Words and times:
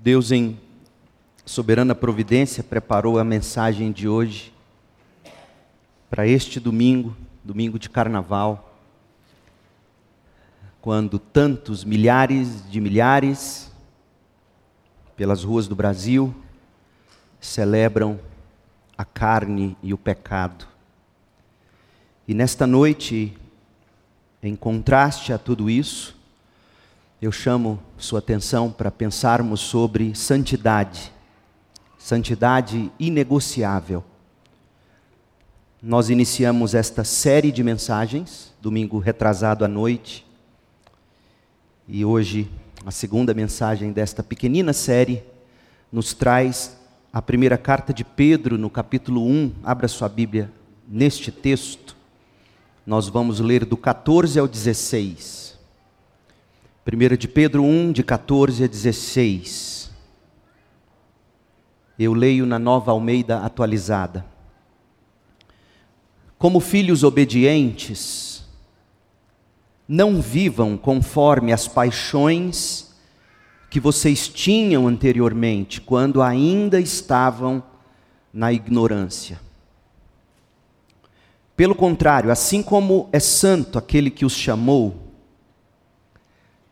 Deus, 0.00 0.30
em 0.30 0.56
soberana 1.44 1.92
providência, 1.92 2.62
preparou 2.62 3.18
a 3.18 3.24
mensagem 3.24 3.90
de 3.90 4.06
hoje 4.06 4.54
para 6.08 6.24
este 6.24 6.60
domingo, 6.60 7.16
domingo 7.42 7.80
de 7.80 7.90
carnaval, 7.90 8.78
quando 10.80 11.18
tantos 11.18 11.82
milhares 11.82 12.70
de 12.70 12.80
milhares 12.80 13.72
pelas 15.16 15.42
ruas 15.42 15.66
do 15.66 15.74
Brasil 15.74 16.32
celebram 17.40 18.20
a 18.96 19.04
carne 19.04 19.76
e 19.82 19.92
o 19.92 19.98
pecado. 19.98 20.64
E 22.26 22.34
nesta 22.34 22.68
noite, 22.68 23.36
em 24.40 24.54
contraste 24.54 25.32
a 25.32 25.38
tudo 25.38 25.68
isso, 25.68 26.17
eu 27.20 27.32
chamo 27.32 27.80
sua 27.96 28.20
atenção 28.20 28.70
para 28.70 28.92
pensarmos 28.92 29.60
sobre 29.60 30.14
santidade, 30.14 31.12
santidade 31.98 32.92
inegociável. 32.96 34.04
Nós 35.82 36.10
iniciamos 36.10 36.74
esta 36.74 37.02
série 37.02 37.50
de 37.50 37.64
mensagens, 37.64 38.54
domingo 38.62 38.98
retrasado 38.98 39.64
à 39.64 39.68
noite, 39.68 40.24
e 41.88 42.04
hoje 42.04 42.48
a 42.86 42.92
segunda 42.92 43.34
mensagem 43.34 43.90
desta 43.90 44.22
pequenina 44.22 44.72
série 44.72 45.24
nos 45.90 46.14
traz 46.14 46.78
a 47.12 47.20
primeira 47.20 47.58
carta 47.58 47.92
de 47.92 48.04
Pedro, 48.04 48.56
no 48.56 48.70
capítulo 48.70 49.26
1. 49.26 49.54
Abra 49.64 49.88
sua 49.88 50.08
Bíblia 50.08 50.52
neste 50.86 51.32
texto. 51.32 51.96
Nós 52.86 53.08
vamos 53.08 53.40
ler 53.40 53.64
do 53.64 53.76
14 53.76 54.38
ao 54.38 54.46
16. 54.46 55.47
1 56.86 57.16
de 57.16 57.28
Pedro 57.28 57.62
1, 57.62 57.92
de 57.92 58.02
14 58.02 58.64
a 58.64 58.66
16. 58.66 59.90
Eu 61.98 62.14
leio 62.14 62.46
na 62.46 62.58
nova 62.58 62.92
Almeida 62.92 63.40
atualizada. 63.40 64.24
Como 66.38 66.60
filhos 66.60 67.02
obedientes, 67.02 68.44
não 69.88 70.20
vivam 70.20 70.76
conforme 70.76 71.52
as 71.52 71.66
paixões 71.66 72.94
que 73.70 73.80
vocês 73.80 74.28
tinham 74.28 74.86
anteriormente, 74.86 75.80
quando 75.80 76.22
ainda 76.22 76.80
estavam 76.80 77.62
na 78.32 78.52
ignorância. 78.52 79.40
Pelo 81.56 81.74
contrário, 81.74 82.30
assim 82.30 82.62
como 82.62 83.08
é 83.12 83.18
santo 83.18 83.78
aquele 83.78 84.10
que 84.10 84.24
os 84.24 84.32
chamou, 84.32 85.07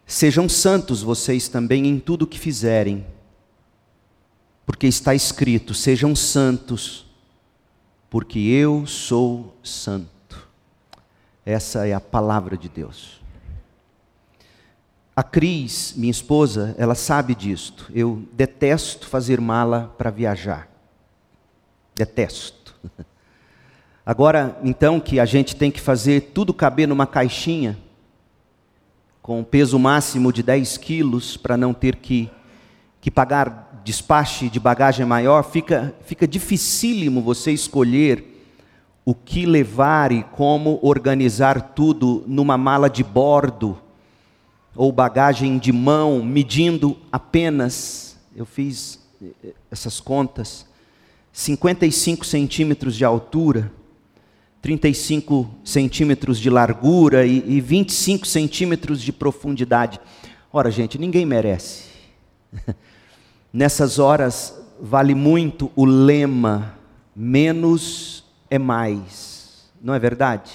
Sejam 0.06 0.48
santos 0.48 1.02
vocês 1.02 1.48
também 1.48 1.88
em 1.88 1.98
tudo 1.98 2.22
o 2.22 2.26
que 2.28 2.38
fizerem, 2.38 3.04
porque 4.64 4.86
está 4.86 5.14
escrito: 5.16 5.74
sejam 5.74 6.14
santos, 6.14 7.06
porque 8.08 8.38
eu 8.38 8.86
sou 8.86 9.56
santo. 9.64 10.48
Essa 11.44 11.88
é 11.88 11.92
a 11.92 12.00
palavra 12.00 12.56
de 12.56 12.68
Deus. 12.68 13.20
A 15.14 15.22
Cris, 15.22 15.94
minha 15.96 16.10
esposa, 16.10 16.74
ela 16.78 16.94
sabe 16.94 17.34
disto. 17.34 17.90
Eu 17.92 18.22
detesto 18.32 19.08
fazer 19.08 19.40
mala 19.40 19.94
para 19.96 20.10
viajar. 20.10 20.68
Detesto. 21.94 22.74
Agora, 24.04 24.58
então, 24.62 25.00
que 25.00 25.18
a 25.18 25.24
gente 25.24 25.56
tem 25.56 25.70
que 25.70 25.80
fazer 25.80 26.32
tudo 26.34 26.52
caber 26.52 26.86
numa 26.86 27.06
caixinha, 27.06 27.78
com 29.26 29.42
peso 29.42 29.76
máximo 29.76 30.32
de 30.32 30.40
10 30.40 30.78
quilos, 30.78 31.36
para 31.36 31.56
não 31.56 31.74
ter 31.74 31.96
que, 31.96 32.30
que 33.00 33.10
pagar 33.10 33.82
despache 33.84 34.48
de 34.48 34.60
bagagem 34.60 35.04
maior, 35.04 35.42
fica, 35.42 35.92
fica 36.04 36.28
dificílimo 36.28 37.20
você 37.20 37.50
escolher 37.50 38.24
o 39.04 39.16
que 39.16 39.44
levar 39.44 40.12
e 40.12 40.22
como 40.22 40.78
organizar 40.80 41.60
tudo 41.74 42.22
numa 42.28 42.56
mala 42.56 42.88
de 42.88 43.02
bordo 43.02 43.76
ou 44.76 44.92
bagagem 44.92 45.58
de 45.58 45.72
mão, 45.72 46.22
medindo 46.22 46.96
apenas, 47.10 48.16
eu 48.36 48.46
fiz 48.46 49.00
eh, 49.20 49.54
essas 49.72 49.98
contas, 49.98 50.64
55 51.32 52.24
centímetros 52.24 52.94
de 52.94 53.04
altura 53.04 53.72
35 54.66 55.48
centímetros 55.64 56.40
de 56.40 56.50
largura 56.50 57.24
e, 57.24 57.38
e 57.46 57.60
25 57.60 58.26
centímetros 58.26 59.00
de 59.00 59.12
profundidade. 59.12 60.00
Ora, 60.52 60.72
gente, 60.72 60.98
ninguém 60.98 61.24
merece. 61.24 61.84
Nessas 63.52 64.00
horas 64.00 64.60
vale 64.80 65.14
muito 65.14 65.70
o 65.76 65.84
lema: 65.84 66.74
menos 67.14 68.24
é 68.50 68.58
mais. 68.58 69.70
Não 69.80 69.94
é 69.94 70.00
verdade? 70.00 70.50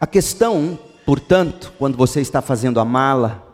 A 0.00 0.06
questão, 0.06 0.78
portanto, 1.04 1.74
quando 1.78 1.94
você 1.94 2.22
está 2.22 2.40
fazendo 2.40 2.80
a 2.80 2.86
mala, 2.86 3.46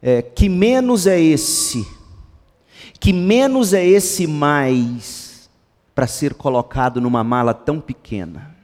é 0.00 0.22
que 0.22 0.48
menos 0.48 1.06
é 1.06 1.20
esse, 1.20 1.86
que 2.98 3.12
menos 3.12 3.74
é 3.74 3.86
esse 3.86 4.26
mais 4.26 5.21
para 5.94 6.06
ser 6.06 6.34
colocado 6.34 7.00
numa 7.00 7.22
mala 7.22 7.52
tão 7.52 7.80
pequena. 7.80 8.54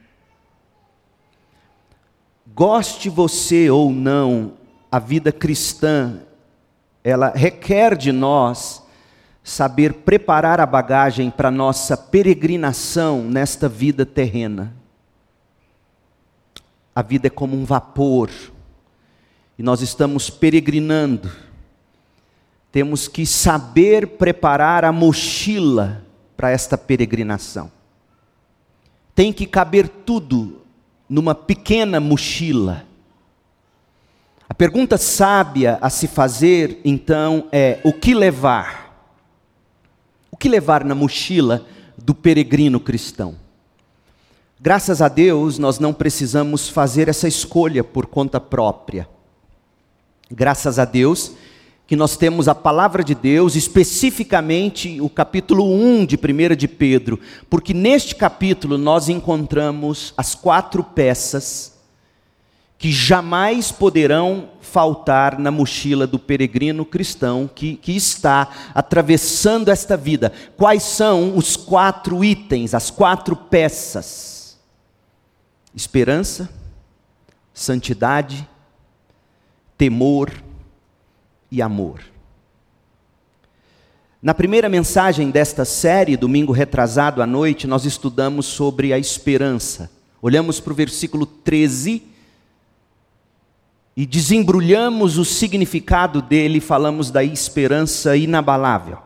Goste 2.47 3.09
você 3.09 3.69
ou 3.69 3.91
não, 3.91 4.53
a 4.91 4.99
vida 4.99 5.31
cristã, 5.31 6.21
ela 7.03 7.29
requer 7.29 7.95
de 7.95 8.11
nós 8.11 8.83
saber 9.43 9.93
preparar 9.93 10.59
a 10.59 10.65
bagagem 10.65 11.31
para 11.31 11.49
nossa 11.49 11.95
peregrinação 11.95 13.23
nesta 13.23 13.69
vida 13.69 14.05
terrena. 14.05 14.75
A 16.93 17.01
vida 17.01 17.27
é 17.27 17.29
como 17.29 17.55
um 17.55 17.63
vapor, 17.63 18.29
e 19.57 19.63
nós 19.63 19.81
estamos 19.81 20.29
peregrinando. 20.29 21.31
Temos 22.71 23.07
que 23.07 23.25
saber 23.25 24.17
preparar 24.17 24.83
a 24.83 24.91
mochila 24.91 26.08
para 26.39 26.51
esta 26.51 26.77
peregrinação. 26.77 27.69
Tem 29.13 29.33
que 29.33 29.45
caber 29.45 29.89
tudo 29.89 30.61
numa 31.09 31.35
pequena 31.35 31.99
mochila. 31.99 32.85
A 34.47 34.53
pergunta 34.53 34.97
sábia 34.97 35.77
a 35.81 35.89
se 35.89 36.07
fazer, 36.07 36.79
então, 36.85 37.49
é: 37.51 37.81
o 37.83 37.91
que 37.91 38.13
levar? 38.13 39.05
O 40.31 40.37
que 40.37 40.47
levar 40.47 40.85
na 40.85 40.95
mochila 40.95 41.65
do 41.97 42.15
peregrino 42.15 42.79
cristão? 42.79 43.35
Graças 44.61 45.01
a 45.01 45.09
Deus, 45.09 45.59
nós 45.59 45.77
não 45.77 45.93
precisamos 45.93 46.69
fazer 46.69 47.09
essa 47.09 47.27
escolha 47.27 47.83
por 47.83 48.05
conta 48.05 48.39
própria. 48.39 49.09
Graças 50.31 50.79
a 50.79 50.85
Deus, 50.85 51.33
que 51.89 51.95
nós 51.95 52.15
temos 52.15 52.47
a 52.47 52.53
palavra 52.53 53.03
de 53.03 53.15
Deus, 53.15 53.55
especificamente 53.55 55.01
o 55.01 55.09
capítulo 55.09 55.65
1 55.73 56.05
de 56.05 56.17
1 56.17 56.55
de 56.55 56.67
Pedro, 56.67 57.19
porque 57.49 57.73
neste 57.73 58.13
capítulo 58.13 58.77
nós 58.77 59.09
encontramos 59.09 60.13
as 60.15 60.35
quatro 60.35 60.83
peças 60.83 61.79
que 62.77 62.91
jamais 62.91 63.71
poderão 63.71 64.49
faltar 64.61 65.39
na 65.39 65.49
mochila 65.49 66.05
do 66.05 66.19
peregrino 66.19 66.85
cristão 66.85 67.49
que, 67.53 67.75
que 67.77 67.95
está 67.95 68.49
atravessando 68.75 69.69
esta 69.69 69.97
vida. 69.97 70.31
Quais 70.55 70.83
são 70.83 71.35
os 71.35 71.57
quatro 71.57 72.23
itens, 72.23 72.75
as 72.75 72.91
quatro 72.91 73.35
peças? 73.35 74.59
Esperança, 75.75 76.47
santidade, 77.51 78.47
temor 79.75 80.31
e 81.51 81.61
amor. 81.61 82.01
Na 84.21 84.33
primeira 84.33 84.67
mensagem 84.67 85.31
desta 85.31 85.63
série, 85.63 86.17
domingo 86.17 86.51
retrasado 86.51 87.21
à 87.21 87.25
noite, 87.25 87.65
nós 87.65 87.85
estudamos 87.85 88.45
sobre 88.45 88.91
a 88.91 88.99
esperança. 88.99 89.89
Olhamos 90.21 90.59
para 90.59 90.73
o 90.73 90.75
versículo 90.75 91.25
13 91.25 92.03
e 93.95 94.05
desembrulhamos 94.05 95.17
o 95.17 95.23
significado 95.23 96.21
dele, 96.21 96.59
falamos 96.59 97.11
da 97.11 97.23
esperança 97.23 98.17
inabalável. 98.17 98.97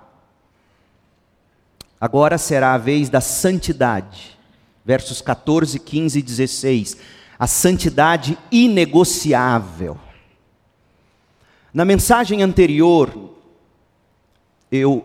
Agora 2.00 2.38
será 2.38 2.74
a 2.74 2.78
vez 2.78 3.08
da 3.08 3.22
santidade. 3.22 4.38
Versos 4.84 5.22
14, 5.22 5.80
15 5.80 6.20
e 6.20 6.22
16. 6.22 6.98
A 7.40 7.48
santidade 7.48 8.38
inegociável. 8.52 9.98
Na 11.74 11.84
mensagem 11.84 12.44
anterior, 12.44 13.32
eu 14.72 15.04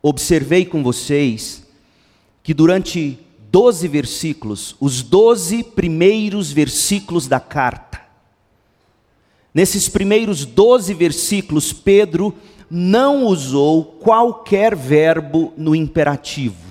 observei 0.00 0.64
com 0.64 0.80
vocês 0.80 1.66
que 2.44 2.54
durante 2.54 3.18
12 3.50 3.88
versículos, 3.88 4.76
os 4.78 5.02
12 5.02 5.64
primeiros 5.64 6.52
versículos 6.52 7.26
da 7.26 7.40
carta, 7.40 8.00
nesses 9.52 9.88
primeiros 9.88 10.44
12 10.44 10.94
versículos, 10.94 11.72
Pedro 11.72 12.32
não 12.70 13.24
usou 13.24 13.84
qualquer 13.84 14.76
verbo 14.76 15.52
no 15.56 15.74
imperativo. 15.74 16.66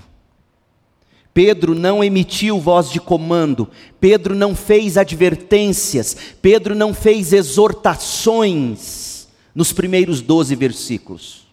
Pedro 1.33 1.75
não 1.75 2.01
emitiu 2.01 2.57
voz 2.57 2.89
de 2.89 3.01
comando, 3.01 3.67
Pedro 3.99 4.33
não 4.33 4.55
fez 4.55 4.95
advertências, 4.95 6.15
Pedro 6.41 6.73
não 6.73 6.93
fez 6.93 7.33
exortações 7.33 9.14
nos 9.55 9.71
primeiros 9.71 10.21
doze 10.21 10.53
versículos. 10.53 11.47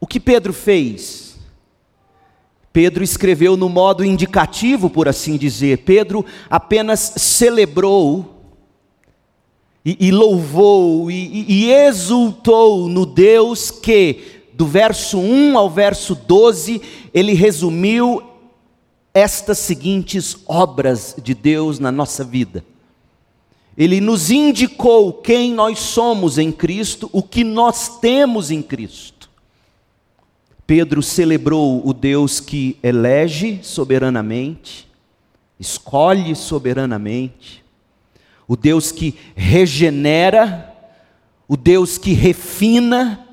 O 0.00 0.06
que 0.06 0.18
Pedro 0.18 0.52
fez? 0.52 1.36
Pedro 2.72 3.04
escreveu 3.04 3.56
no 3.56 3.68
modo 3.68 4.04
indicativo, 4.04 4.90
por 4.90 5.06
assim 5.06 5.36
dizer. 5.36 5.78
Pedro 5.84 6.24
apenas 6.50 7.12
celebrou 7.18 8.42
e, 9.84 10.08
e 10.08 10.10
louvou 10.10 11.10
e, 11.10 11.44
e 11.46 11.70
exultou 11.70 12.88
no 12.88 13.04
Deus 13.04 13.70
que 13.70 14.42
do 14.54 14.66
verso 14.66 15.18
1 15.18 15.58
ao 15.58 15.68
verso 15.68 16.14
12, 16.14 16.80
ele 17.12 17.34
resumiu 17.34 18.22
estas 19.12 19.58
seguintes 19.58 20.36
obras 20.46 21.14
de 21.22 21.34
Deus 21.34 21.78
na 21.78 21.92
nossa 21.92 22.24
vida. 22.24 22.64
Ele 23.76 24.00
nos 24.00 24.30
indicou 24.30 25.12
quem 25.12 25.52
nós 25.52 25.78
somos 25.78 26.38
em 26.38 26.52
Cristo, 26.52 27.10
o 27.12 27.22
que 27.22 27.42
nós 27.42 27.98
temos 27.98 28.50
em 28.50 28.62
Cristo. 28.62 29.28
Pedro 30.66 31.02
celebrou 31.02 31.86
o 31.86 31.92
Deus 31.92 32.40
que 32.40 32.78
elege 32.82 33.60
soberanamente, 33.62 34.88
escolhe 35.58 36.34
soberanamente, 36.34 37.62
o 38.46 38.56
Deus 38.56 38.92
que 38.92 39.14
regenera, 39.34 40.72
o 41.48 41.56
Deus 41.56 41.98
que 41.98 42.12
refina, 42.12 43.24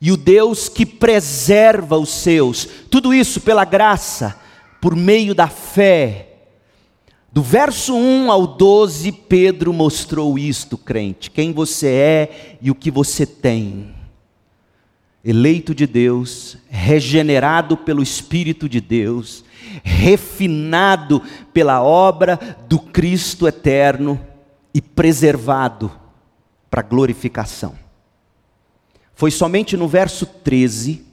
e 0.00 0.10
o 0.10 0.16
Deus 0.16 0.68
que 0.68 0.86
preserva 0.86 1.98
os 1.98 2.08
seus. 2.08 2.66
Tudo 2.90 3.12
isso 3.12 3.40
pela 3.40 3.64
graça, 3.64 4.40
por 4.80 4.96
meio 4.96 5.34
da 5.34 5.46
fé. 5.46 6.29
Do 7.32 7.42
verso 7.42 7.94
1 7.94 8.30
ao 8.30 8.46
12, 8.46 9.12
Pedro 9.12 9.72
mostrou 9.72 10.38
isto, 10.38 10.76
crente: 10.76 11.30
quem 11.30 11.52
você 11.52 11.88
é 11.88 12.58
e 12.60 12.70
o 12.70 12.74
que 12.74 12.90
você 12.90 13.24
tem. 13.24 13.94
Eleito 15.24 15.74
de 15.74 15.86
Deus, 15.86 16.56
regenerado 16.68 17.76
pelo 17.76 18.02
Espírito 18.02 18.68
de 18.68 18.80
Deus, 18.80 19.44
refinado 19.84 21.22
pela 21.52 21.82
obra 21.82 22.38
do 22.66 22.78
Cristo 22.78 23.46
eterno 23.46 24.18
e 24.72 24.80
preservado 24.80 25.92
para 26.70 26.82
glorificação. 26.82 27.74
Foi 29.14 29.30
somente 29.30 29.76
no 29.76 29.86
verso 29.86 30.24
13 30.24 31.04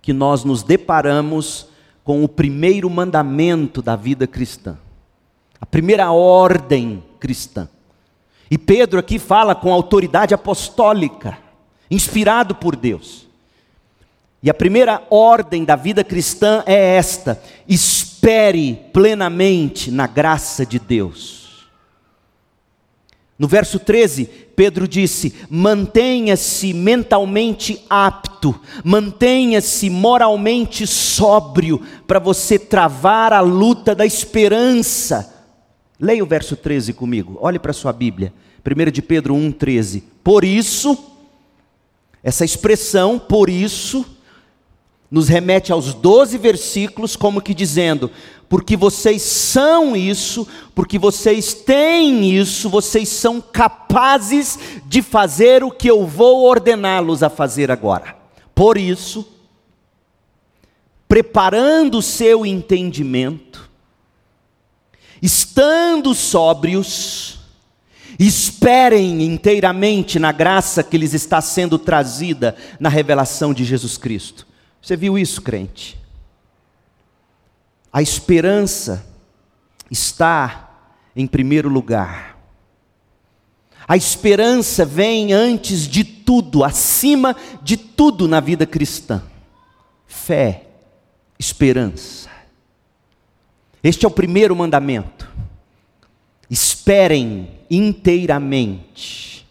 que 0.00 0.12
nós 0.14 0.42
nos 0.42 0.62
deparamos 0.62 1.68
com 2.02 2.24
o 2.24 2.28
primeiro 2.28 2.88
mandamento 2.88 3.82
da 3.82 3.94
vida 3.94 4.26
cristã, 4.26 4.78
a 5.60 5.66
primeira 5.66 6.10
ordem 6.10 7.02
cristã. 7.18 7.68
E 8.50 8.56
Pedro 8.56 8.98
aqui 8.98 9.18
fala 9.18 9.54
com 9.54 9.72
autoridade 9.72 10.32
apostólica, 10.32 11.36
inspirado 11.90 12.54
por 12.54 12.76
Deus. 12.76 13.26
E 14.42 14.48
a 14.48 14.54
primeira 14.54 15.02
ordem 15.10 15.64
da 15.64 15.76
vida 15.76 16.04
cristã 16.04 16.62
é 16.64 16.96
esta: 16.96 17.42
espere 17.68 18.74
plenamente 18.92 19.90
na 19.90 20.06
graça 20.06 20.64
de 20.64 20.78
Deus. 20.78 21.66
No 23.38 23.46
verso 23.46 23.78
13, 23.78 24.24
Pedro 24.56 24.88
disse: 24.88 25.34
mantenha-se 25.50 26.72
mentalmente 26.72 27.84
apto, 27.90 28.58
mantenha-se 28.82 29.90
moralmente 29.90 30.86
sóbrio, 30.86 31.82
para 32.06 32.18
você 32.18 32.58
travar 32.58 33.32
a 33.32 33.40
luta 33.40 33.94
da 33.94 34.06
esperança. 34.06 35.37
Leia 36.00 36.22
o 36.22 36.26
verso 36.26 36.56
13 36.56 36.92
comigo, 36.92 37.36
olhe 37.40 37.58
para 37.58 37.72
a 37.72 37.74
sua 37.74 37.92
Bíblia, 37.92 38.32
1 38.64 38.90
de 38.90 39.02
Pedro 39.02 39.34
1,13. 39.34 40.02
Por 40.22 40.44
isso, 40.44 40.96
essa 42.22 42.44
expressão, 42.44 43.18
por 43.18 43.50
isso, 43.50 44.06
nos 45.10 45.28
remete 45.28 45.72
aos 45.72 45.94
12 45.94 46.38
versículos, 46.38 47.16
como 47.16 47.40
que 47.40 47.52
dizendo: 47.52 48.10
porque 48.48 48.76
vocês 48.76 49.22
são 49.22 49.94
isso, 49.94 50.46
porque 50.74 50.98
vocês 50.98 51.52
têm 51.52 52.34
isso, 52.34 52.70
vocês 52.70 53.08
são 53.08 53.40
capazes 53.40 54.58
de 54.86 55.02
fazer 55.02 55.62
o 55.62 55.70
que 55.70 55.88
eu 55.88 56.06
vou 56.06 56.44
ordená-los 56.44 57.22
a 57.22 57.28
fazer 57.28 57.70
agora. 57.70 58.16
Por 58.54 58.78
isso, 58.78 59.26
preparando 61.06 61.98
o 61.98 62.02
seu 62.02 62.46
entendimento, 62.46 63.67
estando 65.22 66.14
sóbrios, 66.14 67.40
esperem 68.18 69.22
inteiramente 69.22 70.18
na 70.18 70.32
graça 70.32 70.82
que 70.82 70.98
lhes 70.98 71.14
está 71.14 71.40
sendo 71.40 71.78
trazida 71.78 72.56
na 72.80 72.88
revelação 72.88 73.54
de 73.54 73.64
Jesus 73.64 73.96
Cristo. 73.96 74.46
Você 74.82 74.96
viu 74.96 75.18
isso, 75.18 75.42
crente? 75.42 75.98
A 77.92 78.02
esperança 78.02 79.06
está 79.90 80.70
em 81.14 81.26
primeiro 81.26 81.68
lugar. 81.68 82.38
A 83.86 83.96
esperança 83.96 84.84
vem 84.84 85.32
antes 85.32 85.88
de 85.88 86.04
tudo, 86.04 86.62
acima 86.62 87.34
de 87.62 87.76
tudo 87.76 88.28
na 88.28 88.38
vida 88.38 88.66
cristã. 88.66 89.22
Fé, 90.06 90.66
esperança. 91.38 92.28
Este 93.82 94.04
é 94.04 94.08
o 94.08 94.12
primeiro 94.12 94.54
mandamento. 94.56 95.28
Esperem 96.50 97.48
inteiramente. 97.70 99.46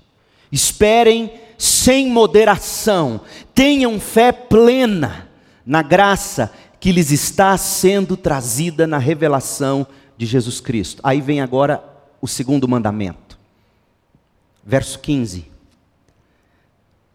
Esperem 0.52 1.32
sem 1.58 2.10
moderação. 2.10 3.22
Tenham 3.54 4.00
fé 4.00 4.32
plena 4.32 5.30
na 5.66 5.82
graça 5.82 6.52
que 6.80 6.92
lhes 6.92 7.12
está 7.12 7.58
sendo 7.58 8.16
trazida 8.16 8.86
na 8.86 8.98
revelação 8.98 9.86
de 10.18 10.26
Jesus 10.26 10.60
Cristo. 10.60 11.02
Aí 11.04 11.22
vem 11.22 11.42
agora 11.42 11.84
o 12.22 12.28
segundo 12.28 12.68
mandamento. 12.68 13.38
Verso 14.64 15.00
15. 15.00 15.46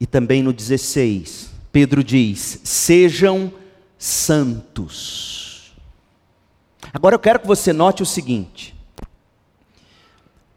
E 0.00 0.06
também 0.06 0.42
no 0.42 0.52
16, 0.52 1.50
Pedro 1.70 2.02
diz: 2.02 2.60
Sejam 2.64 3.52
santos. 3.98 5.41
Agora 6.92 7.14
eu 7.14 7.18
quero 7.18 7.40
que 7.40 7.46
você 7.46 7.72
note 7.72 8.02
o 8.02 8.06
seguinte: 8.06 8.74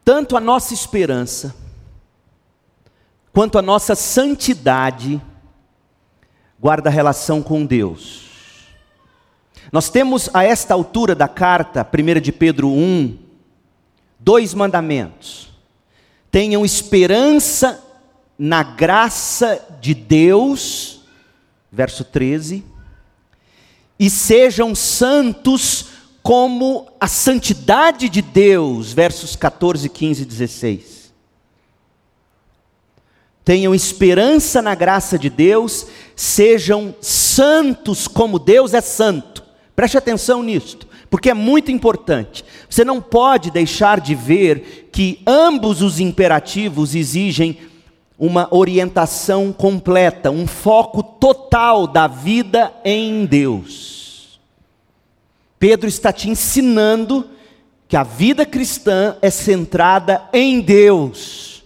tanto 0.04 0.36
a 0.36 0.40
nossa 0.40 0.74
esperança, 0.74 1.56
quanto 3.32 3.58
a 3.58 3.62
nossa 3.62 3.96
santidade, 3.96 5.22
guarda 6.60 6.90
relação 6.90 7.42
com 7.42 7.66
Deus. 7.66 8.26
Nós 9.72 9.90
temos 9.90 10.30
a 10.34 10.44
esta 10.44 10.74
altura 10.74 11.16
da 11.16 11.28
carta, 11.28 11.86
1 11.86 12.20
de 12.20 12.32
Pedro 12.32 12.70
1, 12.70 13.18
dois 14.20 14.54
mandamentos. 14.54 15.50
Tenham 16.30 16.66
esperança 16.66 17.82
na 18.38 18.62
graça 18.62 19.66
de 19.80 19.94
Deus, 19.94 21.02
verso 21.72 22.04
13, 22.04 22.64
e 23.98 24.10
sejam 24.10 24.76
santos 24.76 25.95
como 26.26 26.88
a 27.00 27.06
santidade 27.06 28.10
de 28.10 28.20
Deus, 28.20 28.92
versos 28.92 29.36
14, 29.36 29.88
15 29.88 30.24
e 30.24 30.26
16. 30.26 31.14
Tenham 33.44 33.76
esperança 33.76 34.60
na 34.60 34.74
graça 34.74 35.20
de 35.20 35.30
Deus, 35.30 35.86
sejam 36.16 36.96
santos 37.00 38.08
como 38.08 38.40
Deus 38.40 38.74
é 38.74 38.82
santo. 38.82 39.44
Preste 39.76 40.00
atenção 40.00 40.42
nisto, 40.42 40.88
porque 41.12 41.30
é 41.30 41.34
muito 41.36 41.70
importante. 41.70 42.44
Você 42.68 42.84
não 42.84 43.00
pode 43.00 43.52
deixar 43.52 44.02
de 44.02 44.16
ver 44.16 44.90
que 44.92 45.22
ambos 45.28 45.84
os 45.84 46.00
imperativos 46.00 46.96
exigem 46.96 47.60
uma 48.18 48.48
orientação 48.50 49.54
completa, 49.54 50.32
um 50.32 50.48
foco 50.48 51.04
total 51.04 51.86
da 51.86 52.08
vida 52.08 52.74
em 52.84 53.28
Deus. 53.28 53.95
Pedro 55.68 55.90
está 55.90 56.14
te 56.14 56.30
ensinando 56.30 57.28
que 57.88 57.98
a 57.98 58.04
vida 58.04 58.46
cristã 58.46 59.18
é 59.20 59.32
centrada 59.32 60.30
em 60.32 60.62
Deus. 60.62 61.64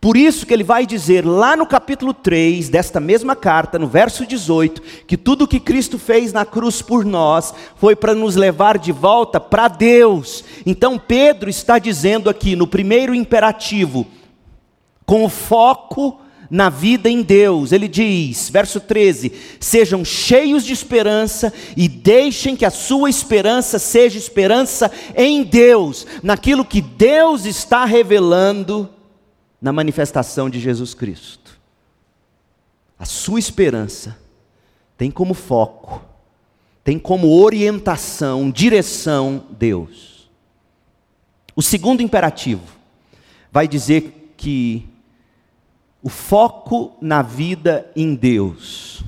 Por 0.00 0.16
isso 0.16 0.44
que 0.44 0.52
ele 0.52 0.64
vai 0.64 0.84
dizer 0.84 1.24
lá 1.24 1.56
no 1.56 1.68
capítulo 1.68 2.12
3 2.12 2.68
desta 2.68 2.98
mesma 2.98 3.36
carta, 3.36 3.78
no 3.78 3.86
verso 3.86 4.26
18, 4.26 4.82
que 5.06 5.16
tudo 5.16 5.44
o 5.44 5.46
que 5.46 5.60
Cristo 5.60 6.00
fez 6.00 6.32
na 6.32 6.44
cruz 6.44 6.82
por 6.82 7.04
nós 7.04 7.54
foi 7.76 7.94
para 7.94 8.12
nos 8.12 8.34
levar 8.34 8.76
de 8.76 8.90
volta 8.90 9.38
para 9.38 9.68
Deus. 9.68 10.42
Então 10.66 10.98
Pedro 10.98 11.48
está 11.48 11.78
dizendo 11.78 12.28
aqui 12.28 12.56
no 12.56 12.66
primeiro 12.66 13.14
imperativo: 13.14 14.04
com 15.06 15.24
o 15.24 15.28
foco 15.28 16.20
na 16.54 16.70
vida 16.70 17.10
em 17.10 17.20
Deus. 17.20 17.72
Ele 17.72 17.88
diz, 17.88 18.48
verso 18.48 18.78
13: 18.78 19.32
Sejam 19.58 20.04
cheios 20.04 20.64
de 20.64 20.72
esperança 20.72 21.52
e 21.76 21.88
deixem 21.88 22.54
que 22.54 22.64
a 22.64 22.70
sua 22.70 23.10
esperança 23.10 23.76
seja 23.76 24.16
esperança 24.16 24.88
em 25.16 25.42
Deus, 25.42 26.06
naquilo 26.22 26.64
que 26.64 26.80
Deus 26.80 27.44
está 27.44 27.84
revelando 27.84 28.88
na 29.60 29.72
manifestação 29.72 30.48
de 30.48 30.60
Jesus 30.60 30.94
Cristo. 30.94 31.58
A 32.96 33.04
sua 33.04 33.40
esperança 33.40 34.16
tem 34.96 35.10
como 35.10 35.34
foco, 35.34 36.04
tem 36.84 37.00
como 37.00 37.36
orientação, 37.36 38.48
direção 38.48 39.44
Deus. 39.58 40.30
O 41.56 41.62
segundo 41.62 42.00
imperativo 42.00 42.62
vai 43.50 43.66
dizer 43.66 44.34
que 44.36 44.93
o 46.04 46.10
foco 46.10 46.94
na 47.00 47.22
vida 47.22 47.90
em 47.96 48.14
Deus. 48.14 49.02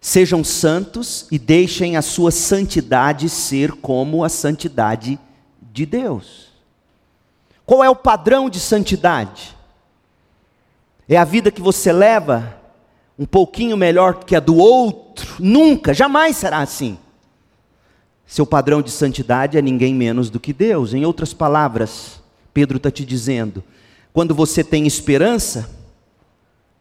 Sejam 0.00 0.42
santos 0.42 1.28
e 1.30 1.38
deixem 1.38 1.96
a 1.96 2.02
sua 2.02 2.32
santidade 2.32 3.28
ser 3.28 3.70
como 3.74 4.24
a 4.24 4.28
santidade 4.28 5.16
de 5.62 5.86
Deus. 5.86 6.48
Qual 7.64 7.84
é 7.84 7.88
o 7.88 7.94
padrão 7.94 8.50
de 8.50 8.58
santidade? 8.58 9.56
É 11.08 11.16
a 11.16 11.24
vida 11.24 11.52
que 11.52 11.62
você 11.62 11.92
leva 11.92 12.58
um 13.16 13.24
pouquinho 13.24 13.76
melhor 13.76 14.24
que 14.24 14.34
a 14.34 14.40
do 14.40 14.56
outro? 14.56 15.36
Nunca, 15.38 15.94
jamais 15.94 16.36
será 16.36 16.58
assim. 16.58 16.98
Seu 18.26 18.44
padrão 18.44 18.82
de 18.82 18.90
santidade 18.90 19.56
é 19.56 19.62
ninguém 19.62 19.94
menos 19.94 20.30
do 20.30 20.40
que 20.40 20.52
Deus. 20.52 20.94
Em 20.94 21.06
outras 21.06 21.32
palavras, 21.32 22.20
Pedro 22.52 22.78
está 22.78 22.90
te 22.90 23.04
dizendo: 23.04 23.62
quando 24.12 24.34
você 24.34 24.64
tem 24.64 24.86
esperança, 24.86 25.70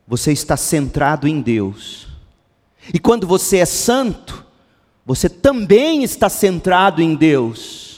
você 0.08 0.32
está 0.32 0.58
centrado 0.58 1.28
em 1.28 1.42
Deus. 1.42 2.08
E 2.94 3.00
quando 3.00 3.28
você 3.28 3.58
é 3.58 3.66
santo, 3.66 4.46
você 5.06 5.30
também 5.30 6.04
está 6.04 6.30
centrado 6.30 7.02
em 7.02 7.16
Deus. 7.16 7.90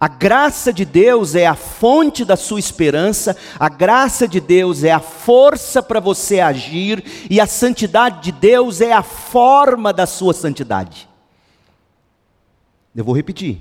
A 0.00 0.08
graça 0.08 0.72
de 0.72 0.86
Deus 0.86 1.34
é 1.34 1.46
a 1.46 1.54
fonte 1.54 2.24
da 2.24 2.34
sua 2.34 2.58
esperança, 2.58 3.36
a 3.58 3.68
graça 3.68 4.26
de 4.26 4.40
Deus 4.40 4.82
é 4.82 4.90
a 4.90 5.00
força 5.00 5.82
para 5.82 6.00
você 6.00 6.40
agir, 6.40 7.04
e 7.28 7.38
a 7.38 7.46
santidade 7.46 8.22
de 8.22 8.32
Deus 8.32 8.80
é 8.80 8.94
a 8.94 9.02
forma 9.02 9.92
da 9.92 10.06
sua 10.06 10.32
santidade. 10.32 11.06
Eu 12.96 13.04
vou 13.04 13.14
repetir. 13.14 13.60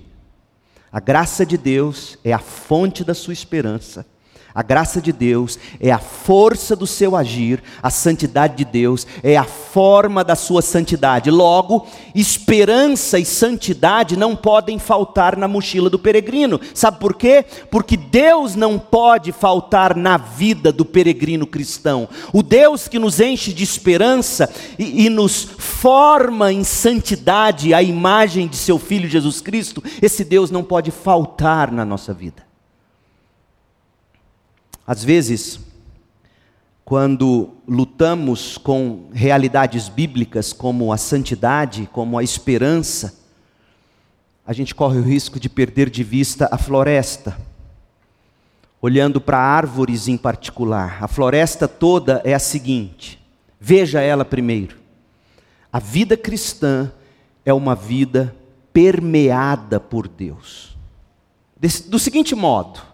A 0.90 1.02
graça 1.02 1.46
de 1.46 1.58
Deus 1.58 2.18
é 2.24 2.32
a 2.32 2.40
fonte 2.40 3.04
da 3.04 3.14
sua 3.14 3.34
esperança, 3.34 4.06
a 4.54 4.64
graça 4.64 5.00
de 5.00 5.12
Deus 5.12 5.60
é 5.80 5.92
a 5.92 6.00
força 6.00 6.76
do 6.76 6.88
seu 6.88 7.16
agir, 7.16 7.62
a 7.82 7.90
santidade 7.90 8.58
de 8.58 8.66
Deus 8.66 9.06
é 9.22 9.38
a 9.38 9.44
forma 9.44 10.24
da 10.24 10.36
sua 10.36 10.62
santidade. 10.62 11.30
Logo, 11.30 11.86
esperança 12.16 13.20
e 13.20 13.26
santidade 13.26 14.18
não 14.18 14.36
podem 14.36 14.80
faltar 14.80 15.38
na 15.38 15.48
mochila 15.48 15.90
do 15.90 16.00
peregrino. 16.00 16.60
Sabe 16.74 17.00
por 17.00 17.14
quê? 17.14 17.46
Porque 17.70 17.96
Deus 17.96 18.56
não 18.56 18.80
pode 18.80 19.32
faltar 19.32 19.96
na 19.96 20.18
vida 20.18 20.72
do 20.72 20.84
peregrino 20.84 21.46
cristão. 21.46 22.10
O 22.34 22.42
Deus 22.42 22.88
que 22.88 22.98
nos 22.98 23.20
enche 23.20 23.54
de 23.54 23.64
esperança 23.64 24.50
e, 24.78 25.06
e 25.06 25.10
nos 25.10 25.44
forma 25.44 26.52
em 26.52 26.64
santidade 26.64 27.74
a 27.74 27.84
imagem 27.84 28.48
de 28.48 28.56
seu 28.56 28.80
Filho 28.80 29.08
Jesus 29.08 29.42
Cristo, 29.42 29.84
esse 30.02 30.24
Deus 30.24 30.50
não 30.50 30.64
pode 30.64 30.90
faltar 30.92 31.72
na 31.72 31.86
nossa 31.86 32.14
vida. 32.14 32.49
Às 34.90 35.04
vezes, 35.04 35.60
quando 36.84 37.52
lutamos 37.68 38.58
com 38.58 39.08
realidades 39.14 39.88
bíblicas 39.88 40.52
como 40.52 40.92
a 40.92 40.98
santidade, 40.98 41.88
como 41.94 42.18
a 42.18 42.24
esperança, 42.24 43.14
a 44.44 44.52
gente 44.52 44.74
corre 44.74 44.98
o 44.98 45.04
risco 45.04 45.40
de 45.40 45.48
perder 45.48 45.92
de 45.92 46.04
vista 46.04 46.50
a 46.52 46.58
floresta, 46.58 47.38
olhando 48.82 49.22
para 49.22 49.38
árvores 49.38 50.08
em 50.08 50.18
particular. 50.18 50.98
A 51.04 51.08
floresta 51.08 51.68
toda 51.68 52.20
é 52.26 52.34
a 52.34 52.40
seguinte: 52.40 53.24
veja 53.60 54.02
ela 54.02 54.26
primeiro. 54.26 54.76
A 55.72 55.78
vida 55.78 56.18
cristã 56.18 56.92
é 57.46 57.54
uma 57.54 57.76
vida 57.76 58.36
permeada 58.74 59.80
por 59.80 60.08
Deus. 60.08 60.76
Do 61.88 62.00
seguinte 62.00 62.34
modo, 62.34 62.89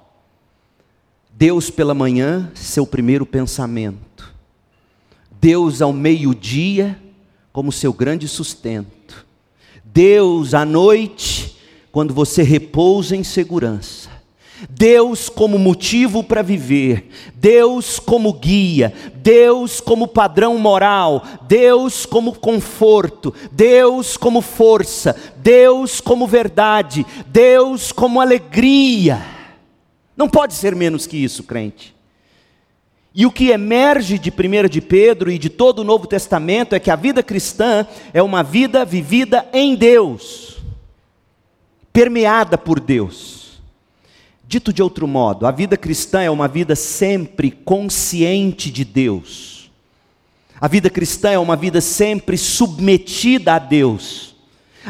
Deus 1.38 1.70
pela 1.70 1.94
manhã, 1.94 2.50
seu 2.56 2.88
primeiro 2.88 3.26
pensamento. 3.26 4.34
Deus 5.30 5.82
ao 5.82 5.92
meio-dia, 5.92 6.98
como 7.52 7.74
seu 7.74 7.92
grande 7.92 8.26
sustento. 8.26 9.26
Deus 9.84 10.54
à 10.54 10.64
noite, 10.64 11.58
quando 11.92 12.14
você 12.14 12.42
repousa 12.42 13.18
em 13.18 13.24
segurança. 13.24 14.10
Deus 14.70 15.28
como 15.28 15.60
motivo 15.60 16.24
para 16.24 16.42
viver, 16.42 17.10
Deus 17.36 18.00
como 18.00 18.32
guia, 18.32 18.94
Deus 19.16 19.82
como 19.82 20.08
padrão 20.08 20.58
moral, 20.58 21.22
Deus 21.50 22.06
como 22.06 22.40
conforto, 22.40 23.34
Deus 23.52 24.16
como 24.16 24.42
força, 24.42 25.14
Deus 25.36 26.00
como 26.00 26.26
verdade, 26.26 27.06
Deus 27.28 27.92
como 27.92 28.22
alegria. 28.22 29.35
Não 30.16 30.30
pode 30.30 30.54
ser 30.54 30.76
menos 30.76 31.06
que 31.06 31.18
isso, 31.18 31.44
crente. 31.44 31.96
E 33.14 33.26
o 33.26 33.32
que 33.32 33.50
emerge 33.50 34.20
de 34.20 34.30
1 34.30 34.68
de 34.68 34.82
Pedro 34.82 35.32
e 35.32 35.38
de 35.38 35.50
todo 35.50 35.80
o 35.80 35.84
Novo 35.86 36.06
Testamento 36.06 36.76
é 36.76 36.80
que 36.80 36.92
a 36.92 36.98
vida 36.98 37.24
cristã 37.24 37.88
é 38.14 38.22
uma 38.22 38.44
vida 38.44 38.84
vivida 38.84 39.48
em 39.54 39.74
Deus, 39.74 40.58
permeada 41.94 42.58
por 42.58 42.80
Deus. 42.80 43.62
Dito 44.46 44.74
de 44.74 44.84
outro 44.84 45.08
modo, 45.08 45.48
a 45.48 45.52
vida 45.52 45.78
cristã 45.78 46.22
é 46.22 46.30
uma 46.30 46.48
vida 46.48 46.76
sempre 46.76 47.50
consciente 47.50 48.70
de 48.70 48.84
Deus. 48.84 49.72
A 50.60 50.68
vida 50.68 50.90
cristã 50.90 51.32
é 51.32 51.40
uma 51.40 51.56
vida 51.56 51.80
sempre 51.80 52.38
submetida 52.38 53.54
a 53.54 53.60
Deus. 53.60 54.35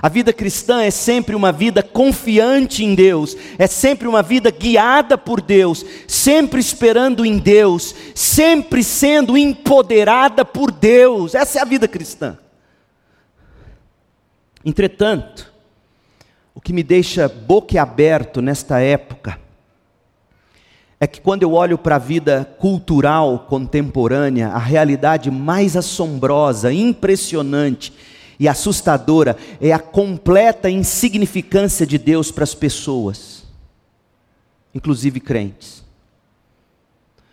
A 0.01 0.09
vida 0.09 0.33
cristã 0.33 0.83
é 0.83 0.91
sempre 0.91 1.35
uma 1.35 1.51
vida 1.51 1.81
confiante 1.81 2.83
em 2.83 2.93
Deus, 2.93 3.35
é 3.57 3.65
sempre 3.65 4.07
uma 4.07 4.21
vida 4.21 4.51
guiada 4.51 5.17
por 5.17 5.41
Deus, 5.41 5.85
sempre 6.07 6.59
esperando 6.59 7.25
em 7.25 7.37
Deus, 7.37 7.95
sempre 8.13 8.83
sendo 8.83 9.37
empoderada 9.37 10.43
por 10.43 10.71
Deus. 10.71 11.33
Essa 11.33 11.59
é 11.59 11.61
a 11.61 11.65
vida 11.65 11.87
cristã. 11.87 12.37
Entretanto, 14.65 15.53
o 16.53 16.59
que 16.59 16.73
me 16.73 16.83
deixa 16.83 17.29
boquiaberto 17.29 18.41
nesta 18.41 18.79
época 18.79 19.39
é 20.99 21.05
que 21.05 21.21
quando 21.21 21.43
eu 21.43 21.53
olho 21.53 21.77
para 21.77 21.95
a 21.95 21.99
vida 21.99 22.49
cultural 22.57 23.45
contemporânea, 23.47 24.49
a 24.49 24.57
realidade 24.57 25.29
mais 25.29 25.77
assombrosa, 25.77 26.73
impressionante, 26.73 27.93
e 28.39 28.47
assustadora 28.47 29.37
é 29.61 29.71
a 29.71 29.79
completa 29.79 30.69
insignificância 30.69 31.85
de 31.85 31.97
Deus 31.97 32.31
para 32.31 32.43
as 32.43 32.53
pessoas, 32.53 33.43
inclusive 34.73 35.19
crentes. 35.19 35.83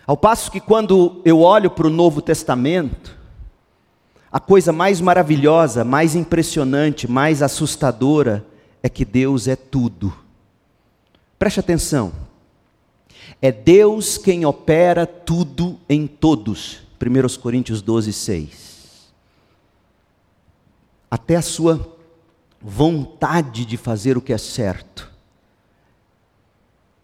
Ao 0.06 0.16
passo 0.16 0.50
que 0.50 0.60
quando 0.60 1.20
eu 1.24 1.40
olho 1.40 1.70
para 1.70 1.86
o 1.86 1.90
Novo 1.90 2.20
Testamento, 2.20 3.16
a 4.30 4.40
coisa 4.40 4.72
mais 4.72 5.00
maravilhosa, 5.00 5.84
mais 5.84 6.14
impressionante, 6.14 7.10
mais 7.10 7.42
assustadora 7.42 8.44
é 8.82 8.88
que 8.88 9.04
Deus 9.04 9.46
é 9.46 9.56
tudo. 9.56 10.12
Preste 11.38 11.60
atenção. 11.60 12.12
É 13.40 13.50
Deus 13.52 14.16
quem 14.18 14.44
opera 14.44 15.06
tudo 15.06 15.78
em 15.88 16.06
todos. 16.06 16.82
1 17.00 17.40
Coríntios 17.40 17.82
12, 17.82 18.12
6 18.12 18.71
até 21.12 21.36
a 21.36 21.42
sua 21.42 21.94
vontade 22.58 23.66
de 23.66 23.76
fazer 23.76 24.16
o 24.16 24.20
que 24.22 24.32
é 24.32 24.38
certo. 24.38 25.12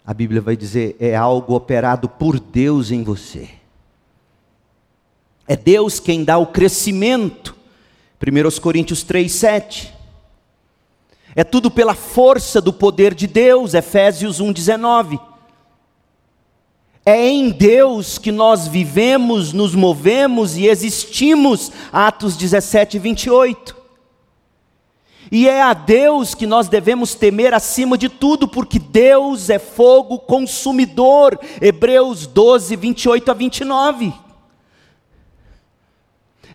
A 0.02 0.14
Bíblia 0.14 0.40
vai 0.40 0.56
dizer, 0.56 0.96
é 0.98 1.14
algo 1.14 1.54
operado 1.54 2.08
por 2.08 2.40
Deus 2.40 2.90
em 2.90 3.02
você. 3.02 3.50
É 5.46 5.54
Deus 5.54 6.00
quem 6.00 6.24
dá 6.24 6.38
o 6.38 6.46
crescimento. 6.46 7.54
1 8.18 8.60
Coríntios 8.62 9.02
3, 9.02 9.30
7. 9.30 9.94
É 11.36 11.44
tudo 11.44 11.70
pela 11.70 11.94
força 11.94 12.62
do 12.62 12.72
poder 12.72 13.12
de 13.12 13.26
Deus, 13.26 13.74
Efésios 13.74 14.40
1, 14.40 14.54
19. 14.54 15.20
É 17.04 17.28
em 17.28 17.50
Deus 17.50 18.16
que 18.16 18.32
nós 18.32 18.66
vivemos, 18.66 19.52
nos 19.52 19.74
movemos 19.74 20.56
e 20.56 20.66
existimos, 20.66 21.70
Atos 21.92 22.38
17, 22.38 22.98
28. 22.98 23.77
E 25.30 25.48
é 25.48 25.62
a 25.62 25.74
Deus 25.74 26.34
que 26.34 26.46
nós 26.46 26.68
devemos 26.68 27.14
temer 27.14 27.52
acima 27.52 27.98
de 27.98 28.08
tudo, 28.08 28.48
porque 28.48 28.78
Deus 28.78 29.50
é 29.50 29.58
fogo 29.58 30.18
consumidor. 30.18 31.38
Hebreus 31.60 32.26
12, 32.26 32.74
28 32.76 33.30
a 33.30 33.34
29. 33.34 34.12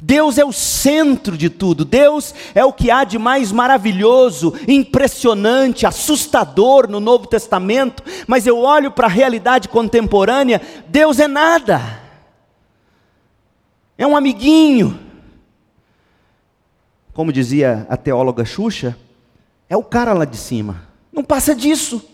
Deus 0.05 0.37
é 0.37 0.43
o 0.43 0.51
centro 0.51 1.37
de 1.37 1.49
tudo, 1.49 1.85
Deus 1.85 2.35
é 2.53 2.65
o 2.65 2.73
que 2.73 2.91
há 2.91 3.05
de 3.05 3.17
mais 3.17 3.53
maravilhoso, 3.53 4.53
impressionante, 4.67 5.85
assustador 5.85 6.89
no 6.89 6.99
Novo 6.99 7.25
Testamento, 7.25 8.03
mas 8.27 8.45
eu 8.45 8.59
olho 8.59 8.91
para 8.91 9.07
a 9.07 9.09
realidade 9.09 9.69
contemporânea, 9.69 10.61
Deus 10.89 11.21
é 11.21 11.27
nada, 11.27 11.81
é 13.97 14.05
um 14.05 14.17
amiguinho. 14.17 14.99
Como 17.13 17.31
dizia 17.31 17.85
a 17.89 17.95
teóloga 17.95 18.43
Xuxa, 18.43 18.97
é 19.69 19.77
o 19.77 19.83
cara 19.83 20.13
lá 20.13 20.25
de 20.25 20.37
cima, 20.37 20.87
não 21.11 21.23
passa 21.23 21.55
disso. 21.55 22.09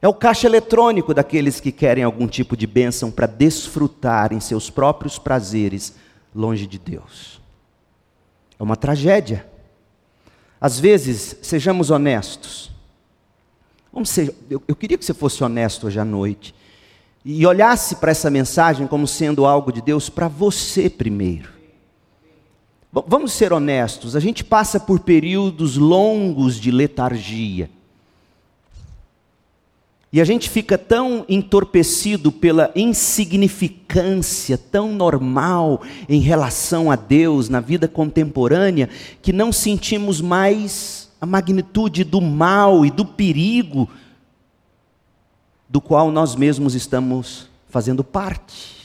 É 0.00 0.08
o 0.08 0.14
caixa 0.14 0.48
eletrônico 0.48 1.14
daqueles 1.14 1.60
que 1.60 1.70
querem 1.70 2.02
algum 2.02 2.26
tipo 2.26 2.56
de 2.56 2.66
bênção 2.66 3.08
para 3.08 3.26
desfrutar 3.26 4.32
em 4.32 4.40
seus 4.40 4.68
próprios 4.68 5.16
prazeres 5.16 5.94
longe 6.34 6.66
de 6.66 6.76
Deus. 6.76 7.40
É 8.58 8.62
uma 8.62 8.76
tragédia. 8.76 9.46
Às 10.60 10.80
vezes, 10.80 11.36
sejamos 11.40 11.90
honestos. 11.90 12.72
Vamos 13.92 14.10
ser, 14.10 14.34
eu, 14.50 14.60
eu 14.66 14.74
queria 14.74 14.98
que 14.98 15.04
você 15.04 15.14
fosse 15.14 15.44
honesto 15.44 15.86
hoje 15.86 16.00
à 16.00 16.04
noite 16.04 16.52
e 17.24 17.46
olhasse 17.46 17.96
para 17.96 18.10
essa 18.10 18.28
mensagem 18.28 18.88
como 18.88 19.06
sendo 19.06 19.46
algo 19.46 19.70
de 19.70 19.80
Deus 19.80 20.08
para 20.08 20.26
você 20.26 20.90
primeiro. 20.90 21.61
Vamos 22.92 23.32
ser 23.32 23.54
honestos, 23.54 24.14
a 24.14 24.20
gente 24.20 24.44
passa 24.44 24.78
por 24.78 25.00
períodos 25.00 25.78
longos 25.78 26.60
de 26.60 26.70
letargia. 26.70 27.70
E 30.12 30.20
a 30.20 30.24
gente 30.26 30.50
fica 30.50 30.76
tão 30.76 31.24
entorpecido 31.26 32.30
pela 32.30 32.70
insignificância 32.76 34.58
tão 34.58 34.92
normal 34.92 35.80
em 36.06 36.20
relação 36.20 36.90
a 36.90 36.96
Deus 36.96 37.48
na 37.48 37.60
vida 37.60 37.88
contemporânea, 37.88 38.90
que 39.22 39.32
não 39.32 39.50
sentimos 39.50 40.20
mais 40.20 41.10
a 41.18 41.24
magnitude 41.24 42.04
do 42.04 42.20
mal 42.20 42.84
e 42.84 42.90
do 42.90 43.06
perigo 43.06 43.88
do 45.66 45.80
qual 45.80 46.10
nós 46.10 46.36
mesmos 46.36 46.74
estamos 46.74 47.48
fazendo 47.70 48.04
parte. 48.04 48.81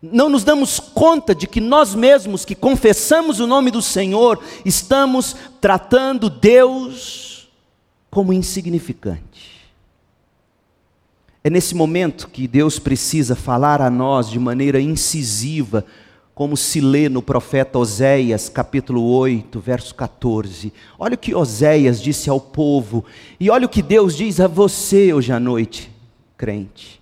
Não 0.00 0.28
nos 0.28 0.44
damos 0.44 0.78
conta 0.78 1.34
de 1.34 1.46
que 1.46 1.60
nós 1.60 1.94
mesmos 1.94 2.44
que 2.44 2.54
confessamos 2.54 3.40
o 3.40 3.46
nome 3.46 3.70
do 3.70 3.80
Senhor, 3.80 4.42
estamos 4.64 5.34
tratando 5.60 6.28
Deus 6.28 7.48
como 8.10 8.32
insignificante. 8.32 9.66
É 11.42 11.48
nesse 11.48 11.74
momento 11.74 12.28
que 12.28 12.46
Deus 12.46 12.78
precisa 12.78 13.34
falar 13.36 13.80
a 13.80 13.88
nós 13.88 14.28
de 14.28 14.38
maneira 14.38 14.80
incisiva, 14.80 15.84
como 16.34 16.56
se 16.56 16.80
lê 16.80 17.08
no 17.08 17.22
profeta 17.22 17.78
Oséias, 17.78 18.48
capítulo 18.48 19.02
8, 19.02 19.58
verso 19.60 19.94
14. 19.94 20.72
Olha 20.98 21.14
o 21.14 21.18
que 21.18 21.34
Oséias 21.34 22.02
disse 22.02 22.28
ao 22.28 22.38
povo, 22.38 23.04
e 23.40 23.48
olha 23.48 23.64
o 23.64 23.70
que 23.70 23.80
Deus 23.80 24.14
diz 24.16 24.40
a 24.40 24.46
você 24.46 25.14
hoje 25.14 25.32
à 25.32 25.40
noite, 25.40 25.90
crente. 26.36 27.00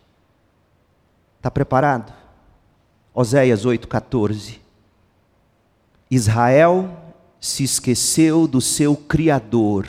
Está 1.38 1.50
preparado? 1.50 2.23
Oséias 3.14 3.64
8, 3.64 3.86
14. 3.86 4.60
Israel 6.10 6.90
se 7.40 7.62
esqueceu 7.62 8.46
do 8.48 8.60
seu 8.60 8.96
Criador 8.96 9.86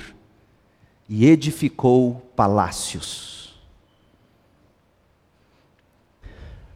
e 1.10 1.25
edificou 1.25 2.22
palácios 2.36 3.36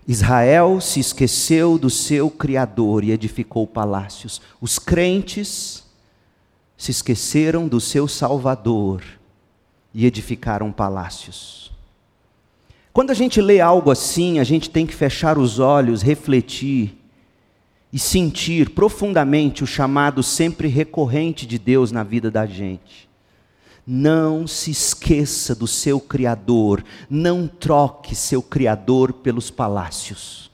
Israel 0.10 0.82
se 0.82 1.00
esqueceu 1.00 1.78
do 1.78 1.88
seu 1.88 2.32
Criador 2.32 3.04
e 3.04 3.12
edificou 3.12 3.68
palácios. 3.68 4.42
Os 4.60 4.80
crentes 4.80 5.84
se 6.76 6.90
esqueceram 6.90 7.68
do 7.68 7.80
seu 7.80 8.08
Salvador 8.08 9.04
e 9.94 10.08
edificaram 10.08 10.72
palácios. 10.72 11.72
Quando 13.00 13.12
a 13.12 13.14
gente 13.14 13.40
lê 13.40 13.62
algo 13.62 13.92
assim, 13.92 14.40
a 14.40 14.44
gente 14.44 14.70
tem 14.70 14.86
que 14.86 14.94
fechar 14.94 15.38
os 15.38 15.58
olhos, 15.58 16.02
refletir 16.02 16.98
e 17.94 17.98
sentir 17.98 18.72
profundamente 18.72 19.64
o 19.64 19.68
chamado 19.68 20.22
sempre 20.22 20.68
recorrente 20.68 21.48
de 21.48 21.58
Deus 21.58 21.94
na 21.94 22.04
vida 22.04 22.30
da 22.30 22.46
gente. 22.46 23.08
Não 23.88 24.46
se 24.46 24.72
esqueça 24.72 25.56
do 25.56 25.66
seu 25.66 25.98
Criador, 26.02 26.84
não 27.10 27.48
troque 27.48 28.14
seu 28.14 28.42
Criador 28.42 29.14
pelos 29.14 29.50
palácios. 29.50 30.52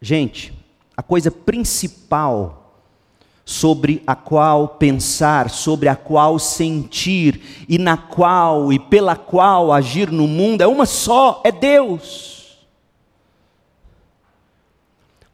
Gente, 0.00 0.54
a 0.96 1.02
coisa 1.02 1.32
principal 1.32 2.63
sobre 3.44 4.02
a 4.06 4.14
qual 4.14 4.68
pensar, 4.68 5.50
sobre 5.50 5.88
a 5.88 5.96
qual 5.96 6.38
sentir 6.38 7.66
e 7.68 7.78
na 7.78 7.96
qual 7.96 8.72
e 8.72 8.78
pela 8.78 9.16
qual 9.16 9.72
agir 9.72 10.10
no 10.10 10.26
mundo 10.26 10.62
é 10.62 10.66
uma 10.66 10.86
só, 10.86 11.42
é 11.44 11.52
Deus. 11.52 12.34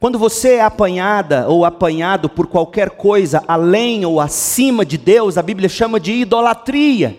Quando 0.01 0.19
você 0.19 0.55
é 0.55 0.63
apanhada 0.63 1.47
ou 1.47 1.65
apanhado 1.65 2.29
por 2.29 2.47
qualquer 2.47 2.91
coisa 2.91 3.45
além 3.47 4.05
ou 4.05 4.19
acima 4.19 4.85
de 4.85 4.97
Deus, 4.97 5.37
a 5.37 5.43
Bíblia 5.43 5.69
chama 5.69 6.01
de 6.01 6.13
idolatria. 6.13 7.17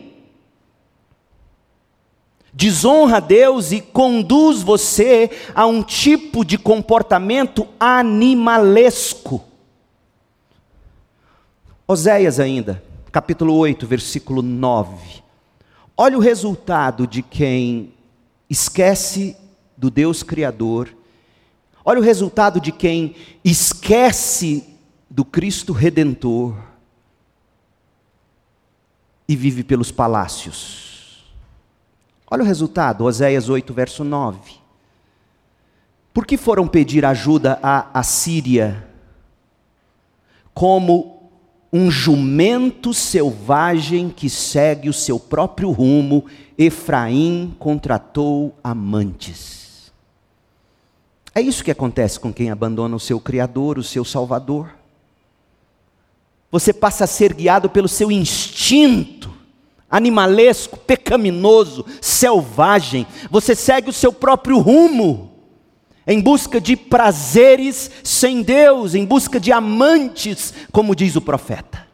Desonra 2.51 3.17
a 3.17 3.19
Deus 3.21 3.71
e 3.71 3.79
conduz 3.79 4.61
você 4.61 5.29
a 5.55 5.65
um 5.65 5.83
tipo 5.83 6.43
de 6.43 6.57
comportamento 6.57 7.67
animalesco. 7.79 9.50
Oséias 11.91 12.39
ainda, 12.39 12.81
capítulo 13.11 13.53
8, 13.55 13.85
versículo 13.85 14.41
9. 14.41 15.21
Olha 15.97 16.17
o 16.17 16.21
resultado 16.21 17.05
de 17.05 17.21
quem 17.21 17.93
esquece 18.49 19.35
do 19.77 19.89
Deus 19.89 20.23
Criador 20.23 20.95
Olha 21.83 21.99
o 21.99 22.03
resultado 22.03 22.59
de 22.59 22.71
quem 22.71 23.15
esquece 23.43 24.77
do 25.09 25.25
Cristo 25.25 25.73
Redentor 25.73 26.55
e 29.27 29.35
vive 29.35 29.63
pelos 29.63 29.91
palácios. 29.91 31.33
Olha 32.29 32.43
o 32.43 32.45
resultado, 32.45 33.03
Oséias 33.03 33.49
8, 33.49 33.73
verso 33.73 34.03
9. 34.03 34.53
Por 36.13 36.25
que 36.25 36.37
foram 36.37 36.67
pedir 36.67 37.03
ajuda 37.03 37.59
à 37.63 37.99
Assíria? 37.99 38.87
Como 40.53 41.20
um 41.71 41.89
jumento 41.89 42.93
selvagem 42.93 44.09
que 44.09 44.29
segue 44.29 44.89
o 44.89 44.93
seu 44.93 45.19
próprio 45.19 45.71
rumo, 45.71 46.25
Efraim 46.57 47.55
contratou 47.57 48.53
amantes. 48.63 49.91
É 51.33 51.39
isso 51.39 51.63
que 51.63 51.71
acontece 51.71 52.19
com 52.19 52.33
quem 52.33 52.51
abandona 52.51 52.95
o 52.95 52.99
seu 52.99 53.19
Criador, 53.19 53.77
o 53.77 53.83
seu 53.83 54.03
Salvador. 54.03 54.75
Você 56.51 56.73
passa 56.73 57.05
a 57.05 57.07
ser 57.07 57.33
guiado 57.33 57.69
pelo 57.69 57.87
seu 57.87 58.11
instinto 58.11 59.31
animalesco, 59.91 60.77
pecaminoso, 60.77 61.85
selvagem. 61.99 63.05
Você 63.29 63.53
segue 63.53 63.89
o 63.89 63.93
seu 63.93 64.13
próprio 64.13 64.57
rumo, 64.57 65.30
em 66.11 66.19
busca 66.19 66.59
de 66.59 66.75
prazeres 66.75 67.89
sem 68.03 68.41
Deus, 68.41 68.95
em 68.95 69.05
busca 69.05 69.39
de 69.39 69.51
amantes, 69.51 70.53
como 70.71 70.95
diz 70.95 71.15
o 71.15 71.21
profeta. 71.21 71.87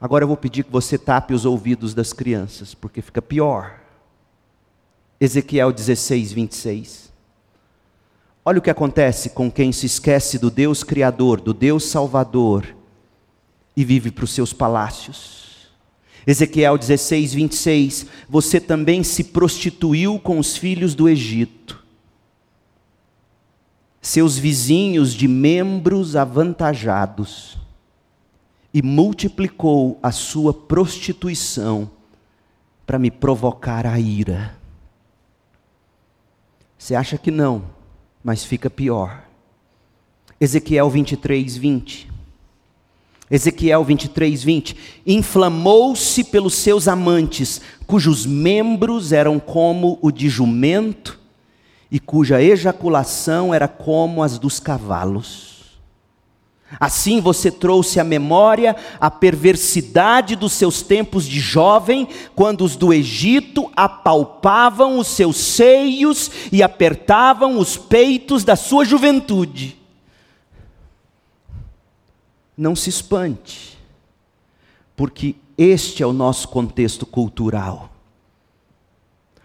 Agora 0.00 0.24
eu 0.24 0.28
vou 0.28 0.36
pedir 0.36 0.64
que 0.64 0.72
você 0.72 0.98
tape 0.98 1.34
os 1.34 1.44
ouvidos 1.44 1.94
das 1.94 2.12
crianças, 2.12 2.74
porque 2.74 3.02
fica 3.02 3.20
pior. 3.22 3.78
Ezequiel 5.20 5.70
16, 5.70 6.32
26. 6.32 7.12
Olha 8.44 8.58
o 8.58 8.62
que 8.62 8.70
acontece 8.70 9.30
com 9.30 9.50
quem 9.50 9.70
se 9.70 9.86
esquece 9.86 10.38
do 10.38 10.50
Deus 10.50 10.82
Criador, 10.82 11.40
do 11.40 11.54
Deus 11.54 11.84
Salvador 11.84 12.74
e 13.76 13.84
vive 13.84 14.10
para 14.10 14.24
os 14.24 14.32
seus 14.32 14.52
palácios. 14.52 15.68
Ezequiel 16.26 16.76
16, 16.76 17.34
26. 17.34 18.06
Você 18.28 18.58
também 18.58 19.04
se 19.04 19.24
prostituiu 19.24 20.18
com 20.18 20.38
os 20.38 20.56
filhos 20.56 20.94
do 20.94 21.08
Egito, 21.08 21.81
seus 24.02 24.36
vizinhos 24.36 25.14
de 25.14 25.26
membros 25.26 26.14
avantajados, 26.14 27.56
e 28.74 28.82
multiplicou 28.82 29.98
a 30.02 30.12
sua 30.12 30.52
prostituição 30.52 31.90
para 32.84 32.98
me 32.98 33.10
provocar 33.10 33.86
a 33.86 33.98
ira. 33.98 34.54
Você 36.76 36.94
acha 36.94 37.16
que 37.16 37.30
não? 37.30 37.64
mas 38.22 38.44
fica 38.44 38.70
pior. 38.70 39.24
Ezequiel 40.40 40.88
23, 40.88 41.56
20. 41.56 42.10
Ezequiel 43.30 43.84
23, 43.84 44.44
20. 44.44 44.76
Inflamou-se 45.06 46.24
pelos 46.24 46.54
seus 46.54 46.86
amantes, 46.86 47.60
cujos 47.86 48.26
membros 48.26 49.12
eram 49.12 49.40
como 49.40 49.98
o 50.02 50.10
de 50.10 50.28
jumento 50.28 51.18
e 51.92 52.00
cuja 52.00 52.42
ejaculação 52.42 53.52
era 53.52 53.68
como 53.68 54.22
as 54.22 54.38
dos 54.38 54.58
cavalos. 54.58 55.52
Assim 56.80 57.20
você 57.20 57.50
trouxe 57.50 58.00
à 58.00 58.04
memória 58.04 58.74
a 58.98 59.10
perversidade 59.10 60.34
dos 60.34 60.52
seus 60.54 60.80
tempos 60.80 61.26
de 61.26 61.38
jovem, 61.38 62.08
quando 62.34 62.64
os 62.64 62.76
do 62.76 62.94
Egito 62.94 63.70
apalpavam 63.76 64.98
os 64.98 65.08
seus 65.08 65.36
seios 65.36 66.30
e 66.50 66.62
apertavam 66.62 67.58
os 67.58 67.76
peitos 67.76 68.42
da 68.42 68.56
sua 68.56 68.86
juventude. 68.86 69.76
Não 72.56 72.74
se 72.74 72.88
espante, 72.88 73.76
porque 74.96 75.36
este 75.58 76.02
é 76.02 76.06
o 76.06 76.12
nosso 76.14 76.48
contexto 76.48 77.04
cultural. 77.04 77.91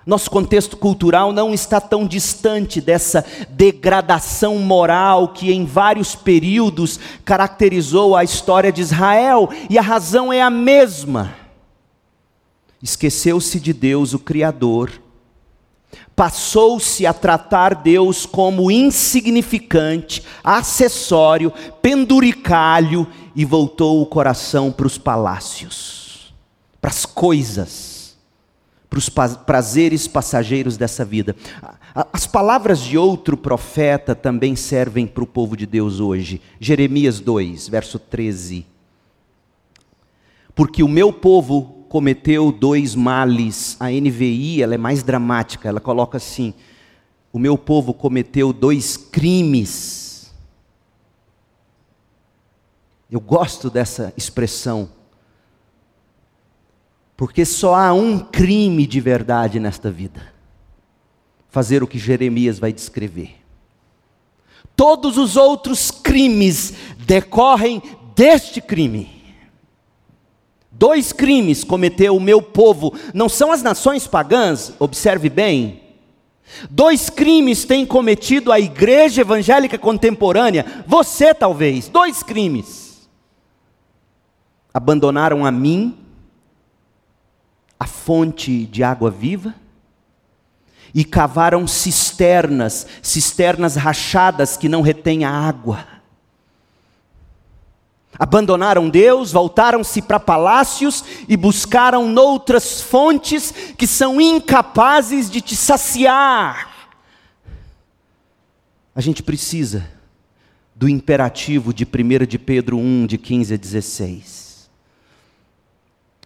Nosso 0.07 0.31
contexto 0.31 0.77
cultural 0.77 1.33
não 1.33 1.53
está 1.53 1.81
tão 1.81 2.07
distante 2.07 2.79
dessa 2.79 3.25
degradação 3.49 4.57
moral 4.57 5.33
que 5.33 5.51
em 5.51 5.65
vários 5.65 6.15
períodos 6.15 6.97
caracterizou 7.25 8.15
a 8.15 8.23
história 8.23 8.71
de 8.71 8.79
Israel, 8.79 9.49
e 9.69 9.77
a 9.77 9.81
razão 9.81 10.31
é 10.31 10.41
a 10.41 10.49
mesma. 10.49 11.35
Esqueceu-se 12.81 13.59
de 13.59 13.73
Deus, 13.73 14.13
o 14.13 14.19
Criador, 14.19 14.93
passou-se 16.15 17.05
a 17.05 17.11
tratar 17.11 17.75
Deus 17.75 18.25
como 18.25 18.71
insignificante, 18.71 20.23
acessório, 20.41 21.51
penduricalho 21.81 23.05
e 23.35 23.43
voltou 23.43 24.01
o 24.01 24.05
coração 24.05 24.71
para 24.71 24.87
os 24.87 24.97
palácios, 24.97 26.33
para 26.79 26.91
as 26.91 27.05
coisas 27.05 27.96
para 28.89 29.00
os 29.00 29.10
prazeres 29.10 30.08
passageiros 30.08 30.78
dessa 30.78 31.04
vida. 31.04 31.36
As 32.13 32.26
palavras 32.26 32.80
de 32.80 32.97
outro 32.97 33.36
profeta 33.36 34.15
também 34.15 34.56
servem 34.56 35.06
para 35.06 35.23
o 35.23 35.28
povo 35.28 35.58
de 35.58 35.65
Deus 35.65 36.00
hoje. 36.00 36.41
Jeremias 36.60 37.19
2, 37.19 37.67
verso 37.67 38.00
13. 38.00 38.65
Porque 40.56 40.82
o 40.82 40.88
meu 40.88 41.12
povo 41.12 41.86
cometeu 41.89 42.52
dois 42.52 42.95
males. 42.95 43.76
A 43.80 43.89
NVI 43.89 44.62
ela 44.62 44.76
é 44.76 44.78
mais 44.78 45.04
dramática, 45.04 45.67
ela 45.67 45.80
coloca 45.80 46.17
assim: 46.17 46.54
o 47.32 47.39
meu 47.39 47.58
povo 47.58 47.93
cometeu 47.93 48.54
dois 48.54 48.97
crimes. 48.97 50.34
Eu 53.10 53.19
gosto 53.19 53.69
dessa 53.69 54.13
expressão 54.17 54.89
porque 57.17 57.43
só 57.43 57.73
há 57.73 57.91
um 57.91 58.19
crime 58.19 58.86
de 58.86 59.01
verdade 59.01 59.60
nesta 59.60 59.89
vida: 59.89 60.21
fazer 61.49 61.82
o 61.82 61.88
que 61.88 61.97
Jeremias 61.97 62.60
vai 62.60 62.71
descrever. 62.71 63.36
Todos 64.75 65.17
os 65.17 65.36
outros 65.36 65.89
crimes 65.89 66.75
decorrem 66.99 67.82
deste 68.15 68.62
crime. 68.62 69.17
Dois 70.71 71.12
crimes 71.12 71.63
cometeu 71.63 72.15
o 72.15 72.21
meu 72.21 72.39
povo, 72.39 72.93
não 73.12 73.27
são 73.27 73.51
as 73.51 73.63
nações 73.63 74.06
pagãs, 74.06 74.73
observe 74.77 75.27
bem. 75.27 75.82
Dois 76.69 77.10
crimes 77.10 77.65
tem 77.65 77.84
cometido 77.84 78.51
a 78.51 78.60
igreja 78.60 79.21
evangélica 79.21 79.80
contemporânea, 79.80 80.84
você 80.86 81.34
talvez, 81.34 81.89
dois 81.89 82.21
crimes. 82.21 83.10
Abandonaram 84.71 85.43
a 85.43 85.51
mim 85.51 86.06
a 87.79 87.85
fonte 87.85 88.65
de 88.65 88.83
água 88.83 89.11
viva 89.11 89.53
e 90.93 91.03
cavaram 91.03 91.67
cisternas, 91.67 92.87
cisternas 93.01 93.75
rachadas 93.75 94.57
que 94.57 94.69
não 94.69 94.81
retêm 94.81 95.25
a 95.25 95.31
água. 95.31 95.85
Abandonaram 98.17 98.89
Deus, 98.89 99.31
voltaram-se 99.31 100.01
para 100.01 100.19
palácios 100.19 101.03
e 101.27 101.37
buscaram 101.37 102.09
noutras 102.09 102.81
fontes 102.81 103.51
que 103.77 103.85
são 103.85 104.19
incapazes 104.19 105.29
de 105.29 105.39
te 105.39 105.55
saciar. 105.55 106.89
A 108.95 109.01
gente 109.01 109.21
precisa 109.21 109.87
do 110.75 110.89
imperativo 110.89 111.71
de 111.71 111.85
1 111.85 112.25
de 112.25 112.39
Pedro 112.39 112.77
1, 112.77 113.05
de 113.05 113.17
15 113.19 113.53
a 113.53 113.57
16. 113.57 114.46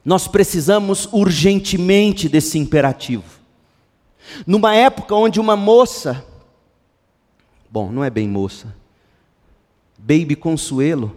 Nós 0.04 0.28
precisamos 0.28 1.08
urgentemente 1.12 2.28
desse 2.28 2.58
imperativo. 2.58 3.40
Numa 4.46 4.76
época 4.76 5.16
onde 5.16 5.40
uma 5.40 5.56
moça, 5.56 6.26
bom, 7.70 7.92
não 7.92 8.04
é 8.04 8.10
bem 8.10 8.28
moça, 8.28 8.76
Baby 9.98 10.36
Consuelo, 10.36 11.16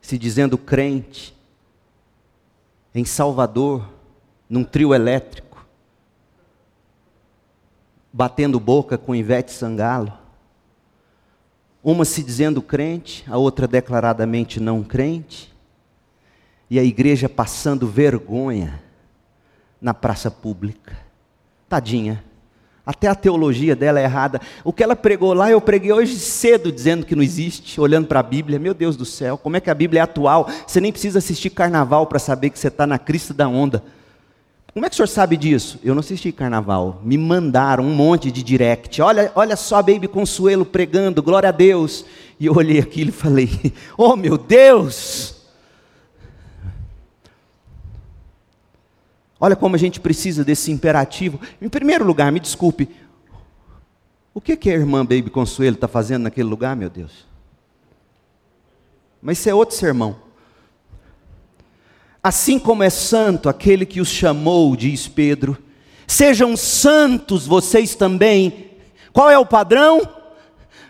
se 0.00 0.16
dizendo 0.16 0.56
crente, 0.56 1.36
em 2.94 3.04
Salvador, 3.04 3.88
num 4.48 4.64
trio 4.64 4.94
elétrico, 4.94 5.66
batendo 8.12 8.58
boca 8.58 8.96
com 8.96 9.14
Ivete 9.14 9.52
Sangalo, 9.52 10.12
uma 11.82 12.04
se 12.04 12.22
dizendo 12.22 12.62
crente, 12.62 13.24
a 13.28 13.36
outra 13.36 13.66
declaradamente 13.66 14.60
não 14.60 14.82
crente, 14.82 15.54
e 16.70 16.78
a 16.78 16.84
igreja 16.84 17.28
passando 17.28 17.86
vergonha 17.86 18.82
na 19.80 19.94
praça 19.94 20.30
pública. 20.30 20.96
Tadinha. 21.68 22.24
Até 22.84 23.06
a 23.06 23.14
teologia 23.14 23.76
dela 23.76 24.00
é 24.00 24.04
errada. 24.04 24.40
O 24.64 24.72
que 24.72 24.82
ela 24.82 24.96
pregou 24.96 25.34
lá, 25.34 25.50
eu 25.50 25.60
preguei 25.60 25.92
hoje 25.92 26.18
cedo 26.18 26.72
dizendo 26.72 27.04
que 27.04 27.14
não 27.14 27.22
existe, 27.22 27.78
olhando 27.78 28.06
para 28.06 28.20
a 28.20 28.22
Bíblia. 28.22 28.58
Meu 28.58 28.72
Deus 28.72 28.96
do 28.96 29.04
céu, 29.04 29.36
como 29.36 29.58
é 29.58 29.60
que 29.60 29.68
a 29.68 29.74
Bíblia 29.74 30.00
é 30.00 30.02
atual? 30.02 30.48
Você 30.66 30.80
nem 30.80 30.90
precisa 30.90 31.18
assistir 31.18 31.50
carnaval 31.50 32.06
para 32.06 32.18
saber 32.18 32.48
que 32.48 32.58
você 32.58 32.68
está 32.68 32.86
na 32.86 32.98
crista 32.98 33.34
da 33.34 33.46
onda. 33.46 33.84
Como 34.72 34.86
é 34.86 34.88
que 34.88 34.94
o 34.94 34.96
senhor 34.96 35.08
sabe 35.08 35.36
disso? 35.36 35.78
Eu 35.82 35.94
não 35.94 36.00
assisti 36.00 36.32
carnaval. 36.32 37.00
Me 37.04 37.18
mandaram 37.18 37.84
um 37.84 37.94
monte 37.94 38.30
de 38.30 38.42
direct. 38.42 39.02
Olha, 39.02 39.32
olha 39.34 39.56
só 39.56 39.76
a 39.76 39.82
Baby 39.82 40.08
Consuelo 40.08 40.64
pregando, 40.64 41.22
glória 41.22 41.50
a 41.50 41.52
Deus. 41.52 42.06
E 42.40 42.46
eu 42.46 42.54
olhei 42.54 42.78
aquilo 42.78 43.10
e 43.10 43.12
falei: 43.12 43.50
Oh 43.98 44.16
meu 44.16 44.38
Deus! 44.38 45.37
Olha 49.40 49.54
como 49.54 49.76
a 49.76 49.78
gente 49.78 50.00
precisa 50.00 50.44
desse 50.44 50.70
imperativo. 50.72 51.40
Em 51.60 51.68
primeiro 51.68 52.04
lugar, 52.04 52.32
me 52.32 52.40
desculpe, 52.40 52.88
o 54.34 54.40
que, 54.40 54.56
que 54.56 54.70
a 54.70 54.74
irmã 54.74 55.00
Baby 55.04 55.30
Consuelo 55.30 55.74
está 55.74 55.88
fazendo 55.88 56.24
naquele 56.24 56.48
lugar, 56.48 56.76
meu 56.76 56.90
Deus? 56.90 57.26
Mas 59.20 59.38
isso 59.38 59.48
é 59.48 59.54
outro 59.54 59.76
sermão. 59.76 60.16
Assim 62.22 62.58
como 62.58 62.82
é 62.82 62.90
santo 62.90 63.48
aquele 63.48 63.86
que 63.86 64.00
os 64.00 64.08
chamou, 64.08 64.74
diz 64.76 65.08
Pedro, 65.08 65.56
sejam 66.06 66.56
santos 66.56 67.46
vocês 67.46 67.94
também. 67.94 68.70
Qual 69.12 69.30
é 69.30 69.38
o 69.38 69.46
padrão? 69.46 70.00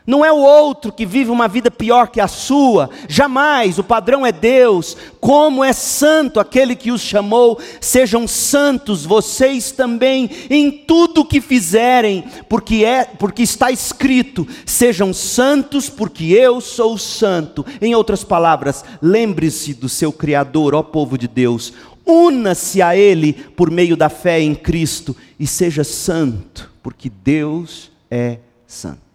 Não 0.09 0.25
é 0.25 0.33
o 0.33 0.39
outro 0.39 0.91
que 0.91 1.05
vive 1.05 1.31
uma 1.31 1.47
vida 1.47 1.71
pior 1.71 2.09
que 2.09 2.19
a 2.19 2.27
sua, 2.27 2.89
jamais, 3.07 3.79
o 3.79 3.85
padrão 3.85 4.25
é 4.25 4.33
Deus. 4.33 4.97
Como 5.21 5.63
é 5.63 5.75
santo 5.75 6.41
aquele 6.41 6.75
que 6.75 6.91
os 6.91 7.03
chamou, 7.03 7.61
sejam 7.79 8.27
santos 8.27 9.05
vocês 9.05 9.71
também 9.71 10.31
em 10.49 10.71
tudo 10.71 11.21
o 11.21 11.25
que 11.27 11.43
fizerem, 11.43 12.25
porque 12.49 12.87
é, 12.87 13.05
porque 13.05 13.43
está 13.43 13.71
escrito: 13.71 14.49
sejam 14.65 15.13
santos, 15.13 15.91
porque 15.91 16.25
eu 16.33 16.59
sou 16.63 16.97
santo. 16.97 17.63
Em 17.79 17.95
outras 17.95 18.25
palavras, 18.25 18.83
lembre-se 19.03 19.75
do 19.75 19.91
seu 19.91 20.11
criador, 20.11 20.75
ó 20.75 20.83
povo 20.83 21.19
de 21.19 21.29
Deus. 21.29 21.75
Una-se 22.07 22.81
a 22.81 22.97
ele 22.97 23.35
por 23.35 23.71
meio 23.71 23.95
da 23.95 24.09
fé 24.09 24.41
em 24.41 24.55
Cristo 24.55 25.15
e 25.39 25.47
seja 25.47 25.85
santo, 25.85 26.73
porque 26.83 27.11
Deus 27.11 27.91
é 28.11 28.39
santo. 28.67 29.08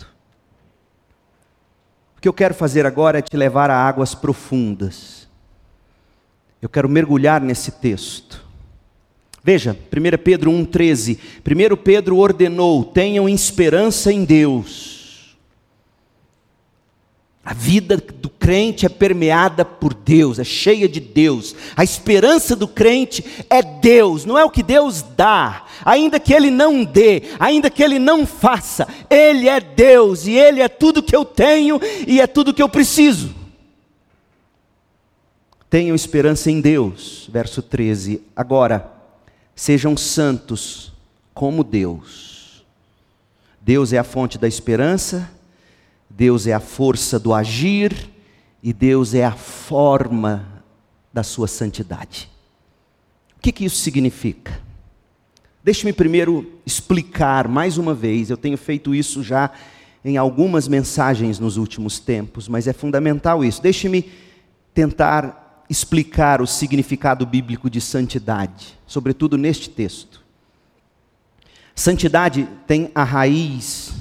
O 2.24 2.26
que 2.26 2.30
eu 2.30 2.34
quero 2.34 2.54
fazer 2.54 2.86
agora 2.86 3.20
é 3.20 3.22
te 3.22 3.36
levar 3.36 3.70
a 3.70 3.76
águas 3.76 4.16
profundas. 4.16 5.28
Eu 6.62 6.70
quero 6.70 6.88
mergulhar 6.88 7.42
nesse 7.42 7.70
texto. 7.70 8.42
Veja, 9.44 9.78
1 9.92 10.24
Pedro 10.24 10.50
1,13. 10.50 11.20
1 11.46 11.76
Pedro 11.76 12.16
ordenou: 12.16 12.86
tenham 12.86 13.28
esperança 13.28 14.10
em 14.10 14.24
Deus. 14.24 14.93
A 17.46 17.54
vida 17.54 17.98
do 17.98 18.30
crente 18.30 18.86
é 18.86 18.90
permeada 18.90 19.66
por 19.66 19.94
Deus, 19.94 20.40
é 20.40 20.46
cheia 20.46 20.88
de 20.88 21.02
Deus. 21.02 21.54
A 21.76 21.84
esperança 21.84 22.56
do 22.56 22.70
crente 22.70 23.24
é 23.50 23.62
Deus, 23.62 24.24
não 24.24 24.38
é 24.38 24.46
o 24.46 24.50
que 24.50 24.64
Deus 24.64 25.02
dá, 25.02 25.66
ainda 25.84 26.22
que 26.22 26.34
Ele 26.34 26.50
não 26.50 26.86
dê, 26.86 27.24
ainda 27.38 27.70
que 27.70 27.84
Ele 27.84 28.00
não 28.00 28.26
faça, 28.26 28.88
Ele 29.10 29.50
é 29.50 29.60
Deus 29.60 30.26
e 30.26 30.32
Ele 30.32 30.62
é 30.62 30.70
tudo 30.70 31.04
que 31.04 31.14
eu 31.14 31.26
tenho 31.26 31.82
e 32.08 32.22
é 32.22 32.28
tudo 32.28 32.54
que 32.54 32.64
eu 32.64 32.70
preciso. 32.70 33.36
Tenham 35.70 35.96
esperança 35.96 36.50
em 36.50 36.62
Deus, 36.62 37.30
verso 37.30 37.62
13. 37.62 38.22
Agora, 38.34 38.90
sejam 39.54 39.98
santos 39.98 40.94
como 41.34 41.62
Deus. 41.62 42.64
Deus 43.60 43.92
é 43.92 43.98
a 43.98 44.04
fonte 44.04 44.38
da 44.38 44.48
esperança 44.48 45.30
Deus 46.16 46.46
é 46.46 46.54
a 46.54 46.60
força 46.60 47.20
do 47.20 47.34
agir 47.34 48.10
e 48.62 48.72
Deus 48.72 49.16
é 49.16 49.26
a 49.26 49.32
forma 49.32 50.64
da 51.12 51.24
sua 51.24 51.48
santidade. 51.48 52.30
O 53.36 53.42
que, 53.42 53.52
que 53.52 53.66
isso 53.66 53.78
significa? 53.78 54.62
Deixe-me 55.64 55.92
primeiro 55.92 56.60
explicar 56.66 57.48
mais 57.48 57.78
uma 57.80 57.96
vez, 57.96 58.30
eu 58.30 58.38
tenho 58.38 58.58
feito 58.58 58.94
isso 58.94 59.24
já 59.24 59.50
em 60.06 60.16
algumas 60.16 60.68
mensagens 60.68 61.40
nos 61.40 61.58
últimos 61.58 61.98
tempos, 61.98 62.48
mas 62.48 62.68
é 62.68 62.74
fundamental 62.74 63.44
isso. 63.44 63.62
Deixe-me 63.62 64.12
tentar 64.74 65.66
explicar 65.70 66.42
o 66.42 66.48
significado 66.48 67.26
bíblico 67.26 67.70
de 67.70 67.82
santidade, 67.82 68.78
sobretudo 68.86 69.38
neste 69.38 69.70
texto. 69.70 70.22
Santidade 71.74 72.48
tem 72.68 72.92
a 72.94 73.04
raiz 73.04 73.93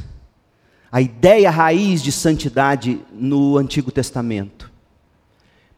a 0.93 1.01
ideia 1.01 1.51
raiz 1.51 2.03
de 2.03 2.13
santidade 2.13 3.01
no 3.11 3.57
Antigo 3.57 3.91
Testamento. 3.91 4.71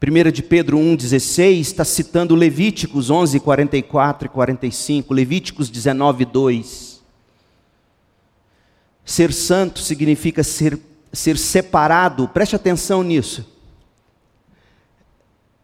1 0.02 0.32
de 0.32 0.42
Pedro 0.42 0.76
1,16 0.76 1.60
está 1.60 1.84
citando 1.84 2.34
Levíticos 2.34 3.10
11, 3.10 3.38
44 3.38 4.26
e 4.26 4.28
45, 4.28 5.14
Levíticos 5.14 5.70
19, 5.70 6.24
2. 6.24 7.00
Ser 9.04 9.32
santo 9.32 9.78
significa 9.78 10.42
ser, 10.42 10.76
ser 11.12 11.38
separado, 11.38 12.26
preste 12.26 12.56
atenção 12.56 13.04
nisso. 13.04 13.46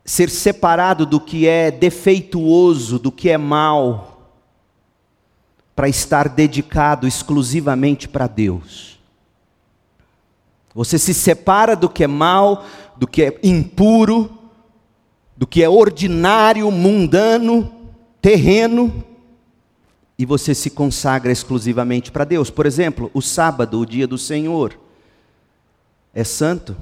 Ser 0.05 0.31
separado 0.31 1.05
do 1.05 1.21
que 1.21 1.49
é 1.49 1.73
defeituoso, 1.73 3.01
do 3.01 3.11
que 3.11 3.29
é 3.29 3.37
mal, 3.37 4.33
para 5.75 5.89
estar 5.89 6.29
dedicado 6.29 7.09
exclusivamente 7.09 8.09
para 8.09 8.29
Deus. 8.29 9.00
Você 10.75 10.99
se 10.99 11.13
separa 11.13 11.75
do 11.75 11.89
que 11.89 12.05
é 12.05 12.07
mal, 12.07 12.65
do 12.97 13.07
que 13.07 13.23
é 13.23 13.39
impuro, 13.43 14.31
do 15.37 15.47
que 15.47 15.63
é 15.63 15.69
ordinário, 15.69 16.71
mundano, 16.71 17.73
terreno, 18.21 19.05
e 20.19 20.27
você 20.27 20.55
se 20.55 20.71
consagra 20.71 21.33
exclusivamente 21.33 22.13
para 22.13 22.25
Deus. 22.25 22.51
Por 22.51 22.67
exemplo, 22.67 23.11
o 23.15 23.23
sábado, 23.23 23.81
o 23.81 23.87
dia 23.87 24.07
do 24.07 24.19
Senhor, 24.19 24.79
é 26.15 26.23
santo 26.23 26.77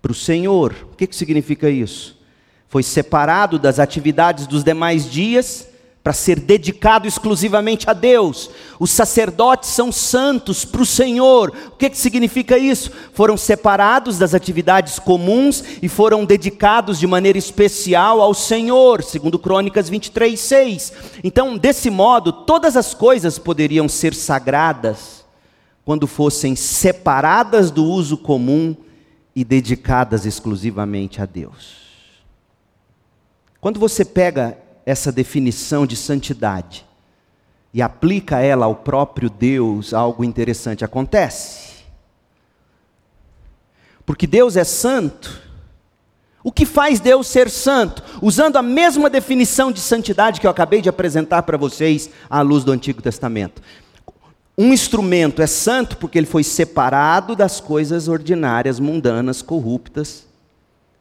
para 0.00 0.12
o 0.12 0.14
Senhor. 0.14 0.74
O 0.92 0.96
que, 0.96 1.06
que 1.06 1.14
significa 1.14 1.68
isso? 1.68 2.18
Foi 2.68 2.82
separado 2.82 3.58
das 3.58 3.78
atividades 3.78 4.46
dos 4.46 4.64
demais 4.64 5.10
dias 5.10 5.68
para 6.06 6.12
ser 6.12 6.38
dedicado 6.38 7.08
exclusivamente 7.08 7.90
a 7.90 7.92
Deus. 7.92 8.48
Os 8.78 8.92
sacerdotes 8.92 9.70
são 9.70 9.90
santos 9.90 10.64
para 10.64 10.82
o 10.82 10.86
Senhor. 10.86 11.52
O 11.66 11.72
que, 11.72 11.90
que 11.90 11.98
significa 11.98 12.56
isso? 12.56 12.92
Foram 13.12 13.36
separados 13.36 14.16
das 14.16 14.32
atividades 14.32 15.00
comuns 15.00 15.64
e 15.82 15.88
foram 15.88 16.24
dedicados 16.24 17.00
de 17.00 17.08
maneira 17.08 17.36
especial 17.36 18.22
ao 18.22 18.34
Senhor, 18.34 19.02
segundo 19.02 19.36
Crônicas 19.36 19.88
23, 19.88 20.38
6. 20.38 20.92
Então, 21.24 21.58
desse 21.58 21.90
modo, 21.90 22.30
todas 22.32 22.76
as 22.76 22.94
coisas 22.94 23.36
poderiam 23.36 23.88
ser 23.88 24.14
sagradas 24.14 25.24
quando 25.84 26.06
fossem 26.06 26.54
separadas 26.54 27.72
do 27.72 27.84
uso 27.84 28.16
comum 28.16 28.76
e 29.34 29.44
dedicadas 29.44 30.24
exclusivamente 30.24 31.20
a 31.20 31.26
Deus. 31.26 31.84
Quando 33.60 33.80
você 33.80 34.04
pega 34.04 34.64
essa 34.86 35.10
definição 35.10 35.84
de 35.84 35.96
santidade 35.96 36.86
e 37.74 37.82
aplica 37.82 38.38
ela 38.38 38.66
ao 38.66 38.76
próprio 38.76 39.28
Deus, 39.28 39.92
algo 39.92 40.24
interessante 40.24 40.84
acontece. 40.84 41.84
Porque 44.06 44.26
Deus 44.26 44.56
é 44.56 44.62
santo. 44.62 45.42
O 46.44 46.52
que 46.52 46.64
faz 46.64 47.00
Deus 47.00 47.26
ser 47.26 47.50
santo? 47.50 48.02
Usando 48.22 48.56
a 48.56 48.62
mesma 48.62 49.10
definição 49.10 49.72
de 49.72 49.80
santidade 49.80 50.40
que 50.40 50.46
eu 50.46 50.50
acabei 50.50 50.80
de 50.80 50.88
apresentar 50.88 51.42
para 51.42 51.58
vocês 51.58 52.08
à 52.30 52.40
luz 52.40 52.62
do 52.62 52.70
Antigo 52.70 53.02
Testamento. 53.02 53.60
Um 54.56 54.72
instrumento 54.72 55.42
é 55.42 55.46
santo 55.46 55.96
porque 55.98 56.16
ele 56.16 56.26
foi 56.26 56.44
separado 56.44 57.34
das 57.34 57.60
coisas 57.60 58.06
ordinárias, 58.06 58.78
mundanas, 58.78 59.42
corruptas 59.42 60.26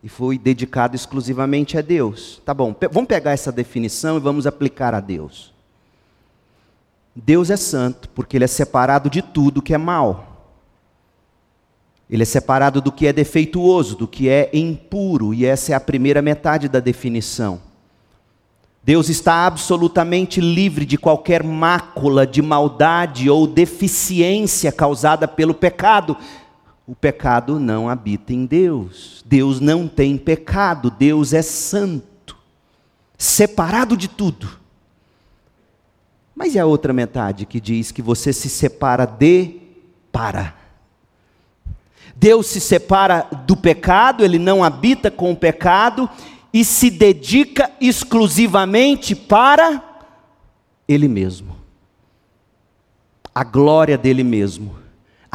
e 0.06 0.08
foi 0.08 0.38
dedicado 0.38 0.96
exclusivamente 0.96 1.80
a 1.80 1.82
Deus. 1.82 2.40
Tá 2.46 2.54
bom, 2.54 2.76
vamos 2.92 3.08
pegar 3.08 3.32
essa 3.32 3.52
definição 3.52 4.18
e 4.18 4.20
vamos 4.20 4.46
aplicar 4.46 4.94
a 4.94 5.00
Deus. 5.00 5.52
Deus 7.16 7.50
é 7.50 7.58
santo 7.58 8.08
porque 8.10 8.38
ele 8.38 8.44
é 8.44 8.48
separado 8.48 9.10
de 9.10 9.24
tudo 9.24 9.64
que 9.64 9.74
é 9.74 9.80
mal. 9.80 10.54
Ele 12.08 12.22
é 12.22 12.26
separado 12.26 12.82
do 12.82 12.92
que 12.92 13.08
é 13.08 13.12
defeituoso, 13.12 13.96
do 13.96 14.08
que 14.08 14.30
é 14.30 14.52
impuro, 14.54 15.34
e 15.34 15.44
essa 15.44 15.72
é 15.72 15.76
a 15.76 15.80
primeira 15.80 16.22
metade 16.22 16.70
da 16.70 16.80
definição. 16.80 17.60
Deus 18.84 19.10
está 19.10 19.48
absolutamente 19.48 20.40
livre 20.40 20.86
de 20.86 21.00
qualquer 21.00 21.42
mácula 21.42 22.28
de 22.28 22.44
maldade 22.44 23.28
ou 23.28 23.48
deficiência 23.48 24.72
causada 24.72 25.28
pelo 25.28 25.56
pecado 25.56 26.16
o 26.88 26.94
pecado 26.94 27.60
não 27.60 27.90
habita 27.90 28.32
em 28.34 28.46
Deus. 28.46 29.24
Deus 29.26 29.60
não 29.60 29.88
tem 29.88 30.18
pecado, 30.18 30.92
Deus 30.92 31.34
é 31.34 31.42
santo, 31.42 32.38
separado 33.18 33.98
de 33.98 34.08
tudo. 34.08 34.48
Mas 36.36 36.54
e 36.54 36.60
a 36.60 36.66
outra 36.66 36.94
metade 36.94 37.46
que 37.46 37.60
diz 37.60 37.92
que 37.92 38.02
você 38.02 38.32
se 38.32 38.50
separa 38.50 39.06
de 39.06 39.62
para? 40.12 40.54
Deus 42.16 42.48
se 42.48 42.62
separa 42.62 43.28
do 43.46 43.58
pecado, 43.58 44.24
ele 44.24 44.38
não 44.38 44.64
habita 44.64 45.10
com 45.10 45.32
o 45.32 45.36
pecado 45.36 46.10
e 46.54 46.64
se 46.64 46.90
dedica 46.90 47.72
exclusivamente 47.82 49.16
para 49.16 49.84
ele 50.88 51.08
mesmo. 51.08 51.56
A 53.34 53.44
glória 53.44 53.98
dele 53.98 54.24
mesmo 54.24 54.85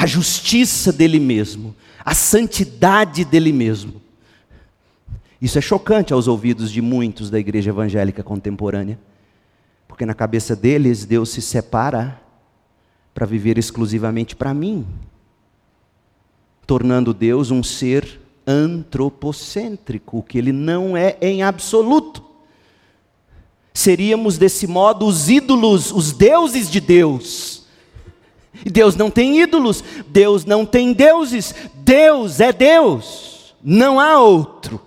a 0.01 0.07
justiça 0.07 0.91
dele 0.91 1.21
mesmo, 1.21 1.77
a 2.03 2.15
santidade 2.15 3.23
dele 3.23 3.53
mesmo. 3.53 4.01
Isso 5.43 5.59
é 5.59 5.61
chocante 5.61 6.15
aos 6.15 6.27
ouvidos 6.27 6.73
de 6.73 6.81
muitos 6.81 7.29
da 7.29 7.39
igreja 7.39 7.69
evangélica 7.69 8.23
contemporânea, 8.23 8.99
porque 9.87 10.07
na 10.07 10.15
cabeça 10.15 10.57
deles 10.57 11.05
Deus 11.05 11.29
se 11.29 11.43
separa 11.43 12.19
para 13.13 13.27
viver 13.27 13.59
exclusivamente 13.59 14.35
para 14.35 14.55
mim, 14.55 14.87
tornando 16.67 17.13
Deus 17.13 17.51
um 17.51 17.63
ser 17.63 18.23
antropocêntrico, 18.47 20.17
o 20.17 20.23
que 20.23 20.39
ele 20.39 20.51
não 20.51 20.97
é 20.97 21.19
em 21.21 21.43
absoluto. 21.43 22.25
Seríamos 23.75 24.39
desse 24.39 24.67
modo 24.67 25.05
os 25.05 25.29
ídolos, 25.29 25.93
os 25.93 26.11
deuses 26.11 26.71
de 26.71 26.81
Deus 26.81 27.60
Deus 28.65 28.97
não 28.97 29.11
tem 29.11 29.41
ídolos, 29.41 29.83
Deus 30.09 30.45
não 30.45 30.67
tem 30.67 30.93
deuses, 30.93 31.55
Deus 31.75 32.41
é 32.41 32.53
Deus, 32.53 33.55
não 33.63 34.01
há 34.01 34.19
outro. 34.21 34.81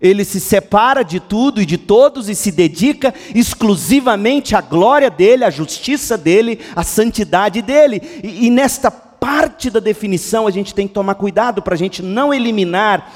Ele 0.00 0.24
se 0.24 0.40
separa 0.40 1.02
de 1.02 1.18
tudo 1.18 1.60
e 1.60 1.66
de 1.66 1.78
todos 1.78 2.28
e 2.28 2.34
se 2.34 2.52
dedica 2.52 3.14
exclusivamente 3.34 4.54
à 4.54 4.60
glória 4.60 5.08
dele, 5.08 5.44
à 5.44 5.50
justiça 5.50 6.18
dele, 6.18 6.60
à 6.74 6.82
santidade 6.82 7.62
dele. 7.62 8.02
E, 8.22 8.46
e 8.46 8.50
nesta 8.50 8.90
parte 8.90 9.70
da 9.70 9.80
definição 9.80 10.46
a 10.46 10.50
gente 10.50 10.74
tem 10.74 10.86
que 10.86 10.94
tomar 10.94 11.14
cuidado 11.14 11.62
para 11.62 11.74
a 11.74 11.78
gente 11.78 12.02
não 12.02 12.32
eliminar 12.32 13.10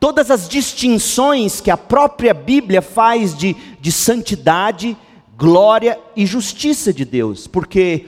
todas 0.00 0.30
as 0.30 0.48
distinções 0.48 1.60
que 1.60 1.70
a 1.70 1.76
própria 1.76 2.34
Bíblia 2.34 2.82
faz 2.82 3.36
de, 3.36 3.54
de 3.80 3.92
santidade, 3.92 4.96
glória 5.36 5.98
e 6.16 6.26
justiça 6.26 6.92
de 6.92 7.04
Deus, 7.04 7.46
porque 7.46 8.06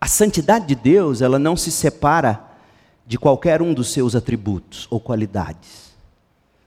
a 0.00 0.06
santidade 0.06 0.66
de 0.66 0.74
Deus, 0.74 1.20
ela 1.20 1.38
não 1.38 1.56
se 1.56 1.70
separa 1.70 2.42
de 3.06 3.18
qualquer 3.18 3.60
um 3.60 3.74
dos 3.74 3.92
seus 3.92 4.16
atributos 4.16 4.86
ou 4.88 4.98
qualidades. 4.98 5.90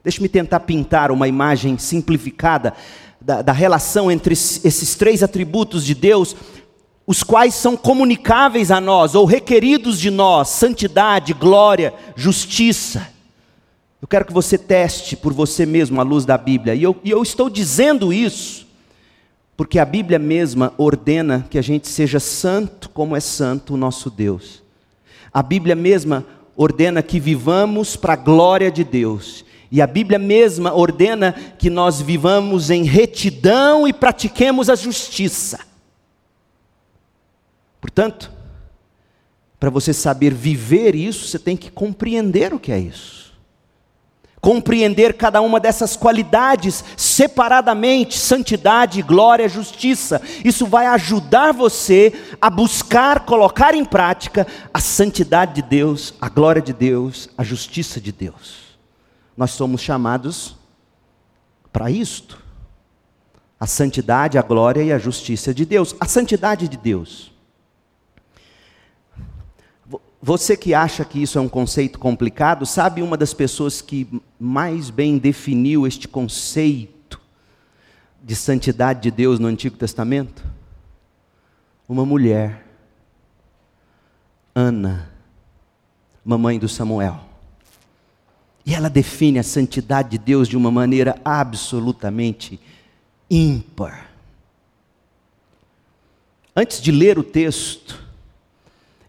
Deixe-me 0.04 0.28
tentar 0.28 0.60
pintar 0.60 1.10
uma 1.10 1.26
imagem 1.26 1.76
simplificada 1.78 2.74
da, 3.20 3.42
da 3.42 3.52
relação 3.52 4.10
entre 4.10 4.34
esses 4.34 4.94
três 4.94 5.22
atributos 5.22 5.84
de 5.84 5.94
Deus, 5.94 6.36
os 7.06 7.22
quais 7.22 7.54
são 7.54 7.76
comunicáveis 7.76 8.70
a 8.70 8.80
nós 8.80 9.14
ou 9.14 9.24
requeridos 9.24 9.98
de 9.98 10.10
nós: 10.10 10.50
santidade, 10.50 11.32
glória, 11.32 11.92
justiça. 12.14 13.08
Eu 14.00 14.06
quero 14.06 14.26
que 14.26 14.32
você 14.34 14.58
teste 14.58 15.16
por 15.16 15.32
você 15.32 15.64
mesmo 15.64 15.98
à 15.98 16.04
luz 16.04 16.26
da 16.26 16.36
Bíblia, 16.36 16.74
e 16.74 16.82
eu, 16.82 16.94
e 17.02 17.10
eu 17.10 17.22
estou 17.22 17.48
dizendo 17.48 18.12
isso, 18.12 18.63
porque 19.56 19.78
a 19.78 19.84
Bíblia 19.84 20.18
mesma 20.18 20.72
ordena 20.76 21.46
que 21.48 21.58
a 21.58 21.62
gente 21.62 21.88
seja 21.88 22.18
santo 22.18 22.88
como 22.90 23.14
é 23.14 23.20
santo 23.20 23.74
o 23.74 23.76
nosso 23.76 24.10
Deus. 24.10 24.62
A 25.32 25.42
Bíblia 25.42 25.76
mesma 25.76 26.24
ordena 26.56 27.02
que 27.02 27.20
vivamos 27.20 27.96
para 27.96 28.14
a 28.14 28.16
glória 28.16 28.70
de 28.70 28.84
Deus. 28.84 29.44
E 29.70 29.80
a 29.80 29.86
Bíblia 29.86 30.18
mesma 30.18 30.72
ordena 30.72 31.32
que 31.58 31.68
nós 31.68 32.00
vivamos 32.00 32.70
em 32.70 32.84
retidão 32.84 33.86
e 33.86 33.92
pratiquemos 33.92 34.68
a 34.68 34.74
justiça. 34.74 35.60
Portanto, 37.80 38.30
para 39.58 39.70
você 39.70 39.92
saber 39.92 40.32
viver 40.32 40.94
isso, 40.94 41.26
você 41.26 41.38
tem 41.38 41.56
que 41.56 41.70
compreender 41.70 42.52
o 42.52 42.58
que 42.58 42.72
é 42.72 42.78
isso. 42.78 43.23
Compreender 44.44 45.14
cada 45.14 45.40
uma 45.40 45.58
dessas 45.58 45.96
qualidades 45.96 46.84
separadamente, 46.98 48.18
santidade, 48.18 49.00
glória, 49.00 49.48
justiça. 49.48 50.20
Isso 50.44 50.66
vai 50.66 50.84
ajudar 50.84 51.54
você 51.54 52.12
a 52.42 52.50
buscar, 52.50 53.20
colocar 53.20 53.74
em 53.74 53.86
prática 53.86 54.46
a 54.72 54.80
santidade 54.80 55.54
de 55.54 55.62
Deus, 55.62 56.12
a 56.20 56.28
glória 56.28 56.60
de 56.60 56.74
Deus, 56.74 57.30
a 57.38 57.42
justiça 57.42 57.98
de 57.98 58.12
Deus. 58.12 58.76
Nós 59.34 59.52
somos 59.52 59.80
chamados 59.80 60.54
para 61.72 61.90
isto. 61.90 62.38
A 63.58 63.66
santidade, 63.66 64.36
a 64.36 64.42
glória 64.42 64.82
e 64.82 64.92
a 64.92 64.98
justiça 64.98 65.54
de 65.54 65.64
Deus. 65.64 65.96
A 65.98 66.04
santidade 66.04 66.68
de 66.68 66.76
Deus. 66.76 67.33
Você 70.26 70.56
que 70.56 70.72
acha 70.72 71.04
que 71.04 71.20
isso 71.22 71.36
é 71.36 71.40
um 71.42 71.50
conceito 71.50 71.98
complicado, 71.98 72.64
sabe 72.64 73.02
uma 73.02 73.14
das 73.14 73.34
pessoas 73.34 73.82
que 73.82 74.08
mais 74.40 74.88
bem 74.88 75.18
definiu 75.18 75.86
este 75.86 76.08
conceito 76.08 77.20
de 78.22 78.34
santidade 78.34 79.02
de 79.02 79.10
Deus 79.10 79.38
no 79.38 79.46
Antigo 79.48 79.76
Testamento? 79.76 80.42
Uma 81.86 82.06
mulher, 82.06 82.66
Ana, 84.54 85.10
mamãe 86.24 86.58
do 86.58 86.70
Samuel. 86.70 87.20
E 88.64 88.74
ela 88.74 88.88
define 88.88 89.38
a 89.38 89.42
santidade 89.42 90.08
de 90.08 90.16
Deus 90.16 90.48
de 90.48 90.56
uma 90.56 90.70
maneira 90.70 91.20
absolutamente 91.22 92.58
ímpar. 93.28 94.10
Antes 96.56 96.80
de 96.80 96.90
ler 96.90 97.18
o 97.18 97.22
texto, 97.22 98.03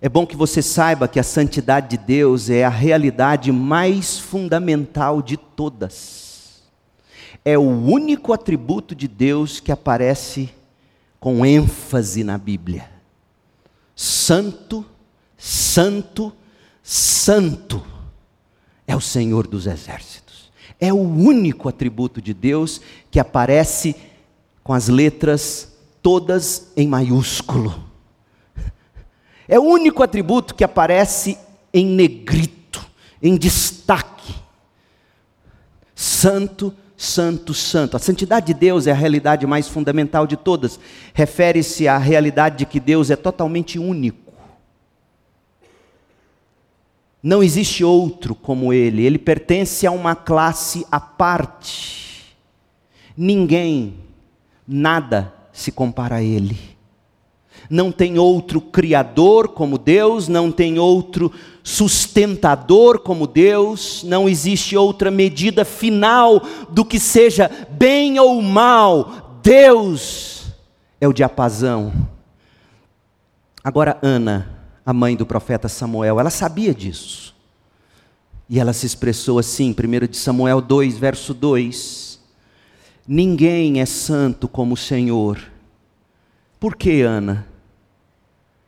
é 0.06 0.10
bom 0.10 0.24
que 0.24 0.36
você 0.36 0.62
saiba 0.62 1.08
que 1.08 1.20
a 1.20 1.24
santidade 1.24 1.89
de 1.89 1.98
Deus 1.98 2.48
é 2.48 2.63
a 2.63 2.70
realidade 2.70 3.52
mais 3.52 4.20
fundamental 4.20 5.20
de 5.20 5.36
todas. 5.36 6.62
É 7.44 7.58
o 7.58 7.63
único 7.63 8.32
atributo 8.32 8.94
de 8.94 9.08
Deus 9.08 9.60
que 9.60 9.72
aparece 9.72 10.52
com 11.20 11.44
ênfase 11.44 12.24
na 12.24 12.38
Bíblia. 12.38 12.88
Santo, 13.96 14.86
santo, 15.36 16.32
santo 16.84 17.84
é 18.86 18.96
o 18.96 19.02
Senhor 19.02 19.48
dos 19.48 19.65
exércitos. 19.65 20.52
É 20.80 20.94
o 20.94 21.02
único 21.02 21.68
atributo 21.68 22.22
de 22.22 22.32
Deus 22.36 22.80
que 23.10 23.20
aparece 23.20 23.96
com 24.63 24.72
as 24.72 24.88
letras 24.88 25.76
todas 26.04 26.72
em 26.78 26.88
maiúsculo. 26.88 27.85
É 29.48 29.60
o 29.60 29.64
único 29.64 30.02
atributo 30.02 30.56
que 30.56 30.64
aparece 30.64 31.38
em 31.74 31.86
negrito, 31.86 32.86
em 33.22 33.36
destaque. 33.36 34.34
Santo, 35.94 36.74
santo, 36.98 37.54
santo. 37.54 37.96
A 37.96 38.00
santidade 38.00 38.48
de 38.48 38.54
Deus 38.54 38.88
é 38.88 38.92
a 38.92 38.96
realidade 38.96 39.46
mais 39.46 39.68
fundamental 39.68 40.26
de 40.26 40.36
todas. 40.36 40.80
Refere-se 41.14 41.88
à 41.88 41.98
realidade 41.98 42.58
de 42.60 42.66
que 42.66 42.80
Deus 42.80 43.10
é 43.10 43.16
totalmente 43.16 43.78
único. 43.78 44.26
Não 47.22 47.42
existe 47.42 47.84
outro 47.84 48.36
como 48.36 48.72
ele, 48.72 49.04
ele 49.04 49.18
pertence 49.18 49.88
a 49.88 49.92
uma 49.92 50.16
classe 50.16 50.86
à 50.92 51.00
parte. 51.00 52.36
Ninguém, 53.18 53.96
nada 54.68 55.34
se 55.52 55.72
compara 55.72 56.18
a 56.18 56.24
ele. 56.24 56.75
Não 57.70 57.91
tem 57.91 58.20
outro 58.20 58.62
criador 58.62 59.50
como 59.50 59.78
Deus, 59.78 60.28
não 60.28 60.52
tem 60.52 60.78
outro 60.78 61.32
sustentador 61.63 63.00
como 63.00 63.26
Deus, 63.26 64.04
não 64.04 64.30
existe 64.30 64.78
outra 64.78 65.10
medida 65.10 65.65
final 65.65 66.41
do 66.70 66.86
que 66.86 67.00
seja 67.00 67.50
bem 67.72 68.20
ou 68.20 68.41
mal. 68.41 69.39
Deus 69.41 70.46
é 71.02 71.08
o 71.08 71.13
diapasão. 71.13 71.91
Agora, 73.63 73.98
Ana, 74.04 74.48
a 74.86 74.94
mãe 74.94 75.15
do 75.15 75.26
profeta 75.26 75.68
Samuel, 75.68 76.20
ela 76.20 76.30
sabia 76.30 76.74
disso. 76.74 77.34
E 78.48 78.60
ela 78.60 78.74
se 78.74 78.86
expressou 78.86 79.39
assim, 79.39 79.72
1 79.72 80.08
de 80.08 80.18
Samuel 80.18 80.62
2, 80.62 80.98
verso 80.98 81.34
2: 81.34 82.20
Ninguém 83.08 83.82
é 83.82 83.86
santo 83.88 84.48
como 84.48 84.76
o 84.76 84.78
Senhor. 84.78 85.39
Por 86.60 86.76
que, 86.76 87.02
Ana? 87.02 87.48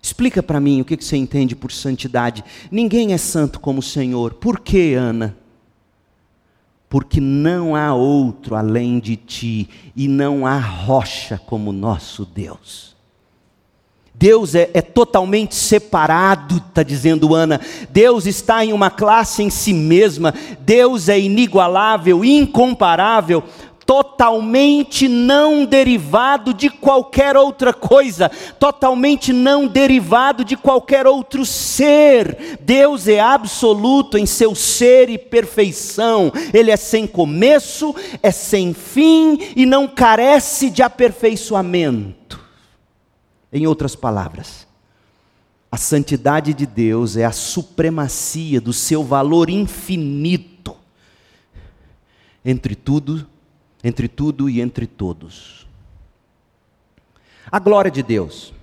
Explica 0.01 0.41
para 0.41 0.59
mim 0.59 0.81
o 0.81 0.85
que 0.85 0.95
você 0.95 1.17
entende 1.17 1.55
por 1.55 1.71
santidade. 1.71 2.43
Ninguém 2.71 3.13
é 3.13 3.17
santo 3.17 3.59
como 3.59 3.79
o 3.79 3.83
Senhor. 3.83 4.35
Por 4.35 4.59
que, 4.59 4.93
Ana? 4.93 5.35
Porque 6.89 7.19
não 7.19 7.75
há 7.75 7.93
outro 7.93 8.55
além 8.55 8.99
de 8.99 9.17
ti, 9.17 9.69
e 9.95 10.07
não 10.07 10.47
há 10.47 10.57
rocha 10.57 11.37
como 11.37 11.73
nosso 11.73 12.23
Deus. 12.25 12.95
Deus 14.19 14.55
é, 14.55 14.71
é 14.73 14.81
totalmente 14.81 15.53
separado, 15.53 16.57
está 16.57 16.81
dizendo 16.81 17.35
Ana. 17.35 17.61
Deus 17.91 18.25
está 18.25 18.65
em 18.65 18.73
uma 18.73 18.89
classe 18.89 19.43
em 19.43 19.49
si 19.49 19.73
mesma. 19.73 20.33
Deus 20.61 21.07
é 21.07 21.19
inigualável, 21.19 22.25
incomparável, 22.25 23.43
totalmente 23.87 25.07
não 25.07 25.65
derivado 25.65 26.53
de 26.53 26.69
qualquer 26.69 27.37
outra 27.37 27.73
coisa, 27.73 28.29
totalmente 28.59 29.31
não 29.31 29.65
derivado 29.65 30.43
de 30.43 30.57
qualquer 30.57 31.07
outro 31.07 31.45
ser. 31.45 32.59
Deus 32.59 33.07
é 33.07 33.21
absoluto 33.21 34.17
em 34.17 34.25
seu 34.25 34.53
ser 34.53 35.09
e 35.09 35.17
perfeição. 35.17 36.33
Ele 36.53 36.69
é 36.69 36.75
sem 36.75 37.07
começo, 37.07 37.95
é 38.21 38.29
sem 38.29 38.73
fim 38.73 39.39
e 39.55 39.65
não 39.65 39.87
carece 39.87 40.69
de 40.69 40.83
aperfeiçoamento. 40.83 42.37
Em 43.53 43.65
outras 43.65 43.95
palavras, 43.95 44.67
a 45.71 45.77
santidade 45.77 46.53
de 46.53 46.65
Deus 46.65 47.15
é 47.15 47.23
a 47.23 47.31
supremacia 47.31 48.59
do 48.59 48.73
seu 48.73 49.01
valor 49.01 49.49
infinito 49.49 50.75
entre 52.43 52.75
tudo, 52.75 53.27
entre 53.87 54.07
tudo 54.07 54.49
e 54.49 54.59
entre 54.59 54.85
todos. 54.85 55.65
A 57.51 57.59
glória 57.59 57.89
de 57.89 58.03
Deus. 58.03 58.53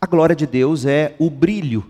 A 0.00 0.06
glória 0.06 0.34
de 0.34 0.46
Deus 0.46 0.84
é 0.84 1.14
o 1.18 1.30
brilho, 1.30 1.84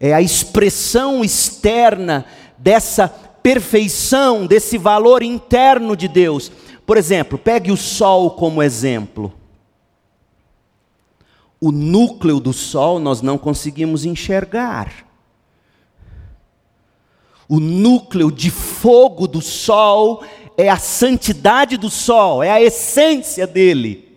é 0.00 0.14
a 0.14 0.22
expressão 0.22 1.22
externa 1.22 2.24
dessa 2.56 3.06
perfeição, 3.08 4.46
desse 4.46 4.78
valor 4.78 5.22
interno 5.22 5.96
de 5.96 6.08
Deus. 6.08 6.50
Por 6.86 6.96
exemplo, 6.96 7.38
pegue 7.38 7.70
o 7.70 7.76
sol 7.76 8.30
como 8.30 8.62
exemplo 8.62 9.32
o 11.64 11.72
núcleo 11.72 12.40
do 12.40 12.52
Sol 12.52 12.98
nós 12.98 13.22
não 13.22 13.38
conseguimos 13.38 14.04
enxergar. 14.04 14.92
O 17.48 17.58
núcleo 17.58 18.30
de 18.30 18.50
fogo 18.50 19.26
do 19.26 19.40
Sol 19.40 20.22
é 20.56 20.68
a 20.68 20.78
santidade 20.78 21.76
do 21.76 21.90
Sol, 21.90 22.42
é 22.42 22.50
a 22.50 22.62
essência 22.62 23.46
dele. 23.46 24.16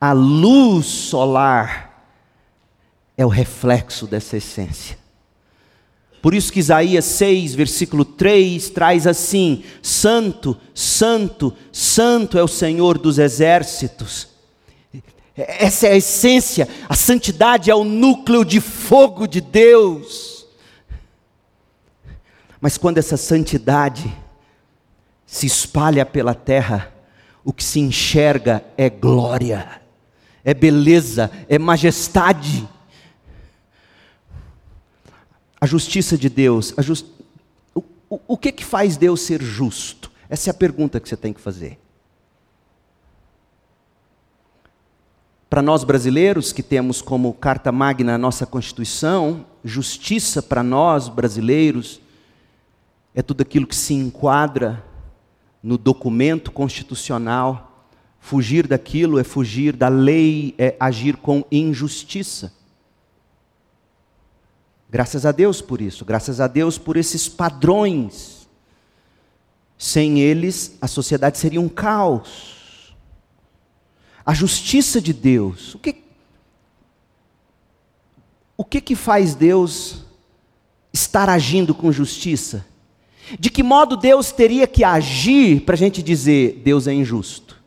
A 0.00 0.12
luz 0.12 0.86
solar 0.86 2.04
é 3.16 3.26
o 3.26 3.28
reflexo 3.28 4.06
dessa 4.06 4.36
essência. 4.36 4.98
Por 6.22 6.34
isso 6.34 6.52
que 6.52 6.60
Isaías 6.60 7.04
6, 7.06 7.54
versículo 7.54 8.04
3 8.04 8.70
traz 8.70 9.06
assim: 9.06 9.64
Santo, 9.82 10.56
Santo, 10.74 11.54
Santo 11.72 12.38
é 12.38 12.42
o 12.42 12.48
Senhor 12.48 12.98
dos 12.98 13.18
exércitos. 13.18 14.28
Essa 15.36 15.86
é 15.86 15.92
a 15.92 15.96
essência, 15.96 16.68
a 16.88 16.94
santidade 16.94 17.70
é 17.70 17.74
o 17.74 17.84
núcleo 17.84 18.44
de 18.44 18.60
fogo 18.60 19.26
de 19.26 19.40
Deus. 19.40 20.46
Mas 22.60 22.76
quando 22.76 22.98
essa 22.98 23.16
santidade 23.16 24.14
se 25.30 25.46
espalha 25.46 26.04
pela 26.04 26.34
terra, 26.34 26.92
o 27.44 27.52
que 27.52 27.62
se 27.62 27.78
enxerga 27.78 28.64
é 28.76 28.90
glória, 28.90 29.80
é 30.42 30.52
beleza, 30.52 31.30
é 31.48 31.56
majestade. 31.56 32.68
A 35.60 35.66
justiça 35.66 36.18
de 36.18 36.28
Deus, 36.28 36.74
just... 36.78 37.06
o, 37.72 37.84
o, 38.10 38.20
o 38.26 38.36
que, 38.36 38.50
que 38.50 38.64
faz 38.64 38.96
Deus 38.96 39.20
ser 39.20 39.40
justo? 39.40 40.10
Essa 40.28 40.50
é 40.50 40.52
a 40.52 40.54
pergunta 40.54 40.98
que 40.98 41.08
você 41.08 41.16
tem 41.16 41.32
que 41.32 41.40
fazer. 41.40 41.78
Para 45.48 45.62
nós 45.62 45.84
brasileiros, 45.84 46.52
que 46.52 46.62
temos 46.62 47.00
como 47.00 47.32
carta 47.34 47.70
magna 47.70 48.16
a 48.16 48.18
nossa 48.18 48.44
Constituição, 48.46 49.46
justiça 49.64 50.42
para 50.42 50.64
nós 50.64 51.08
brasileiros 51.08 52.00
é 53.14 53.22
tudo 53.22 53.42
aquilo 53.42 53.66
que 53.66 53.76
se 53.76 53.94
enquadra 53.94 54.89
no 55.62 55.76
documento 55.76 56.50
constitucional. 56.50 57.86
Fugir 58.18 58.66
daquilo 58.66 59.18
é 59.18 59.24
fugir 59.24 59.74
da 59.74 59.88
lei, 59.88 60.54
é 60.58 60.76
agir 60.78 61.16
com 61.16 61.44
injustiça. 61.50 62.52
Graças 64.90 65.24
a 65.24 65.32
Deus 65.32 65.62
por 65.62 65.80
isso, 65.80 66.04
graças 66.04 66.40
a 66.40 66.46
Deus 66.46 66.76
por 66.76 66.96
esses 66.96 67.28
padrões. 67.28 68.48
Sem 69.78 70.20
eles, 70.20 70.76
a 70.80 70.86
sociedade 70.86 71.38
seria 71.38 71.60
um 71.60 71.68
caos 71.68 72.60
a 74.30 74.34
justiça 74.34 75.00
de 75.00 75.12
Deus. 75.12 75.74
O 75.74 75.78
que, 75.80 76.04
o 78.56 78.64
que, 78.64 78.80
que 78.80 78.94
faz 78.94 79.34
Deus 79.34 80.04
estar 80.92 81.28
agindo 81.28 81.74
com 81.74 81.90
justiça? 81.90 82.64
De 83.38 83.50
que 83.50 83.62
modo 83.62 83.96
Deus 83.96 84.32
teria 84.32 84.66
que 84.66 84.82
agir 84.82 85.60
para 85.60 85.74
a 85.74 85.78
gente 85.78 86.02
dizer 86.02 86.60
Deus 86.64 86.86
é 86.86 86.92
injusto? 86.92 87.60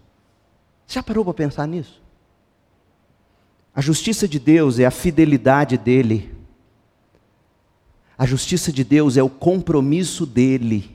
Já 0.88 1.02
parou 1.02 1.24
para 1.24 1.34
pensar 1.34 1.68
nisso? 1.68 2.02
A 3.76 3.82
justiça 3.82 4.28
de 4.28 4.40
Deus 4.40 4.78
é 4.78 4.86
a 4.86 4.92
fidelidade 4.92 5.78
dEle. 5.78 6.32
A 8.18 8.26
justiça 8.26 8.72
de 8.72 8.84
Deus 8.84 9.18
é 9.18 9.24
o 9.24 9.30
compromisso 9.30 10.26
dEle 10.26 10.94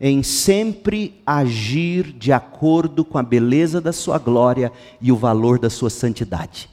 em 0.00 0.22
sempre 0.22 1.20
agir 1.26 2.10
de 2.12 2.32
acordo 2.32 3.04
com 3.04 3.18
a 3.18 3.22
beleza 3.22 3.80
da 3.80 3.92
sua 3.92 4.18
glória 4.18 4.72
e 4.98 5.12
o 5.12 5.16
valor 5.16 5.58
da 5.58 5.68
sua 5.68 5.90
santidade. 5.90 6.70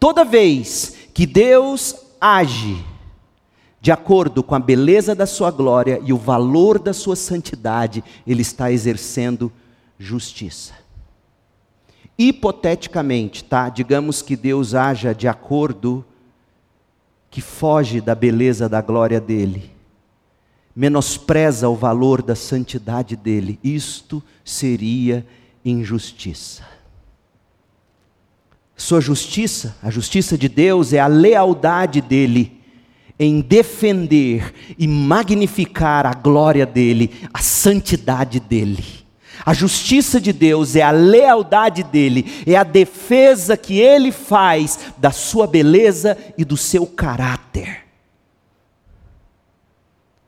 Toda 0.00 0.24
vez 0.24 0.96
que 1.14 1.24
Deus 1.24 1.94
age 2.20 2.84
de 3.80 3.92
acordo 3.92 4.42
com 4.42 4.54
a 4.54 4.58
beleza 4.58 5.14
da 5.14 5.26
sua 5.26 5.50
glória 5.50 6.00
e 6.04 6.12
o 6.12 6.16
valor 6.16 6.78
da 6.78 6.92
sua 6.92 7.14
santidade, 7.14 8.02
ele 8.26 8.42
está 8.42 8.72
exercendo 8.72 9.52
justiça. 9.98 10.74
Hipoteticamente, 12.18 13.44
tá? 13.44 13.68
Digamos 13.68 14.22
que 14.22 14.36
Deus 14.36 14.74
haja 14.74 15.14
de 15.14 15.28
acordo 15.28 16.04
que 17.30 17.40
foge 17.40 18.00
da 18.00 18.14
beleza 18.14 18.68
da 18.68 18.80
glória 18.80 19.20
dele 19.20 19.78
menospreza 20.78 21.68
o 21.68 21.74
valor 21.74 22.22
da 22.22 22.36
santidade 22.36 23.16
dele. 23.16 23.58
Isto 23.64 24.22
seria 24.44 25.26
injustiça. 25.64 26.62
Sua 28.76 29.00
justiça, 29.00 29.76
a 29.82 29.90
justiça 29.90 30.38
de 30.38 30.48
Deus, 30.48 30.92
é 30.92 31.00
a 31.00 31.08
lealdade 31.08 32.00
dele 32.00 32.57
em 33.18 33.40
defender 33.40 34.54
e 34.78 34.86
magnificar 34.86 36.06
a 36.06 36.14
glória 36.14 36.64
dele, 36.64 37.10
a 37.32 37.40
santidade 37.40 38.38
dele. 38.38 38.84
A 39.44 39.54
justiça 39.54 40.20
de 40.20 40.32
Deus 40.32 40.76
é 40.76 40.82
a 40.82 40.90
lealdade 40.90 41.82
dele, 41.82 42.42
é 42.46 42.54
a 42.56 42.64
defesa 42.64 43.56
que 43.56 43.78
ele 43.78 44.12
faz 44.12 44.78
da 44.98 45.10
sua 45.10 45.46
beleza 45.46 46.16
e 46.36 46.44
do 46.44 46.56
seu 46.56 46.86
caráter. 46.86 47.84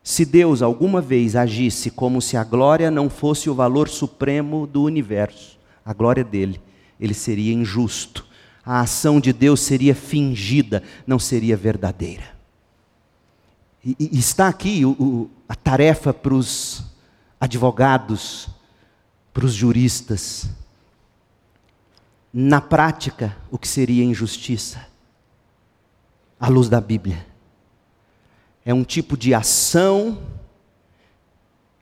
Se 0.03 0.25
Deus 0.25 0.63
alguma 0.63 1.01
vez 1.01 1.37
agisse 1.37 1.91
como 1.91 2.21
se 2.21 2.37
a 2.37 2.43
glória 2.43 2.91
não 2.91 3.09
fosse 3.09 3.51
o 3.51 3.55
valor 3.55 3.89
supremo 3.89 4.67
do 4.67 4.83
universo, 4.83 5.59
a 5.85 5.93
glória 5.93 6.25
dele, 6.25 6.61
ele 6.99 7.15
seria 7.15 7.53
injusto. 7.53 8.27
A 8.65 8.81
ação 8.81 9.21
de 9.21 9.33
Deus 9.33 9.61
seria 9.61 9.95
fingida, 9.95 10.83
não 11.07 11.19
seria 11.19 11.57
verdadeira. 11.57 12.40
E, 13.85 13.97
e 13.99 14.19
está 14.19 14.49
aqui 14.49 14.85
o, 14.85 14.91
o, 14.93 15.31
a 15.49 15.55
tarefa 15.55 16.13
para 16.13 16.35
os 16.35 16.85
advogados, 17.41 18.49
para 19.33 19.45
os 19.45 19.55
juristas. 19.55 20.51
Na 22.33 22.61
prática, 22.61 23.37
o 23.51 23.59
que 23.59 23.67
seria 23.67 24.05
injustiça? 24.05 24.87
À 26.39 26.49
luz 26.49 26.69
da 26.69 26.81
Bíblia 26.81 27.31
é 28.65 28.75
um 28.75 28.85
tipo 28.85 29.17
de 29.17 29.35
ação 29.35 30.23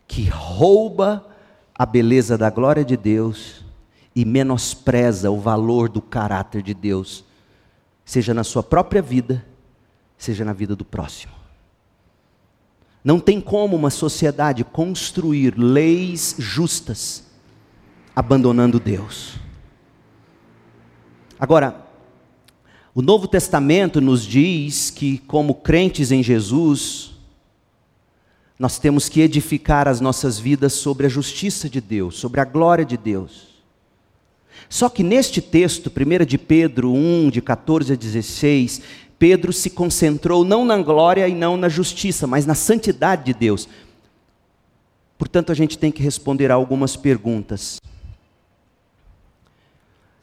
que 0.07 0.29
rouba 0.29 1.27
a 1.75 1.85
beleza 1.85 2.39
da 2.39 2.51
glória 2.51 2.85
de 2.85 2.97
Deus 2.97 3.65
e 4.15 4.25
menospreza 4.25 5.31
o 5.31 5.39
valor 5.39 5.89
do 5.89 6.01
caráter 6.01 6.63
de 6.63 6.75
Deus, 6.75 7.25
seja 8.05 8.33
na 8.33 8.43
sua 8.43 8.63
própria 8.63 9.03
vida, 9.03 9.45
seja 10.17 10.45
na 10.45 10.53
vida 10.53 10.75
do 10.75 10.85
próximo. 10.85 11.38
Não 13.05 13.21
tem 13.21 13.41
como 13.41 13.77
uma 13.77 13.91
sociedade 13.91 14.65
construir 14.65 15.57
leis 15.57 16.35
justas 16.39 17.25
abandonando 18.15 18.81
Deus. 18.81 19.35
Agora, 21.39 21.87
o 22.93 23.01
Novo 23.01 23.29
Testamento 23.29 24.01
nos 24.01 24.25
diz 24.25 24.91
que, 24.91 25.19
como 25.19 25.55
crentes 25.55 26.11
em 26.11 26.21
Jesus, 26.21 27.13
nós 28.59 28.77
temos 28.77 29.09
que 29.09 29.21
edificar 29.21 29.87
as 29.87 30.01
nossas 30.01 30.37
vidas 30.37 30.73
sobre 30.73 31.07
a 31.07 31.09
justiça 31.09 31.69
de 31.71 31.81
Deus, 31.81 32.19
sobre 32.19 32.41
a 32.41 32.45
glória 32.45 32.85
de 32.85 32.97
Deus. 32.97 33.47
Só 34.69 34.89
que 34.89 35.05
neste 35.05 35.41
texto, 35.41 35.89
1 35.89 36.27
de 36.27 36.37
Pedro 36.37 36.93
1, 36.93 37.31
de 37.31 37.41
14 37.41 37.93
a 37.93 37.97
16, 37.97 38.83
Pedro 39.19 39.53
se 39.53 39.71
concentrou 39.71 40.45
não 40.45 40.65
na 40.65 40.81
glória 40.81 41.27
e 41.29 41.35
não 41.35 41.57
na 41.57 41.69
justiça, 41.69 42.27
mas 42.27 42.47
na 42.47 42.55
santidade 42.55 43.25
de 43.25 43.35
Deus. 43.35 43.69
Portanto, 45.19 45.51
a 45.51 45.55
gente 45.55 45.77
tem 45.77 45.91
que 45.91 46.03
responder 46.03 46.51
a 46.51 46.55
algumas 46.55 46.95
perguntas. 46.95 47.81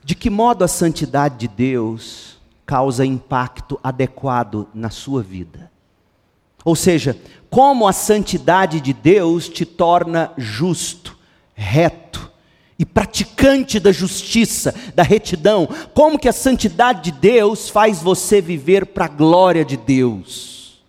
De 0.04 0.16
que 0.16 0.30
modo 0.30 0.64
a 0.64 0.68
santidade 0.68 1.40
de 1.40 1.48
Deus 1.48 2.40
causa 2.66 3.06
impacto 3.06 3.80
adequado 3.84 4.68
na 4.74 4.90
sua 4.90 5.22
vida. 5.22 5.70
Ou 6.64 6.76
seja, 6.76 7.20
como 7.50 7.88
a 7.88 7.94
santidade 7.94 8.80
de 8.80 8.94
Deus 8.94 9.50
te 9.50 9.66
torna 9.66 10.32
justo, 10.38 11.18
reto 11.54 12.32
e 12.78 12.86
praticante 12.86 13.80
da 13.80 13.92
justiça, 13.92 14.76
da 14.94 15.04
retidão, 15.04 15.68
como 15.94 16.20
que 16.20 16.28
a 16.28 16.34
santidade 16.34 17.12
de 17.12 17.20
Deus 17.20 17.70
faz 17.70 18.02
você 18.02 18.42
viver 18.42 18.88
para 18.88 19.06
a 19.06 19.10
glória 19.10 19.64
de 19.64 19.78
Deus. 19.78 20.84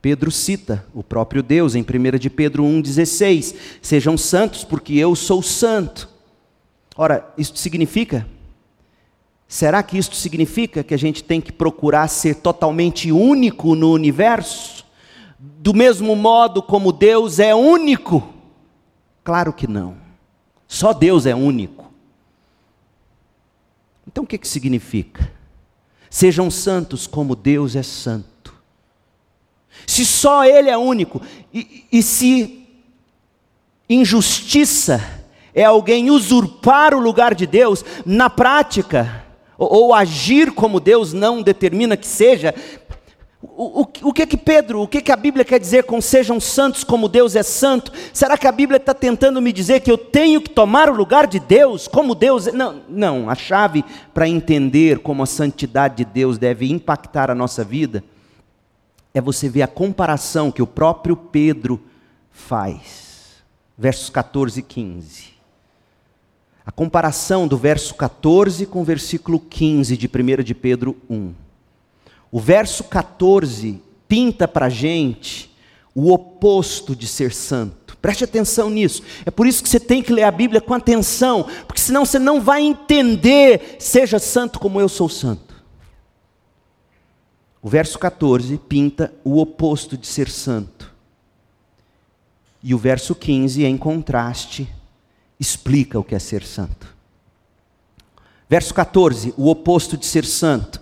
Pedro 0.00 0.30
cita 0.30 0.86
o 0.94 1.02
próprio 1.02 1.42
Deus 1.42 1.74
em 1.74 1.82
1 1.82 2.18
de 2.18 2.30
Pedro 2.30 2.64
1,16: 2.64 3.54
Sejam 3.82 4.16
santos, 4.16 4.64
porque 4.64 4.94
eu 4.94 5.14
sou 5.14 5.42
santo. 5.42 6.08
Ora, 6.96 7.32
isso 7.36 7.56
significa 7.56 8.26
Será 9.50 9.82
que 9.82 9.98
isto 9.98 10.14
significa 10.14 10.84
que 10.84 10.94
a 10.94 10.96
gente 10.96 11.24
tem 11.24 11.40
que 11.40 11.50
procurar 11.50 12.06
ser 12.06 12.36
totalmente 12.36 13.10
único 13.10 13.74
no 13.74 13.90
universo? 13.90 14.86
Do 15.36 15.74
mesmo 15.74 16.14
modo 16.14 16.62
como 16.62 16.92
Deus 16.92 17.40
é 17.40 17.52
único? 17.52 18.32
Claro 19.24 19.52
que 19.52 19.66
não. 19.66 19.96
Só 20.70 20.92
Deus 20.92 21.26
é 21.26 21.34
único. 21.34 21.92
Então 24.06 24.22
o 24.22 24.26
que, 24.26 24.38
que 24.38 24.46
significa? 24.46 25.28
Sejam 26.08 26.48
santos 26.48 27.08
como 27.08 27.34
Deus 27.34 27.74
é 27.74 27.82
santo. 27.82 28.54
Se 29.84 30.06
só 30.06 30.44
Ele 30.44 30.70
é 30.70 30.78
único, 30.78 31.20
e, 31.52 31.86
e 31.90 32.00
se 32.04 32.68
injustiça 33.88 35.02
é 35.52 35.64
alguém 35.64 36.08
usurpar 36.08 36.94
o 36.94 37.00
lugar 37.00 37.34
de 37.34 37.48
Deus, 37.48 37.84
na 38.06 38.30
prática, 38.30 39.24
ou, 39.58 39.86
ou 39.86 39.94
agir 39.94 40.52
como 40.52 40.78
Deus 40.78 41.12
não 41.12 41.42
determina 41.42 41.96
que 41.96 42.06
seja, 42.06 42.54
o, 43.42 43.80
o, 43.80 43.88
o, 44.02 44.12
que 44.12 44.26
que 44.26 44.36
Pedro, 44.36 44.82
o 44.82 44.88
que 44.88 45.00
que 45.00 45.10
a 45.10 45.16
Bíblia 45.16 45.46
quer 45.46 45.58
dizer 45.58 45.84
com 45.84 45.98
sejam 45.98 46.38
santos 46.38 46.84
como 46.84 47.08
Deus 47.08 47.34
é 47.34 47.42
santo? 47.42 47.90
Será 48.12 48.36
que 48.36 48.46
a 48.46 48.52
Bíblia 48.52 48.76
está 48.76 48.92
tentando 48.92 49.40
me 49.40 49.50
dizer 49.50 49.80
que 49.80 49.90
eu 49.90 49.96
tenho 49.96 50.42
que 50.42 50.50
tomar 50.50 50.90
o 50.90 50.94
lugar 50.94 51.26
de 51.26 51.40
Deus, 51.40 51.88
como 51.88 52.14
Deus 52.14 52.48
é? 52.48 52.52
Não, 52.52 52.82
não, 52.86 53.30
a 53.30 53.34
chave 53.34 53.82
para 54.12 54.28
entender 54.28 54.98
como 54.98 55.22
a 55.22 55.26
santidade 55.26 55.96
de 55.96 56.04
Deus 56.04 56.36
deve 56.36 56.70
impactar 56.70 57.30
a 57.30 57.34
nossa 57.34 57.64
vida 57.64 58.04
é 59.14 59.20
você 59.22 59.48
ver 59.48 59.62
a 59.62 59.66
comparação 59.66 60.52
que 60.52 60.62
o 60.62 60.66
próprio 60.66 61.16
Pedro 61.16 61.80
faz. 62.30 63.42
Versos 63.76 64.10
14 64.10 64.60
e 64.60 64.62
15. 64.62 65.30
A 66.64 66.70
comparação 66.70 67.48
do 67.48 67.56
verso 67.56 67.94
14 67.94 68.66
com 68.66 68.82
o 68.82 68.84
versículo 68.84 69.40
15 69.40 69.96
de 69.96 70.06
1 70.06 70.42
de 70.44 70.54
Pedro 70.54 70.96
1. 71.08 71.32
O 72.30 72.38
verso 72.38 72.84
14 72.84 73.82
pinta 74.06 74.46
para 74.46 74.68
gente 74.68 75.50
o 75.94 76.12
oposto 76.12 76.94
de 76.94 77.06
ser 77.06 77.32
santo. 77.32 77.96
Preste 78.00 78.24
atenção 78.24 78.70
nisso. 78.70 79.02
É 79.26 79.30
por 79.30 79.46
isso 79.46 79.62
que 79.62 79.68
você 79.68 79.80
tem 79.80 80.02
que 80.02 80.12
ler 80.12 80.22
a 80.22 80.30
Bíblia 80.30 80.60
com 80.60 80.72
atenção, 80.72 81.46
porque 81.66 81.80
senão 81.80 82.06
você 82.06 82.18
não 82.18 82.40
vai 82.40 82.62
entender. 82.62 83.76
Seja 83.78 84.18
santo 84.18 84.58
como 84.58 84.80
eu 84.80 84.88
sou 84.88 85.08
santo. 85.08 85.50
O 87.62 87.68
verso 87.68 87.98
14 87.98 88.56
pinta 88.56 89.12
o 89.22 89.38
oposto 89.38 89.96
de 89.96 90.06
ser 90.06 90.30
santo. 90.30 90.90
E 92.62 92.74
o 92.74 92.78
verso 92.78 93.14
15, 93.14 93.64
em 93.64 93.76
contraste, 93.76 94.68
explica 95.38 95.98
o 95.98 96.04
que 96.04 96.14
é 96.14 96.18
ser 96.18 96.42
santo. 96.42 96.94
Verso 98.48 98.72
14, 98.74 99.34
o 99.36 99.48
oposto 99.48 99.96
de 99.96 100.06
ser 100.06 100.24
santo. 100.24 100.80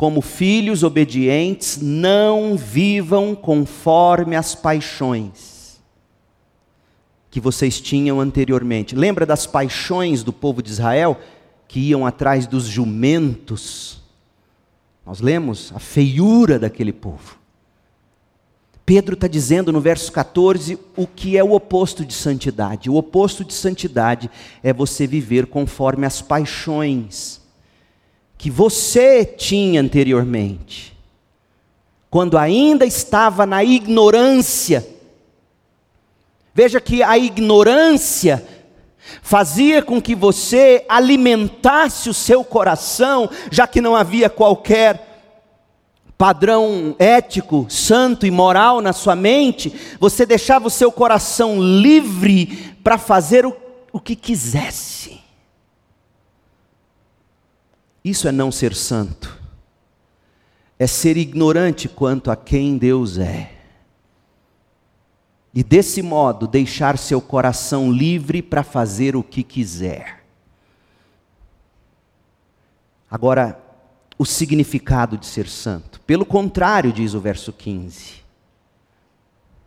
Como 0.00 0.22
filhos 0.22 0.82
obedientes, 0.82 1.78
não 1.78 2.56
vivam 2.56 3.34
conforme 3.34 4.34
as 4.34 4.54
paixões 4.54 5.78
que 7.30 7.38
vocês 7.38 7.78
tinham 7.82 8.18
anteriormente. 8.18 8.96
Lembra 8.96 9.26
das 9.26 9.46
paixões 9.46 10.22
do 10.22 10.32
povo 10.32 10.62
de 10.62 10.70
Israel 10.70 11.20
que 11.68 11.80
iam 11.80 12.06
atrás 12.06 12.46
dos 12.46 12.64
jumentos? 12.64 14.00
Nós 15.04 15.20
lemos 15.20 15.70
a 15.74 15.78
feiura 15.78 16.58
daquele 16.58 16.94
povo. 16.94 17.36
Pedro 18.86 19.12
está 19.12 19.28
dizendo 19.28 19.70
no 19.70 19.82
verso 19.82 20.10
14 20.12 20.78
o 20.96 21.06
que 21.06 21.36
é 21.36 21.44
o 21.44 21.52
oposto 21.52 22.06
de 22.06 22.14
santidade. 22.14 22.88
O 22.88 22.96
oposto 22.96 23.44
de 23.44 23.52
santidade 23.52 24.30
é 24.62 24.72
você 24.72 25.06
viver 25.06 25.48
conforme 25.48 26.06
as 26.06 26.22
paixões 26.22 27.39
que 28.40 28.48
você 28.48 29.22
tinha 29.22 29.82
anteriormente, 29.82 30.96
quando 32.08 32.38
ainda 32.38 32.86
estava 32.86 33.44
na 33.44 33.62
ignorância. 33.62 34.88
Veja 36.54 36.80
que 36.80 37.02
a 37.02 37.18
ignorância 37.18 38.42
fazia 39.20 39.82
com 39.82 40.00
que 40.00 40.14
você 40.14 40.86
alimentasse 40.88 42.08
o 42.08 42.14
seu 42.14 42.42
coração, 42.42 43.28
já 43.50 43.66
que 43.66 43.82
não 43.82 43.94
havia 43.94 44.30
qualquer 44.30 45.28
padrão 46.16 46.96
ético, 46.98 47.66
santo 47.68 48.24
e 48.24 48.30
moral 48.30 48.80
na 48.80 48.94
sua 48.94 49.14
mente, 49.14 49.70
você 50.00 50.24
deixava 50.24 50.66
o 50.66 50.70
seu 50.70 50.90
coração 50.90 51.60
livre 51.60 52.74
para 52.82 52.96
fazer 52.96 53.44
o, 53.44 53.54
o 53.92 54.00
que 54.00 54.16
quisesse. 54.16 55.19
Isso 58.04 58.26
é 58.26 58.32
não 58.32 58.50
ser 58.50 58.74
santo, 58.74 59.38
é 60.78 60.86
ser 60.86 61.16
ignorante 61.16 61.88
quanto 61.88 62.30
a 62.30 62.36
quem 62.36 62.78
Deus 62.78 63.18
é. 63.18 63.52
E 65.52 65.62
desse 65.62 66.00
modo 66.00 66.46
deixar 66.46 66.96
seu 66.96 67.20
coração 67.20 67.92
livre 67.92 68.40
para 68.40 68.62
fazer 68.62 69.16
o 69.16 69.22
que 69.22 69.42
quiser. 69.42 70.24
Agora, 73.10 73.60
o 74.16 74.24
significado 74.24 75.18
de 75.18 75.26
ser 75.26 75.48
santo. 75.48 76.00
Pelo 76.02 76.24
contrário, 76.24 76.92
diz 76.92 77.14
o 77.14 77.20
verso 77.20 77.52
15. 77.52 78.20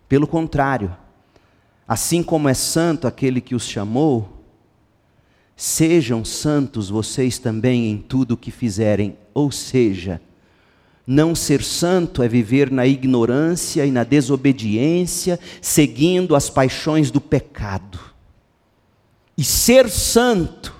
Pelo 0.07 0.25
contrário, 0.27 0.95
assim 1.87 2.23
como 2.23 2.47
é 2.47 2.53
santo 2.53 3.07
aquele 3.07 3.41
que 3.41 3.55
os 3.55 3.67
chamou, 3.67 4.42
sejam 5.55 6.25
santos 6.25 6.89
vocês 6.89 7.37
também 7.37 7.89
em 7.91 7.97
tudo 7.97 8.33
o 8.33 8.37
que 8.37 8.51
fizerem. 8.51 9.17
Ou 9.33 9.51
seja, 9.51 10.21
não 11.05 11.35
ser 11.35 11.61
santo 11.63 12.23
é 12.23 12.27
viver 12.27 12.71
na 12.71 12.87
ignorância 12.87 13.85
e 13.85 13.91
na 13.91 14.03
desobediência, 14.03 15.39
seguindo 15.61 16.35
as 16.35 16.49
paixões 16.49 17.11
do 17.11 17.19
pecado. 17.19 17.99
E 19.37 19.43
ser 19.43 19.89
santo 19.89 20.73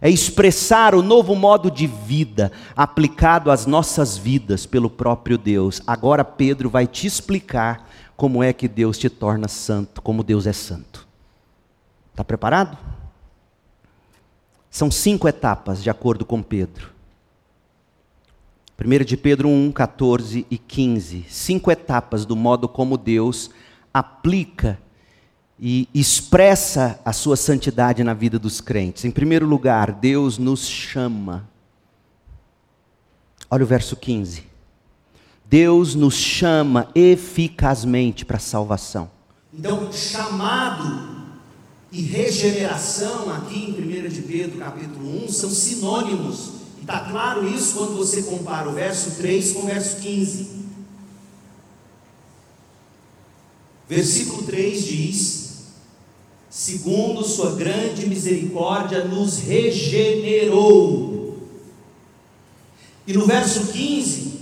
é 0.00 0.08
expressar 0.08 0.94
o 0.94 1.02
novo 1.02 1.34
modo 1.34 1.70
de 1.70 1.86
vida 1.86 2.50
aplicado 2.74 3.50
às 3.50 3.66
nossas 3.66 4.16
vidas 4.16 4.64
pelo 4.64 4.88
próprio 4.88 5.36
Deus. 5.36 5.82
Agora 5.86 6.24
Pedro 6.24 6.70
vai 6.70 6.86
te 6.86 7.06
explicar 7.06 7.88
como 8.16 8.42
é 8.42 8.52
que 8.52 8.68
Deus 8.68 8.96
te 8.96 9.10
torna 9.10 9.48
santo, 9.48 10.00
como 10.00 10.22
Deus 10.22 10.46
é 10.46 10.52
santo. 10.52 11.06
Está 12.12 12.24
preparado? 12.24 12.78
São 14.70 14.90
cinco 14.90 15.26
etapas, 15.26 15.82
de 15.82 15.90
acordo 15.90 16.24
com 16.24 16.40
Pedro. 16.40 16.92
1 18.82 19.04
de 19.04 19.16
Pedro 19.16 19.48
1, 19.48 19.72
14 19.72 20.46
e 20.50 20.56
15. 20.56 21.26
Cinco 21.28 21.70
etapas 21.70 22.24
do 22.24 22.34
modo 22.34 22.66
como 22.68 22.96
Deus 22.96 23.50
aplica 23.92 24.78
e 25.58 25.86
expressa 25.92 26.98
a 27.04 27.12
sua 27.12 27.36
santidade 27.36 28.02
na 28.02 28.14
vida 28.14 28.38
dos 28.38 28.60
crentes. 28.62 29.04
Em 29.04 29.10
primeiro 29.10 29.44
lugar, 29.44 29.92
Deus 29.92 30.38
nos 30.38 30.66
chama. 30.66 31.46
Olha 33.50 33.64
o 33.64 33.66
verso 33.66 33.96
15. 33.96 34.44
Deus 35.44 35.94
nos 35.94 36.14
chama 36.14 36.88
eficazmente 36.94 38.24
para 38.24 38.38
a 38.38 38.40
salvação. 38.40 39.10
Então, 39.52 39.92
chamado 39.92 41.09
e 41.92 42.02
regeneração 42.02 43.30
aqui 43.32 43.74
em 43.76 44.04
1 44.04 44.08
de 44.08 44.22
Pedro, 44.22 44.58
capítulo 44.58 45.24
1, 45.24 45.28
são 45.28 45.50
sinônimos. 45.50 46.50
E 46.78 46.82
está 46.82 47.00
claro 47.00 47.48
isso 47.48 47.74
quando 47.74 47.96
você 47.96 48.22
compara 48.22 48.68
o 48.68 48.72
verso 48.72 49.16
3 49.16 49.52
com 49.52 49.60
o 49.60 49.66
verso 49.66 49.96
15. 49.96 50.60
Versículo 53.88 54.44
3 54.44 54.84
diz: 54.84 55.50
segundo 56.48 57.24
sua 57.24 57.56
grande 57.56 58.06
misericórdia, 58.06 59.04
nos 59.04 59.38
regenerou. 59.38 61.10
E 63.06 63.12
no 63.12 63.26
verso 63.26 63.72
15, 63.72 64.39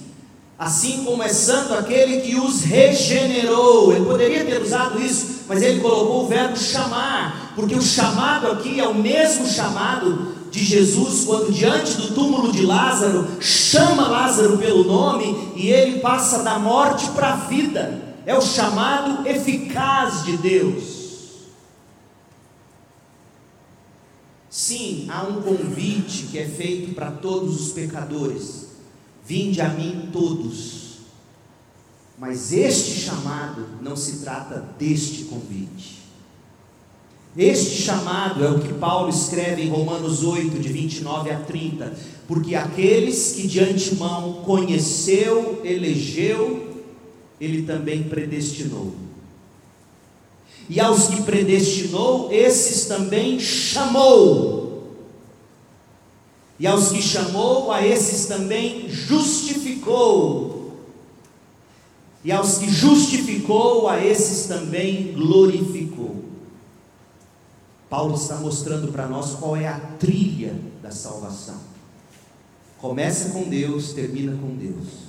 assim 0.58 1.04
como 1.04 1.22
é 1.22 1.28
santo 1.28 1.72
aquele 1.74 2.20
que 2.20 2.34
os 2.34 2.62
regenerou, 2.62 3.92
ele 3.92 4.04
poderia 4.04 4.44
ter 4.44 4.60
usado 4.60 5.00
isso, 5.00 5.44
mas 5.46 5.62
ele 5.62 5.80
colocou 5.80 6.24
o 6.24 6.28
verbo 6.28 6.56
chamar, 6.56 7.52
porque 7.54 7.76
o 7.76 7.82
chamado 7.82 8.48
aqui 8.48 8.80
é 8.80 8.88
o 8.88 8.94
mesmo 8.94 9.46
chamado 9.46 10.36
de 10.50 10.64
Jesus, 10.64 11.24
quando 11.24 11.52
diante 11.52 11.94
do 11.98 12.14
túmulo 12.14 12.50
de 12.50 12.64
Lázaro, 12.64 13.40
chama 13.40 14.08
Lázaro 14.08 14.58
pelo 14.58 14.82
nome 14.84 15.52
e 15.54 15.68
ele 15.68 16.00
passa 16.00 16.42
da 16.42 16.58
morte 16.58 17.08
para 17.10 17.34
a 17.34 17.36
vida. 17.36 18.16
É 18.26 18.36
o 18.36 18.42
chamado 18.42 19.26
eficaz 19.26 20.24
de 20.24 20.36
Deus. 20.36 20.98
Sim, 24.50 25.06
há 25.10 25.22
um 25.22 25.40
convite 25.40 26.24
que 26.24 26.38
é 26.38 26.46
feito 26.46 26.94
para 26.94 27.10
todos 27.10 27.60
os 27.60 27.72
pecadores: 27.72 28.67
vinde 29.28 29.60
a 29.60 29.68
mim 29.68 30.08
todos. 30.10 30.78
Mas 32.18 32.50
este 32.50 32.98
chamado 32.98 33.66
não 33.82 33.94
se 33.94 34.20
trata 34.20 34.66
deste 34.78 35.24
convite. 35.24 35.98
Este 37.36 37.82
chamado 37.82 38.42
é 38.42 38.50
o 38.50 38.58
que 38.58 38.72
Paulo 38.72 39.10
escreve 39.10 39.62
em 39.62 39.68
Romanos 39.68 40.24
8, 40.24 40.58
de 40.58 40.68
29 40.68 41.30
a 41.30 41.38
30. 41.38 41.94
Porque 42.26 42.54
aqueles 42.54 43.32
que 43.32 43.46
de 43.46 43.60
antemão 43.60 44.42
conheceu, 44.44 45.60
elegeu, 45.62 46.84
ele 47.38 47.62
também 47.62 48.04
predestinou. 48.04 48.94
E 50.70 50.80
aos 50.80 51.08
que 51.08 51.22
predestinou, 51.22 52.32
esses 52.32 52.86
também 52.86 53.38
chamou. 53.38 54.57
E 56.58 56.66
aos 56.66 56.90
que 56.90 57.00
chamou, 57.00 57.70
a 57.70 57.86
esses 57.86 58.26
também 58.26 58.88
justificou. 58.88 60.76
E 62.24 62.32
aos 62.32 62.58
que 62.58 62.68
justificou, 62.68 63.88
a 63.88 64.04
esses 64.04 64.46
também 64.46 65.12
glorificou. 65.12 66.24
Paulo 67.88 68.16
está 68.16 68.36
mostrando 68.36 68.92
para 68.92 69.06
nós 69.06 69.36
qual 69.36 69.56
é 69.56 69.66
a 69.66 69.78
trilha 69.98 70.54
da 70.82 70.90
salvação. 70.90 71.60
Começa 72.78 73.30
com 73.30 73.44
Deus, 73.44 73.92
termina 73.92 74.36
com 74.36 74.54
Deus. 74.56 75.08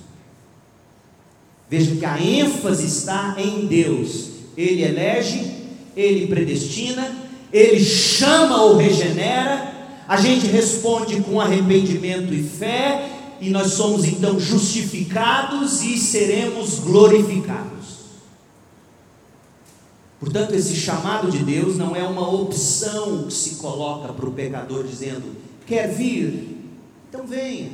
Veja 1.68 1.94
que 1.96 2.04
a 2.04 2.20
ênfase 2.20 2.86
está 2.86 3.36
em 3.38 3.66
Deus 3.66 4.30
ele 4.56 4.82
elege, 4.82 5.52
ele 5.96 6.26
predestina, 6.26 7.16
ele 7.52 7.82
chama 7.82 8.62
ou 8.62 8.76
regenera, 8.76 9.69
a 10.10 10.16
gente 10.16 10.48
responde 10.48 11.20
com 11.20 11.40
arrependimento 11.40 12.34
e 12.34 12.42
fé, 12.42 13.08
e 13.40 13.48
nós 13.48 13.74
somos 13.74 14.04
então 14.04 14.40
justificados 14.40 15.84
e 15.84 15.96
seremos 15.96 16.80
glorificados. 16.80 18.00
Portanto, 20.18 20.52
esse 20.52 20.74
chamado 20.74 21.30
de 21.30 21.38
Deus 21.38 21.78
não 21.78 21.94
é 21.94 22.02
uma 22.02 22.28
opção 22.28 23.22
que 23.28 23.32
se 23.32 23.54
coloca 23.54 24.12
para 24.12 24.28
o 24.28 24.32
pecador 24.32 24.82
dizendo: 24.82 25.36
quer 25.64 25.86
vir? 25.94 26.58
Então 27.08 27.24
venha. 27.24 27.70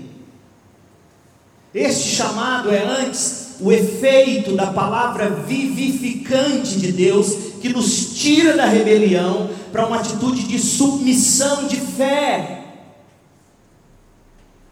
Este 1.72 2.16
chamado 2.16 2.70
é 2.70 2.84
antes 2.84 3.54
o 3.60 3.72
efeito 3.72 4.54
da 4.54 4.66
palavra 4.66 5.30
vivificante 5.30 6.78
de 6.78 6.92
Deus 6.92 7.45
que 7.60 7.68
nos 7.68 8.14
tira 8.14 8.56
da 8.56 8.66
rebelião 8.66 9.50
para 9.72 9.86
uma 9.86 9.96
atitude 9.96 10.44
de 10.44 10.58
submissão 10.58 11.66
de 11.66 11.76
fé. 11.76 12.64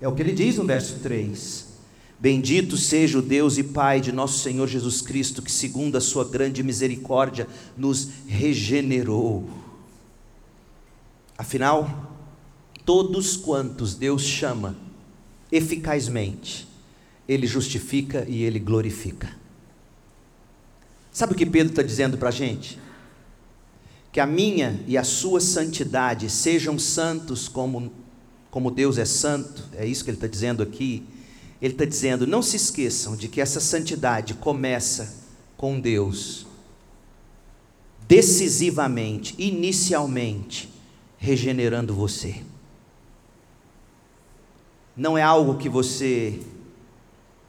É 0.00 0.08
o 0.08 0.14
que 0.14 0.22
ele 0.22 0.32
diz 0.32 0.56
no 0.56 0.64
verso 0.64 0.98
3. 1.00 1.74
Bendito 2.18 2.76
seja 2.76 3.18
o 3.18 3.22
Deus 3.22 3.58
e 3.58 3.62
Pai 3.62 4.00
de 4.00 4.12
nosso 4.12 4.38
Senhor 4.38 4.66
Jesus 4.66 5.00
Cristo, 5.00 5.42
que, 5.42 5.52
segundo 5.52 5.96
a 5.96 6.00
Sua 6.00 6.24
grande 6.24 6.62
misericórdia, 6.62 7.46
nos 7.76 8.08
regenerou. 8.26 9.48
Afinal, 11.36 12.12
todos 12.84 13.36
quantos 13.36 13.94
Deus 13.94 14.22
chama 14.22 14.76
eficazmente, 15.50 16.66
Ele 17.28 17.46
justifica 17.46 18.24
e 18.28 18.42
Ele 18.42 18.58
glorifica. 18.58 19.43
Sabe 21.14 21.32
o 21.32 21.36
que 21.36 21.46
Pedro 21.46 21.72
está 21.72 21.82
dizendo 21.82 22.18
para 22.18 22.28
a 22.28 22.32
gente? 22.32 22.78
Que 24.12 24.20
a 24.20 24.26
minha 24.26 24.78
e 24.86 24.98
a 24.98 25.02
sua 25.04 25.40
santidade 25.40 26.28
sejam 26.28 26.78
santos 26.78 27.48
como, 27.48 27.90
como 28.50 28.70
Deus 28.70 28.98
é 28.98 29.06
santo, 29.06 29.64
é 29.72 29.86
isso 29.86 30.04
que 30.04 30.10
ele 30.10 30.18
está 30.18 30.26
dizendo 30.26 30.62
aqui 30.62 31.06
ele 31.64 31.72
está 31.72 31.86
dizendo: 31.86 32.26
não 32.26 32.42
se 32.42 32.56
esqueçam 32.56 33.16
de 33.16 33.26
que 33.26 33.40
essa 33.40 33.58
santidade 33.58 34.34
começa 34.34 35.24
com 35.56 35.80
Deus, 35.80 36.46
decisivamente, 38.06 39.34
inicialmente, 39.38 40.68
regenerando 41.16 41.94
você. 41.94 42.42
Não 44.94 45.16
é 45.16 45.22
algo 45.22 45.56
que 45.56 45.70
você 45.70 46.38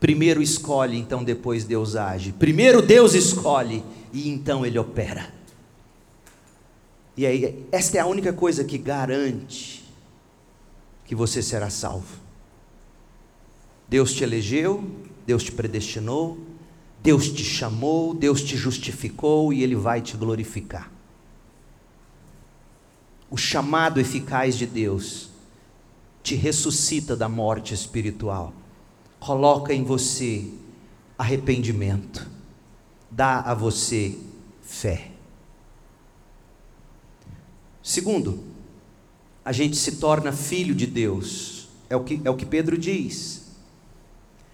primeiro 0.05 0.39
escolhe, 0.39 0.99
então 0.99 1.23
depois 1.23 1.65
Deus 1.65 1.95
age. 1.95 2.31
Primeiro 2.31 2.79
Deus 2.79 3.15
escolhe 3.15 3.83
e 4.13 4.29
então 4.29 4.63
Ele 4.63 4.77
opera. 4.77 5.33
E 7.17 7.25
aí, 7.25 7.65
esta 7.71 7.97
é 7.97 8.01
a 8.01 8.05
única 8.05 8.31
coisa 8.31 8.63
que 8.63 8.77
garante 8.77 9.83
que 11.05 11.15
você 11.15 11.41
será 11.41 11.71
salvo. 11.71 12.19
Deus 13.89 14.13
te 14.13 14.23
elegeu, 14.23 14.83
Deus 15.25 15.41
te 15.41 15.51
predestinou, 15.51 16.37
Deus 17.01 17.27
te 17.31 17.43
chamou, 17.43 18.13
Deus 18.13 18.43
te 18.43 18.55
justificou 18.55 19.51
e 19.51 19.63
Ele 19.63 19.75
vai 19.75 20.01
te 20.01 20.15
glorificar. 20.15 20.91
O 23.27 23.37
chamado 23.37 23.99
eficaz 23.99 24.55
de 24.55 24.67
Deus 24.67 25.31
te 26.21 26.35
ressuscita 26.35 27.15
da 27.15 27.27
morte 27.27 27.73
espiritual, 27.73 28.53
coloca 29.19 29.73
em 29.73 29.83
você 29.83 30.45
arrependimento, 31.17 32.29
dá 33.09 33.39
a 33.39 33.53
você 33.53 34.15
fé. 34.61 35.11
Segundo, 37.81 38.43
a 39.43 39.51
gente 39.51 39.77
se 39.77 39.97
torna 39.97 40.31
filho 40.31 40.73
de 40.73 40.87
Deus, 40.87 41.67
é 41.89 41.95
o 41.95 42.03
que, 42.03 42.19
é 42.23 42.29
o 42.29 42.35
que 42.35 42.45
Pedro 42.45 42.77
diz. 42.77 43.45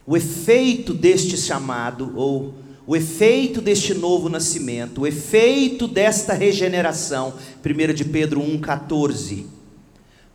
O 0.06 0.18
efeito 0.18 0.94
deste 0.94 1.38
chamado, 1.38 2.12
ou 2.16 2.54
o 2.86 2.96
efeito 2.96 3.62
deste 3.62 3.94
novo 3.94 4.28
nascimento, 4.28 5.02
o 5.02 5.08
efeito 5.08 5.88
desta 5.88 6.34
regeneração, 6.34 7.34
1 7.64 7.94
de 7.94 8.04
Pedro 8.04 8.42
1,14, 8.42 9.46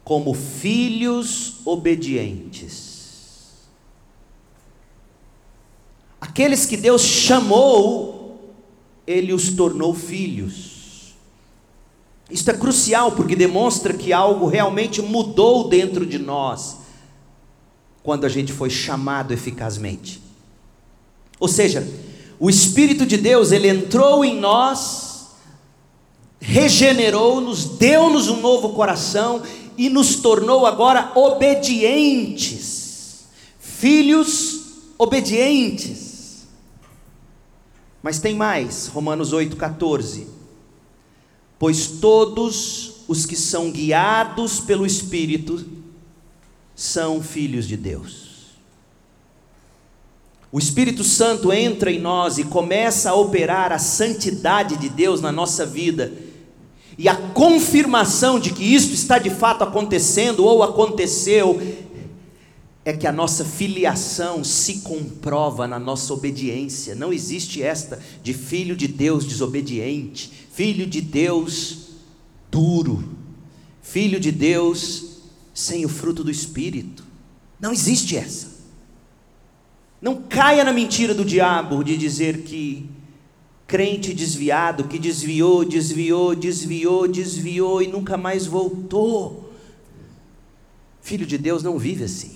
como 0.03 0.33
filhos 0.33 1.61
obedientes. 1.66 2.95
Aqueles 6.37 6.66
que 6.66 6.76
Deus 6.76 7.01
chamou, 7.01 8.53
Ele 9.07 9.32
os 9.32 9.49
tornou 9.49 9.95
filhos. 9.95 11.14
Isto 12.30 12.51
é 12.51 12.55
crucial 12.55 13.12
porque 13.12 13.34
demonstra 13.34 13.95
que 13.95 14.12
algo 14.12 14.47
realmente 14.47 15.01
mudou 15.01 15.66
dentro 15.66 16.05
de 16.05 16.18
nós 16.18 16.76
quando 18.03 18.26
a 18.26 18.28
gente 18.28 18.53
foi 18.53 18.68
chamado 18.68 19.32
eficazmente. 19.32 20.20
Ou 21.41 21.49
seja, 21.49 21.89
o 22.39 22.51
Espírito 22.51 23.07
de 23.07 23.16
Deus, 23.16 23.51
ele 23.51 23.70
entrou 23.70 24.22
em 24.22 24.39
nós, 24.39 25.28
regenerou-nos, 26.39 27.64
deu-nos 27.78 28.28
um 28.28 28.43
novo 28.43 28.74
coração 28.74 29.43
e 29.74 29.89
nos 29.89 30.16
tornou 30.16 30.66
agora 30.66 31.12
obedientes, 31.14 32.45
filhos 33.59 34.64
obedientes. 34.99 36.05
Mas 38.07 38.20
tem 38.20 38.36
mais, 38.36 38.86
Romanos 38.86 39.32
8,14. 39.32 40.26
Pois 41.59 41.88
todos 41.88 42.98
os 43.09 43.26
que 43.26 43.34
são 43.34 43.68
guiados 43.72 44.61
pelo 44.61 44.86
Espírito 44.86 45.66
são 46.72 47.20
filhos 47.20 47.66
de 47.66 47.76
Deus. 47.76 48.52
O 50.52 50.59
Espírito 50.61 51.02
Santo 51.02 51.52
entra 51.52 51.90
em 51.90 51.98
nós 51.98 52.38
e 52.38 52.44
começa 52.44 53.11
a 53.11 53.14
operar 53.16 53.72
a 53.72 53.78
santidade 53.80 54.76
de 54.76 54.88
Deus 54.88 55.20
na 55.20 55.32
nossa 55.32 55.66
vida. 55.66 56.12
E 56.96 57.09
a 57.09 57.16
confirmação 57.16 58.38
de 58.38 58.52
que 58.52 58.62
isto 58.62 58.94
está 58.94 59.18
de 59.18 59.30
fato 59.30 59.64
acontecendo 59.64 60.44
ou 60.44 60.62
aconteceu 60.62 61.61
é 62.87 62.93
que 62.93 63.09
a 63.09 63.11
nossa 63.11 63.45
filiação 63.45 64.45
se 64.45 64.74
comprova 64.82 65.66
na 65.66 65.76
nossa 65.76 66.14
obediência. 66.14 66.95
Não 66.95 67.12
existe 67.12 67.61
esta 67.61 68.01
de 68.22 68.32
filho 68.32 68.76
de 68.76 68.87
Deus 68.87 69.24
desobediente, 69.24 70.30
filho 70.53 70.87
de 70.87 71.01
Deus 71.01 71.78
duro, 72.49 73.03
filho 73.82 74.20
de 74.20 74.30
Deus 74.30 75.16
sem 75.53 75.84
o 75.84 75.89
fruto 75.89 76.22
do 76.22 76.30
Espírito. 76.30 77.03
Não 77.59 77.72
existe 77.72 78.16
essa. 78.16 78.55
Não 80.01 80.22
caia 80.22 80.62
na 80.62 80.72
mentira 80.72 81.12
do 81.12 81.24
diabo 81.24 81.82
de 81.82 81.97
dizer 81.97 82.43
que 82.43 82.89
crente 83.66 84.14
desviado, 84.14 84.84
que 84.84 85.01
desviou, 85.01 85.64
desviou, 85.64 86.37
desviou, 86.37 87.09
desviou 87.09 87.82
e 87.82 87.89
nunca 87.89 88.16
mais 88.16 88.47
voltou. 88.47 89.53
Filho 91.03 91.26
de 91.26 91.37
Deus 91.37 91.64
não 91.64 91.80
vive 91.80 92.05
assim. 92.05 92.36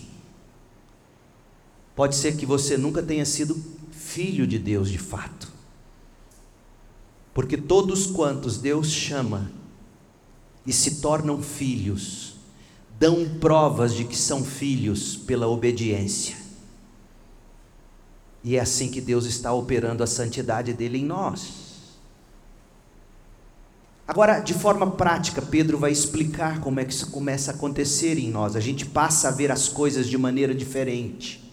Pode 1.95 2.17
ser 2.17 2.37
que 2.37 2.47
você 2.47 2.77
nunca 2.77 3.03
tenha 3.03 3.25
sido 3.25 3.61
filho 3.91 4.47
de 4.47 4.59
Deus 4.59 4.91
de 4.91 4.99
fato. 4.99 5.51
Porque 7.33 7.57
todos 7.57 8.07
quantos 8.07 8.59
Deus 8.59 8.89
chama 8.89 9.51
e 10.67 10.73
se 10.73 11.01
tornam 11.01 11.43
filhos, 11.43 12.35
dão 12.99 13.29
provas 13.39 13.95
de 13.95 14.05
que 14.05 14.17
são 14.17 14.45
filhos 14.45 15.17
pela 15.17 15.47
obediência. 15.47 16.37
E 18.43 18.57
é 18.57 18.61
assim 18.61 18.91
que 18.91 19.01
Deus 19.01 19.27
está 19.27 19.53
operando 19.53 20.03
a 20.03 20.07
santidade 20.07 20.73
dele 20.73 20.99
em 20.99 21.05
nós. 21.05 21.61
Agora, 24.09 24.41
de 24.41 24.55
forma 24.55 24.91
prática, 24.91 25.41
Pedro 25.41 25.79
vai 25.79 25.93
explicar 25.93 26.61
como 26.61 26.81
é 26.81 26.85
que 26.85 26.93
isso 26.93 27.11
começa 27.11 27.53
a 27.53 27.55
acontecer 27.55 28.19
em 28.19 28.29
nós. 28.29 28.57
A 28.57 28.61
gente 28.61 28.85
passa 28.85 29.29
a 29.29 29.31
ver 29.31 29.53
as 29.53 29.69
coisas 29.69 30.09
de 30.09 30.19
maneira 30.19 30.53
diferente. 30.55 31.50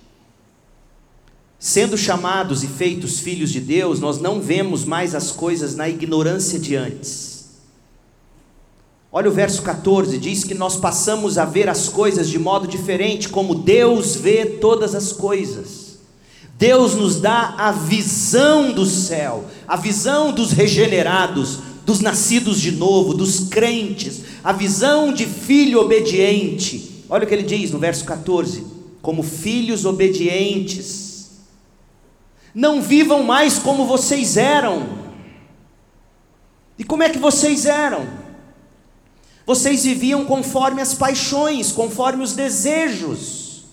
Sendo 1.60 1.98
chamados 1.98 2.64
e 2.64 2.68
feitos 2.68 3.20
filhos 3.20 3.52
de 3.52 3.60
Deus, 3.60 4.00
nós 4.00 4.20
não 4.20 4.40
vemos 4.40 4.86
mais 4.86 5.16
as 5.16 5.32
coisas 5.32 5.76
na 5.76 5.90
ignorância 5.90 6.60
de 6.60 6.76
antes. 6.76 7.38
Olha 9.12 9.30
o 9.30 9.34
verso 9.34 9.64
14, 9.64 10.18
diz 10.20 10.44
que 10.44 10.54
nós 10.54 10.76
passamos 10.76 11.38
a 11.40 11.46
ver 11.46 11.68
as 11.68 11.90
coisas 11.90 12.30
de 12.30 12.38
modo 12.38 12.68
diferente, 12.68 13.30
como 13.30 13.56
Deus 13.56 14.16
vê 14.16 14.46
todas 14.46 14.94
as 14.94 15.12
coisas. 15.12 15.98
Deus 16.60 16.94
nos 16.94 17.20
dá 17.20 17.56
a 17.58 17.72
visão 17.72 18.72
do 18.72 18.86
céu, 18.86 19.46
a 19.68 19.76
visão 19.76 20.32
dos 20.32 20.52
regenerados, 20.52 21.60
dos 21.86 22.00
nascidos 22.02 22.60
de 22.60 22.72
novo, 22.72 23.14
dos 23.14 23.42
crentes, 23.48 24.22
a 24.44 24.52
visão 24.52 25.14
de 25.14 25.26
filho 25.26 25.80
obediente. 25.80 27.04
Olha 27.10 27.24
o 27.24 27.28
que 27.28 27.34
ele 27.34 27.44
diz 27.44 27.72
no 27.72 27.80
verso 27.80 28.04
14: 28.06 28.64
como 29.02 29.24
filhos 29.24 29.86
obedientes, 29.86 31.07
não 32.58 32.82
vivam 32.82 33.22
mais 33.22 33.60
como 33.60 33.86
vocês 33.86 34.36
eram. 34.36 34.98
E 36.76 36.84
como 36.84 37.04
é 37.04 37.10
que 37.10 37.20
vocês 37.20 37.68
eram? 37.68 38.08
Vocês 39.46 39.84
viviam 39.84 40.26
conforme 40.26 40.82
as 40.82 40.96
paixões, 40.96 41.72
conforme 41.72 42.24
os 42.24 42.34
desejos, 42.34 43.64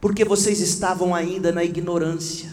porque 0.00 0.24
vocês 0.24 0.60
estavam 0.60 1.14
ainda 1.14 1.52
na 1.52 1.62
ignorância. 1.62 2.48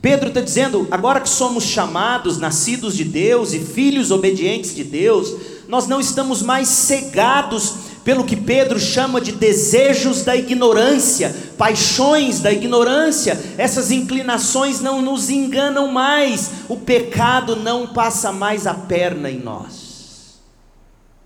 Pedro 0.00 0.28
está 0.28 0.40
dizendo: 0.40 0.86
agora 0.92 1.20
que 1.20 1.28
somos 1.28 1.64
chamados, 1.64 2.38
nascidos 2.38 2.96
de 2.96 3.02
Deus 3.02 3.52
e 3.52 3.58
filhos 3.58 4.12
obedientes 4.12 4.72
de 4.72 4.84
Deus, 4.84 5.34
nós 5.66 5.88
não 5.88 5.98
estamos 5.98 6.42
mais 6.42 6.68
cegados 6.68 7.83
pelo 8.04 8.24
que 8.24 8.36
Pedro 8.36 8.78
chama 8.78 9.20
de 9.20 9.32
desejos 9.32 10.22
da 10.22 10.36
ignorância, 10.36 11.34
paixões 11.56 12.38
da 12.38 12.52
ignorância, 12.52 13.42
essas 13.56 13.90
inclinações 13.90 14.80
não 14.80 15.00
nos 15.00 15.30
enganam 15.30 15.88
mais, 15.88 16.50
o 16.68 16.76
pecado 16.76 17.56
não 17.56 17.86
passa 17.86 18.30
mais 18.30 18.66
a 18.66 18.74
perna 18.74 19.30
em 19.30 19.38
nós, 19.38 20.38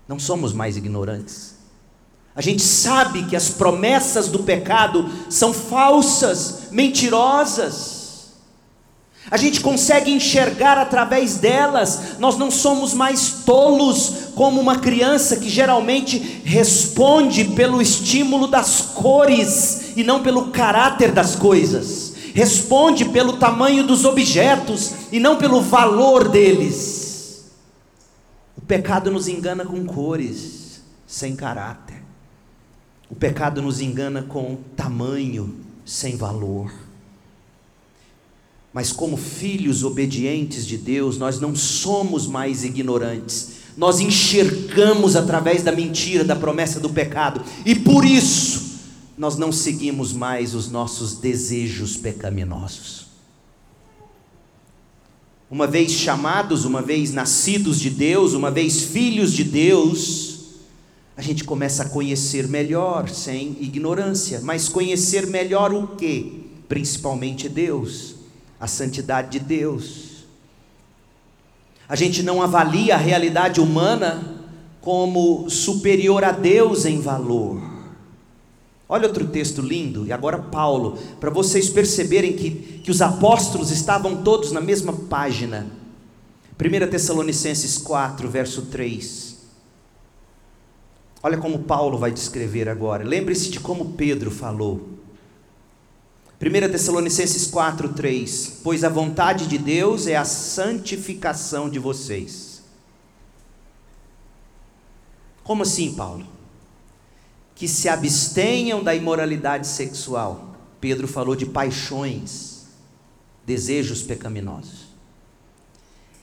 não 0.07 0.17
somos 0.17 0.53
mais 0.53 0.77
ignorantes. 0.77 1.49
A 2.35 2.41
gente 2.41 2.61
sabe 2.61 3.25
que 3.25 3.35
as 3.35 3.49
promessas 3.49 4.29
do 4.29 4.39
pecado 4.39 5.09
são 5.29 5.53
falsas, 5.53 6.69
mentirosas. 6.71 7.98
A 9.31 9.37
gente 9.37 9.61
consegue 9.61 10.11
enxergar 10.11 10.77
através 10.77 11.35
delas, 11.35 12.17
nós 12.19 12.37
não 12.37 12.49
somos 12.49 12.93
mais 12.93 13.43
tolos 13.45 14.29
como 14.33 14.59
uma 14.59 14.79
criança 14.79 15.35
que 15.37 15.49
geralmente 15.49 16.41
responde 16.43 17.45
pelo 17.45 17.81
estímulo 17.81 18.47
das 18.47 18.81
cores 18.81 19.95
e 19.95 20.03
não 20.03 20.23
pelo 20.23 20.49
caráter 20.49 21.11
das 21.11 21.35
coisas, 21.35 22.13
responde 22.33 23.05
pelo 23.05 23.33
tamanho 23.33 23.83
dos 23.83 24.03
objetos 24.03 24.93
e 25.11 25.19
não 25.19 25.35
pelo 25.35 25.61
valor 25.61 26.29
deles. 26.29 27.51
O 28.57 28.61
pecado 28.61 29.11
nos 29.11 29.27
engana 29.27 29.63
com 29.63 29.85
cores, 29.85 30.81
sem 31.05 31.35
caráter, 31.35 32.01
o 33.11 33.15
pecado 33.15 33.61
nos 33.61 33.79
engana 33.79 34.23
com 34.23 34.57
tamanho, 34.75 35.55
sem 35.85 36.15
valor. 36.15 36.88
Mas, 38.73 38.91
como 38.91 39.17
filhos 39.17 39.83
obedientes 39.83 40.65
de 40.65 40.77
Deus, 40.77 41.17
nós 41.17 41.39
não 41.39 41.55
somos 41.55 42.27
mais 42.27 42.63
ignorantes, 42.63 43.59
nós 43.75 43.99
enxergamos 43.99 45.15
através 45.15 45.63
da 45.63 45.71
mentira, 45.71 46.23
da 46.23 46.35
promessa 46.35 46.79
do 46.79 46.89
pecado, 46.89 47.41
e 47.65 47.73
por 47.73 48.05
isso 48.05 48.69
nós 49.17 49.37
não 49.37 49.51
seguimos 49.51 50.13
mais 50.13 50.53
os 50.53 50.69
nossos 50.69 51.15
desejos 51.15 51.97
pecaminosos. 51.97 53.07
Uma 55.49 55.65
vez 55.65 55.91
chamados, 55.91 56.63
uma 56.63 56.81
vez 56.81 57.11
nascidos 57.11 57.79
de 57.79 57.89
Deus, 57.89 58.33
uma 58.33 58.51
vez 58.51 58.83
filhos 58.83 59.33
de 59.33 59.43
Deus, 59.43 60.39
a 61.17 61.23
gente 61.23 61.43
começa 61.43 61.83
a 61.83 61.89
conhecer 61.89 62.47
melhor, 62.47 63.09
sem 63.09 63.57
ignorância, 63.59 64.41
mas 64.43 64.69
conhecer 64.69 65.25
melhor 65.25 65.73
o 65.73 65.87
que? 65.87 66.51
Principalmente 66.67 67.49
Deus 67.49 68.18
a 68.59 68.67
santidade 68.67 69.29
de 69.31 69.39
Deus. 69.39 70.25
A 71.87 71.95
gente 71.95 72.21
não 72.21 72.41
avalia 72.41 72.95
a 72.95 72.97
realidade 72.97 73.59
humana 73.59 74.39
como 74.81 75.49
superior 75.49 76.23
a 76.23 76.31
Deus 76.31 76.85
em 76.85 76.99
valor. 76.99 77.61
Olha 78.87 79.07
outro 79.07 79.27
texto 79.27 79.61
lindo, 79.61 80.05
e 80.05 80.11
agora 80.11 80.39
Paulo, 80.39 80.97
para 81.19 81.29
vocês 81.29 81.69
perceberem 81.69 82.33
que, 82.33 82.51
que 82.83 82.89
os 82.89 83.01
apóstolos 83.01 83.69
estavam 83.69 84.23
todos 84.23 84.51
na 84.51 84.59
mesma 84.59 84.91
página. 84.93 85.67
1 86.59 86.89
Tessalonicenses 86.89 87.77
4, 87.77 88.27
verso 88.27 88.63
3. 88.63 89.37
Olha 91.21 91.37
como 91.37 91.59
Paulo 91.59 91.97
vai 91.97 92.11
descrever 92.11 92.67
agora. 92.67 93.03
Lembre-se 93.03 93.49
de 93.49 93.59
como 93.59 93.93
Pedro 93.93 94.31
falou. 94.31 94.98
1 96.41 96.71
Tessalonicenses 96.71 97.47
4, 97.47 97.89
3: 97.89 98.61
Pois 98.63 98.85
a 98.85 98.89
vontade 98.89 99.45
de 99.45 99.57
Deus 99.57 100.07
é 100.07 100.15
a 100.15 100.23
santificação 100.23 101.69
de 101.69 101.77
vocês. 101.79 102.63
Como 105.43 105.63
assim, 105.63 105.93
Paulo? 105.93 106.25
Que 107.55 107.67
se 107.67 107.89
abstenham 107.89 108.81
da 108.81 108.95
imoralidade 108.95 109.67
sexual. 109.67 110.55
Pedro 110.79 111.09
falou 111.09 111.35
de 111.35 111.45
paixões, 111.45 112.67
desejos 113.45 114.01
pecaminosos. 114.01 114.87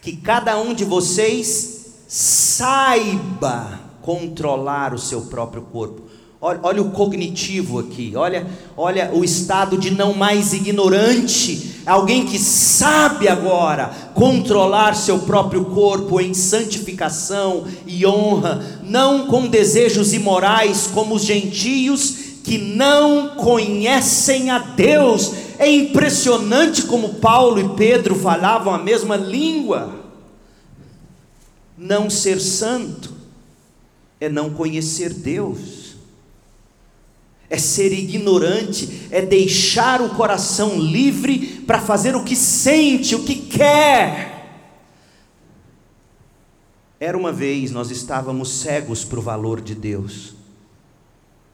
Que 0.00 0.16
cada 0.16 0.58
um 0.58 0.72
de 0.72 0.84
vocês 0.84 1.94
saiba 2.08 3.80
controlar 4.00 4.94
o 4.94 4.98
seu 4.98 5.26
próprio 5.26 5.60
corpo 5.60 6.08
Olha, 6.46 6.60
olha, 6.62 6.80
o 6.82 6.92
cognitivo 6.92 7.80
aqui, 7.80 8.12
olha, 8.14 8.46
olha 8.76 9.10
o 9.12 9.24
estado 9.24 9.76
de 9.76 9.90
não 9.90 10.14
mais 10.14 10.52
ignorante, 10.52 11.82
alguém 11.84 12.24
que 12.24 12.38
sabe 12.38 13.26
agora 13.26 13.90
controlar 14.14 14.94
seu 14.94 15.18
próprio 15.18 15.64
corpo 15.64 16.20
em 16.20 16.32
santificação 16.32 17.64
e 17.84 18.06
honra, 18.06 18.80
não 18.84 19.26
com 19.26 19.48
desejos 19.48 20.12
imorais 20.12 20.88
como 20.94 21.16
os 21.16 21.24
gentios 21.24 22.14
que 22.44 22.58
não 22.58 23.30
conhecem 23.30 24.48
a 24.48 24.60
Deus. 24.60 25.32
É 25.58 25.68
impressionante 25.68 26.82
como 26.82 27.14
Paulo 27.14 27.58
e 27.58 27.76
Pedro 27.76 28.14
falavam 28.14 28.72
a 28.72 28.78
mesma 28.78 29.16
língua. 29.16 29.96
Não 31.76 32.08
ser 32.08 32.40
santo 32.40 33.12
é 34.20 34.28
não 34.28 34.50
conhecer 34.50 35.12
Deus 35.12 35.85
é 37.48 37.58
ser 37.58 37.92
ignorante, 37.92 39.08
é 39.10 39.22
deixar 39.22 40.02
o 40.02 40.10
coração 40.10 40.78
livre 40.78 41.62
para 41.66 41.80
fazer 41.80 42.16
o 42.16 42.24
que 42.24 42.34
sente, 42.34 43.14
o 43.14 43.24
que 43.24 43.36
quer. 43.36 44.36
Era 46.98 47.16
uma 47.16 47.32
vez 47.32 47.70
nós 47.70 47.90
estávamos 47.90 48.50
cegos 48.50 49.04
para 49.04 49.18
o 49.18 49.22
valor 49.22 49.60
de 49.60 49.74
Deus. 49.74 50.34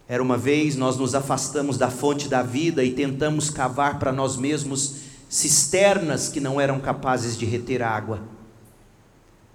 Era 0.08 0.22
uma 0.22 0.36
vez 0.36 0.76
nós 0.76 0.96
nos 0.96 1.14
afastamos 1.14 1.76
da 1.76 1.90
fonte 1.90 2.28
da 2.28 2.42
vida 2.42 2.84
e 2.84 2.92
tentamos 2.92 3.50
cavar 3.50 3.98
para 3.98 4.12
nós 4.12 4.36
mesmos 4.36 4.96
cisternas 5.28 6.28
que 6.28 6.40
não 6.40 6.60
eram 6.60 6.78
capazes 6.78 7.36
de 7.36 7.44
reter 7.44 7.82
água. 7.82 8.20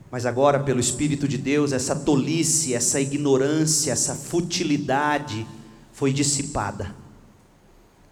Mas 0.10 0.26
agora, 0.26 0.60
pelo 0.60 0.80
Espírito 0.80 1.28
de 1.28 1.38
Deus, 1.38 1.72
essa 1.72 1.96
tolice, 1.96 2.74
essa 2.74 3.00
ignorância, 3.00 3.92
essa 3.92 4.16
futilidade, 4.16 5.46
foi 5.98 6.14
dissipada. 6.14 6.96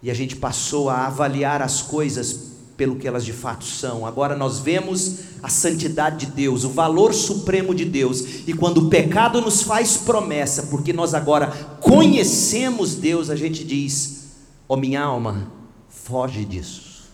E 0.02 0.10
a 0.10 0.14
gente 0.14 0.34
passou 0.34 0.90
a 0.90 1.06
avaliar 1.06 1.62
as 1.62 1.82
coisas 1.82 2.56
pelo 2.76 2.96
que 2.96 3.06
elas 3.06 3.24
de 3.24 3.32
fato 3.32 3.64
são. 3.64 4.04
Agora 4.04 4.36
nós 4.36 4.58
vemos 4.58 5.18
a 5.40 5.48
santidade 5.48 6.26
de 6.26 6.32
Deus, 6.32 6.64
o 6.64 6.70
valor 6.70 7.14
supremo 7.14 7.72
de 7.72 7.84
Deus. 7.84 8.44
E 8.44 8.52
quando 8.52 8.78
o 8.78 8.90
pecado 8.90 9.40
nos 9.40 9.62
faz 9.62 9.96
promessa, 9.96 10.64
porque 10.64 10.92
nós 10.92 11.14
agora 11.14 11.46
conhecemos 11.80 12.96
Deus, 12.96 13.30
a 13.30 13.36
gente 13.36 13.62
diz: 13.62 14.32
Ó 14.68 14.74
oh, 14.74 14.76
minha 14.76 15.02
alma, 15.02 15.52
foge 15.88 16.44
disso. 16.44 17.04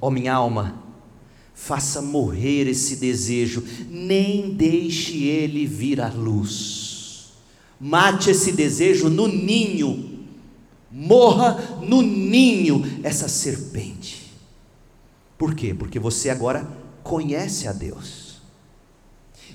Ó 0.00 0.08
oh, 0.08 0.10
minha 0.10 0.34
alma, 0.34 0.74
faça 1.54 2.02
morrer 2.02 2.68
esse 2.68 2.96
desejo, 2.96 3.62
nem 3.88 4.50
deixe 4.54 5.22
ele 5.22 5.66
vir 5.66 6.00
à 6.00 6.08
luz. 6.08 6.77
Mate 7.80 8.30
esse 8.30 8.52
desejo 8.52 9.08
no 9.08 9.28
ninho. 9.28 10.26
Morra 10.90 11.78
no 11.82 12.02
ninho 12.02 13.00
essa 13.02 13.28
serpente. 13.28 14.32
Por 15.36 15.54
quê? 15.54 15.72
Porque 15.72 15.98
você 15.98 16.30
agora 16.30 16.68
conhece 17.02 17.68
a 17.68 17.72
Deus. 17.72 18.40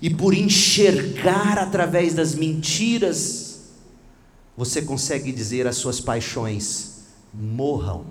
E 0.02 0.10
por 0.10 0.34
enxergar 0.34 1.58
através 1.58 2.14
das 2.14 2.36
mentiras, 2.36 3.62
você 4.56 4.82
consegue 4.82 5.32
dizer 5.32 5.68
às 5.68 5.78
suas 5.78 6.00
paixões: 6.00 7.06
morram, 7.34 8.06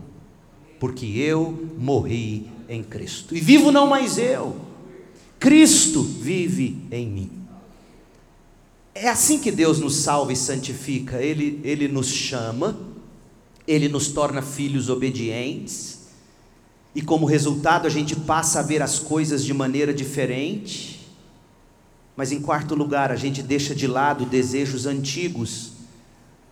porque 0.80 1.06
eu 1.06 1.68
morri 1.78 2.50
em 2.68 2.82
Cristo. 2.82 3.36
E 3.36 3.40
vivo 3.40 3.70
não 3.70 3.86
mais 3.86 4.18
eu, 4.18 4.56
Cristo 5.38 6.02
vive 6.02 6.86
em 6.90 7.06
mim. 7.06 7.41
É 8.95 9.09
assim 9.09 9.38
que 9.38 9.51
Deus 9.51 9.78
nos 9.78 9.97
salva 9.97 10.32
e 10.32 10.36
santifica. 10.36 11.22
Ele, 11.22 11.61
ele 11.64 11.88
nos 11.88 12.09
chama, 12.09 12.78
Ele 13.66 13.88
nos 13.88 14.09
torna 14.09 14.43
filhos 14.43 14.88
obedientes, 14.88 16.01
e 16.95 17.01
como 17.01 17.24
resultado 17.24 17.86
a 17.86 17.90
gente 17.90 18.14
passa 18.14 18.61
a 18.61 18.62
ver 18.62 18.82
as 18.82 18.99
coisas 18.99 19.45
de 19.45 19.55
maneira 19.55 19.95
diferente. 19.95 21.01
Mas 22.14 22.32
em 22.32 22.40
quarto 22.40 22.74
lugar, 22.74 23.11
a 23.11 23.16
gente 23.16 23.43
deixa 23.43 23.74
de 23.74 23.86
lado 23.86 24.26
desejos 24.26 24.84
antigos 24.84 25.72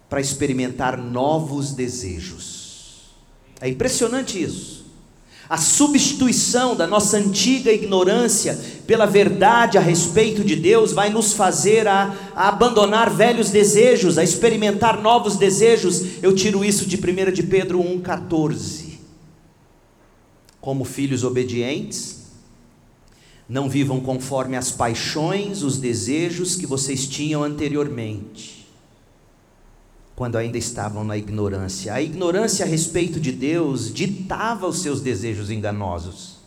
para 0.09 0.20
experimentar 0.20 0.97
novos 0.97 1.72
desejos. 1.72 3.11
É 3.61 3.68
impressionante 3.68 4.43
isso. 4.43 4.80
A 5.51 5.57
substituição 5.57 6.76
da 6.76 6.86
nossa 6.86 7.16
antiga 7.16 7.72
ignorância 7.72 8.57
pela 8.86 9.05
verdade 9.05 9.76
a 9.76 9.80
respeito 9.80 10.44
de 10.44 10.55
Deus 10.55 10.92
vai 10.92 11.11
nos 11.11 11.32
fazer 11.32 11.88
a, 11.88 12.16
a, 12.36 12.51
abandonar 12.51 13.11
velhos 13.11 13.51
desejos, 13.51 14.16
a 14.16 14.22
experimentar 14.22 15.03
novos 15.03 15.34
desejos. 15.34 16.22
Eu 16.22 16.36
tiro 16.36 16.64
isso 16.64 16.86
de 16.86 16.96
1 16.96 17.32
de 17.32 17.42
Pedro 17.42 17.80
1,14. 17.80 18.90
Como 20.61 20.84
filhos 20.84 21.24
obedientes, 21.24 22.26
não 23.48 23.68
vivam 23.68 23.98
conforme 23.98 24.57
as 24.57 24.70
paixões, 24.70 25.64
os 25.64 25.78
desejos 25.78 26.55
que 26.55 26.64
vocês 26.64 27.09
tinham 27.09 27.42
anteriormente, 27.42 28.59
quando 30.21 30.37
ainda 30.37 30.59
estavam 30.59 31.03
na 31.03 31.16
ignorância. 31.16 31.95
A 31.95 32.03
ignorância 32.03 32.66
a 32.66 32.68
respeito 32.68 33.18
de 33.18 33.33
Deus 33.33 33.91
ditava 33.91 34.66
os 34.66 34.83
seus 34.83 35.01
desejos 35.01 35.49
enganosos. 35.51 36.41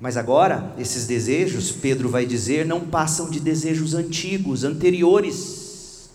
Mas 0.00 0.16
agora, 0.16 0.74
esses 0.76 1.06
desejos, 1.06 1.70
Pedro 1.70 2.08
vai 2.08 2.26
dizer, 2.26 2.66
não 2.66 2.80
passam 2.80 3.30
de 3.30 3.38
desejos 3.38 3.94
antigos, 3.94 4.64
anteriores 4.64 6.10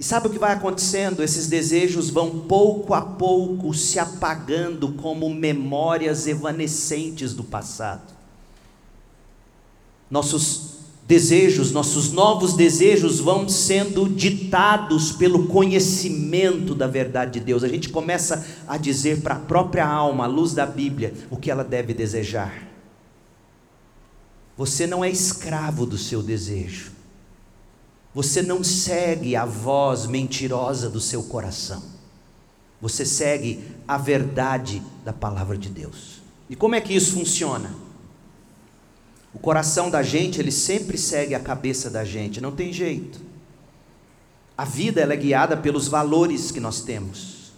e 0.00 0.02
sabe 0.02 0.28
o 0.28 0.30
que 0.30 0.38
vai 0.38 0.54
acontecendo? 0.54 1.22
Esses 1.22 1.46
desejos 1.46 2.08
vão 2.08 2.40
pouco 2.40 2.94
a 2.94 3.02
pouco 3.02 3.74
se 3.74 3.98
apagando 3.98 4.94
como 4.94 5.28
memórias 5.28 6.26
evanescentes 6.26 7.34
do 7.34 7.44
passado. 7.44 8.14
Nossos 10.10 10.72
desejos, 11.12 11.72
nossos 11.72 12.10
novos 12.10 12.54
desejos 12.54 13.20
vão 13.20 13.46
sendo 13.46 14.08
ditados 14.08 15.12
pelo 15.12 15.46
conhecimento 15.46 16.74
da 16.74 16.86
verdade 16.86 17.32
de 17.32 17.40
Deus. 17.44 17.62
A 17.62 17.68
gente 17.68 17.90
começa 17.90 18.42
a 18.66 18.78
dizer 18.78 19.20
para 19.20 19.34
a 19.34 19.38
própria 19.38 19.86
alma, 19.86 20.24
à 20.24 20.26
luz 20.26 20.54
da 20.54 20.64
Bíblia, 20.64 21.12
o 21.28 21.36
que 21.36 21.50
ela 21.50 21.62
deve 21.62 21.92
desejar. 21.92 22.66
Você 24.56 24.86
não 24.86 25.04
é 25.04 25.10
escravo 25.10 25.84
do 25.84 25.98
seu 25.98 26.22
desejo. 26.22 26.92
Você 28.14 28.40
não 28.40 28.64
segue 28.64 29.36
a 29.36 29.44
voz 29.44 30.06
mentirosa 30.06 30.88
do 30.88 31.00
seu 31.00 31.22
coração. 31.24 31.82
Você 32.80 33.04
segue 33.04 33.62
a 33.86 33.98
verdade 33.98 34.82
da 35.04 35.12
palavra 35.12 35.58
de 35.58 35.68
Deus. 35.68 36.22
E 36.48 36.56
como 36.56 36.74
é 36.74 36.80
que 36.80 36.94
isso 36.94 37.12
funciona? 37.12 37.81
O 39.34 39.38
coração 39.38 39.90
da 39.90 40.02
gente, 40.02 40.38
ele 40.38 40.52
sempre 40.52 40.98
segue 40.98 41.34
a 41.34 41.40
cabeça 41.40 41.88
da 41.88 42.04
gente, 42.04 42.40
não 42.40 42.52
tem 42.52 42.72
jeito. 42.72 43.20
A 44.56 44.64
vida 44.64 45.00
ela 45.00 45.14
é 45.14 45.16
guiada 45.16 45.56
pelos 45.56 45.88
valores 45.88 46.50
que 46.50 46.60
nós 46.60 46.82
temos. 46.82 47.52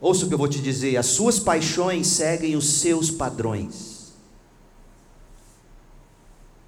Ouça 0.00 0.24
o 0.24 0.28
que 0.28 0.34
eu 0.34 0.38
vou 0.38 0.48
te 0.48 0.60
dizer: 0.60 0.96
as 0.96 1.06
suas 1.06 1.38
paixões 1.38 2.06
seguem 2.06 2.56
os 2.56 2.74
seus 2.74 3.10
padrões. 3.10 4.00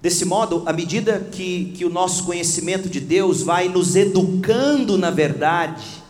Desse 0.01 0.25
modo, 0.25 0.63
à 0.65 0.73
medida 0.73 1.17
que, 1.31 1.71
que 1.77 1.85
o 1.85 1.89
nosso 1.89 2.25
conhecimento 2.25 2.89
de 2.89 2.99
Deus 2.99 3.41
vai 3.41 3.69
nos 3.69 3.95
educando 3.95 4.97
na 4.97 5.09
verdade, 5.09 6.03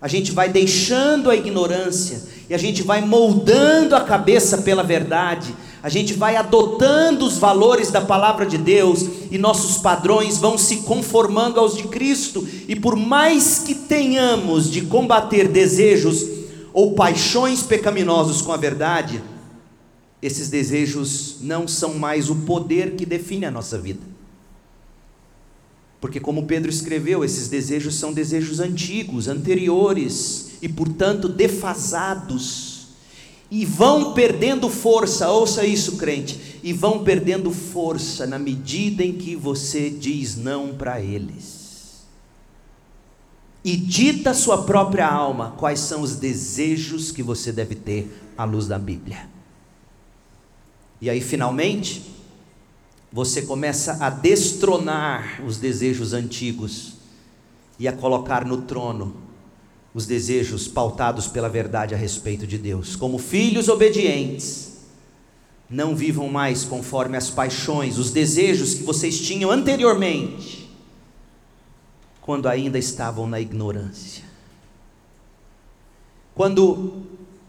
a 0.00 0.06
gente 0.06 0.30
vai 0.30 0.48
deixando 0.48 1.28
a 1.28 1.34
ignorância 1.34 2.22
e 2.48 2.54
a 2.54 2.58
gente 2.58 2.84
vai 2.84 3.04
moldando 3.04 3.96
a 3.96 4.04
cabeça 4.04 4.58
pela 4.58 4.84
verdade, 4.84 5.54
a 5.82 5.88
gente 5.88 6.14
vai 6.14 6.36
adotando 6.36 7.26
os 7.26 7.38
valores 7.38 7.90
da 7.90 8.00
palavra 8.00 8.46
de 8.46 8.56
Deus 8.56 9.04
e 9.30 9.36
nossos 9.36 9.78
padrões 9.78 10.38
vão 10.38 10.56
se 10.56 10.78
conformando 10.78 11.58
aos 11.58 11.76
de 11.76 11.84
Cristo, 11.84 12.46
e 12.68 12.76
por 12.76 12.94
mais 12.94 13.58
que 13.58 13.74
tenhamos 13.74 14.70
de 14.70 14.82
combater 14.82 15.48
desejos 15.48 16.24
ou 16.72 16.94
paixões 16.94 17.62
pecaminosos 17.62 18.40
com 18.40 18.52
a 18.52 18.56
verdade, 18.56 19.22
esses 20.22 20.48
desejos 20.48 21.38
não 21.40 21.66
são 21.66 21.94
mais 21.94 22.30
o 22.30 22.36
poder 22.36 22.92
que 22.92 23.04
define 23.04 23.46
a 23.46 23.50
nossa 23.50 23.76
vida. 23.76 24.12
Porque, 26.00 26.18
como 26.18 26.46
Pedro 26.46 26.70
escreveu, 26.70 27.24
esses 27.24 27.48
desejos 27.48 27.96
são 27.96 28.12
desejos 28.12 28.58
antigos, 28.58 29.28
anteriores 29.28 30.52
e, 30.60 30.68
portanto, 30.68 31.28
defasados. 31.28 32.71
E 33.54 33.66
vão 33.66 34.14
perdendo 34.14 34.70
força, 34.70 35.28
ouça 35.28 35.62
isso, 35.66 35.98
crente, 35.98 36.58
e 36.62 36.72
vão 36.72 37.04
perdendo 37.04 37.50
força 37.50 38.26
na 38.26 38.38
medida 38.38 39.04
em 39.04 39.12
que 39.12 39.36
você 39.36 39.90
diz 39.90 40.38
não 40.38 40.74
para 40.74 41.02
eles. 41.02 42.06
E 43.62 43.76
dita 43.76 44.32
sua 44.32 44.62
própria 44.62 45.06
alma 45.06 45.54
quais 45.58 45.80
são 45.80 46.00
os 46.00 46.16
desejos 46.16 47.12
que 47.12 47.22
você 47.22 47.52
deve 47.52 47.74
ter 47.74 48.32
à 48.38 48.44
luz 48.44 48.66
da 48.66 48.78
Bíblia. 48.78 49.28
E 50.98 51.10
aí, 51.10 51.20
finalmente, 51.20 52.10
você 53.12 53.42
começa 53.42 54.02
a 54.02 54.08
destronar 54.08 55.42
os 55.46 55.58
desejos 55.58 56.14
antigos 56.14 56.94
e 57.78 57.86
a 57.86 57.92
colocar 57.92 58.46
no 58.46 58.62
trono 58.62 59.14
os 59.94 60.06
desejos 60.06 60.66
pautados 60.66 61.26
pela 61.26 61.48
verdade 61.48 61.94
a 61.94 61.98
respeito 61.98 62.46
de 62.46 62.56
Deus. 62.56 62.96
Como 62.96 63.18
filhos 63.18 63.68
obedientes, 63.68 64.72
não 65.68 65.94
vivam 65.94 66.28
mais 66.28 66.64
conforme 66.64 67.16
as 67.16 67.30
paixões, 67.30 67.98
os 67.98 68.10
desejos 68.10 68.74
que 68.74 68.82
vocês 68.82 69.20
tinham 69.20 69.50
anteriormente, 69.50 70.70
quando 72.20 72.48
ainda 72.48 72.78
estavam 72.78 73.26
na 73.26 73.40
ignorância. 73.40 74.24
Quando 76.34 77.02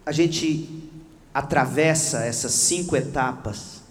a 0.06 0.12
gente 0.12 0.90
atravessa 1.34 2.26
essas 2.26 2.52
cinco 2.52 2.96
etapas, 2.96 3.82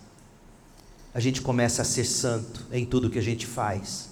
a 1.14 1.20
gente 1.20 1.40
começa 1.40 1.82
a 1.82 1.84
ser 1.84 2.04
santo 2.04 2.66
em 2.72 2.84
tudo 2.84 3.10
que 3.10 3.18
a 3.18 3.22
gente 3.22 3.46
faz, 3.46 4.10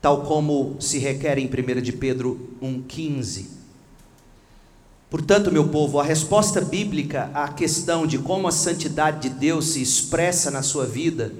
tal 0.00 0.22
como 0.22 0.76
se 0.80 0.98
requer 0.98 1.38
em 1.38 1.46
1 1.46 1.80
de 1.80 1.92
Pedro 1.92 2.56
1,15. 2.62 3.55
Portanto, 5.08 5.52
meu 5.52 5.68
povo, 5.68 6.00
a 6.00 6.04
resposta 6.04 6.60
bíblica 6.60 7.30
à 7.32 7.48
questão 7.48 8.06
de 8.06 8.18
como 8.18 8.48
a 8.48 8.52
santidade 8.52 9.28
de 9.28 9.34
Deus 9.36 9.68
se 9.68 9.80
expressa 9.80 10.50
na 10.50 10.62
sua 10.62 10.84
vida, 10.84 11.32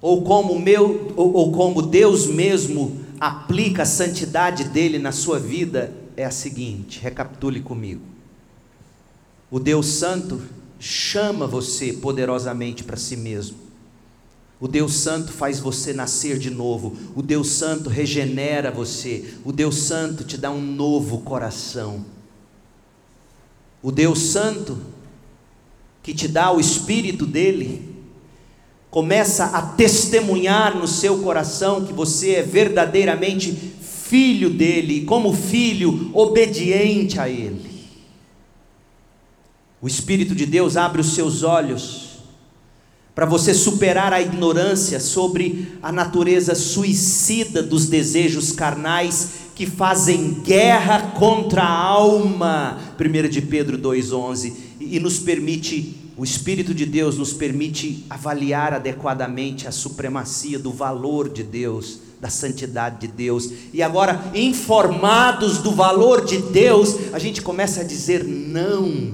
ou 0.00 0.22
como, 0.22 0.58
meu, 0.58 1.12
ou, 1.16 1.32
ou 1.32 1.52
como 1.52 1.82
Deus 1.82 2.26
mesmo 2.26 3.00
aplica 3.18 3.82
a 3.82 3.86
santidade 3.86 4.64
dele 4.64 4.98
na 4.98 5.12
sua 5.12 5.38
vida, 5.38 5.92
é 6.16 6.24
a 6.24 6.30
seguinte: 6.30 7.00
recapitule 7.00 7.60
comigo. 7.60 8.02
O 9.50 9.58
Deus 9.58 9.86
Santo 9.86 10.40
chama 10.78 11.46
você 11.46 11.92
poderosamente 11.94 12.84
para 12.84 12.96
si 12.96 13.16
mesmo. 13.16 13.56
O 14.60 14.68
Deus 14.68 14.94
Santo 14.94 15.32
faz 15.32 15.58
você 15.58 15.92
nascer 15.92 16.38
de 16.38 16.50
novo. 16.50 16.96
O 17.14 17.22
Deus 17.22 17.48
Santo 17.48 17.88
regenera 17.88 18.70
você. 18.70 19.34
O 19.44 19.52
Deus 19.52 19.76
Santo 19.76 20.24
te 20.24 20.36
dá 20.36 20.50
um 20.50 20.60
novo 20.60 21.18
coração. 21.18 22.04
O 23.82 23.92
Deus 23.92 24.18
Santo, 24.18 24.78
que 26.02 26.12
te 26.12 26.26
dá 26.26 26.50
o 26.50 26.60
Espírito 26.60 27.24
dele, 27.24 27.96
começa 28.90 29.44
a 29.46 29.62
testemunhar 29.62 30.76
no 30.76 30.88
seu 30.88 31.18
coração 31.18 31.84
que 31.84 31.92
você 31.92 32.36
é 32.36 32.42
verdadeiramente 32.42 33.52
filho 33.52 34.50
dele, 34.50 35.04
como 35.04 35.34
filho, 35.34 36.10
obediente 36.14 37.20
a 37.20 37.28
ele. 37.28 37.68
O 39.80 39.86
Espírito 39.86 40.34
de 40.34 40.46
Deus 40.46 40.76
abre 40.76 41.00
os 41.00 41.14
seus 41.14 41.42
olhos 41.42 42.08
para 43.14 43.26
você 43.26 43.52
superar 43.52 44.12
a 44.12 44.22
ignorância 44.22 45.00
sobre 45.00 45.76
a 45.82 45.90
natureza 45.90 46.54
suicida 46.54 47.62
dos 47.62 47.86
desejos 47.86 48.52
carnais 48.52 49.30
que 49.58 49.66
fazem 49.66 50.34
guerra 50.34 51.10
contra 51.18 51.64
a 51.64 51.68
alma. 51.68 52.78
1 52.96 53.28
de 53.28 53.42
Pedro 53.42 53.76
2,11. 53.76 54.52
E 54.78 55.00
nos 55.00 55.18
permite, 55.18 55.96
o 56.16 56.22
Espírito 56.22 56.72
de 56.72 56.86
Deus 56.86 57.18
nos 57.18 57.32
permite 57.32 58.06
avaliar 58.08 58.72
adequadamente 58.72 59.66
a 59.66 59.72
supremacia 59.72 60.60
do 60.60 60.70
valor 60.70 61.28
de 61.28 61.42
Deus, 61.42 61.98
da 62.20 62.30
santidade 62.30 63.00
de 63.00 63.08
Deus. 63.08 63.50
E 63.72 63.82
agora, 63.82 64.30
informados 64.32 65.58
do 65.58 65.72
valor 65.72 66.24
de 66.24 66.38
Deus, 66.38 67.12
a 67.12 67.18
gente 67.18 67.42
começa 67.42 67.80
a 67.80 67.84
dizer 67.84 68.22
não 68.22 69.12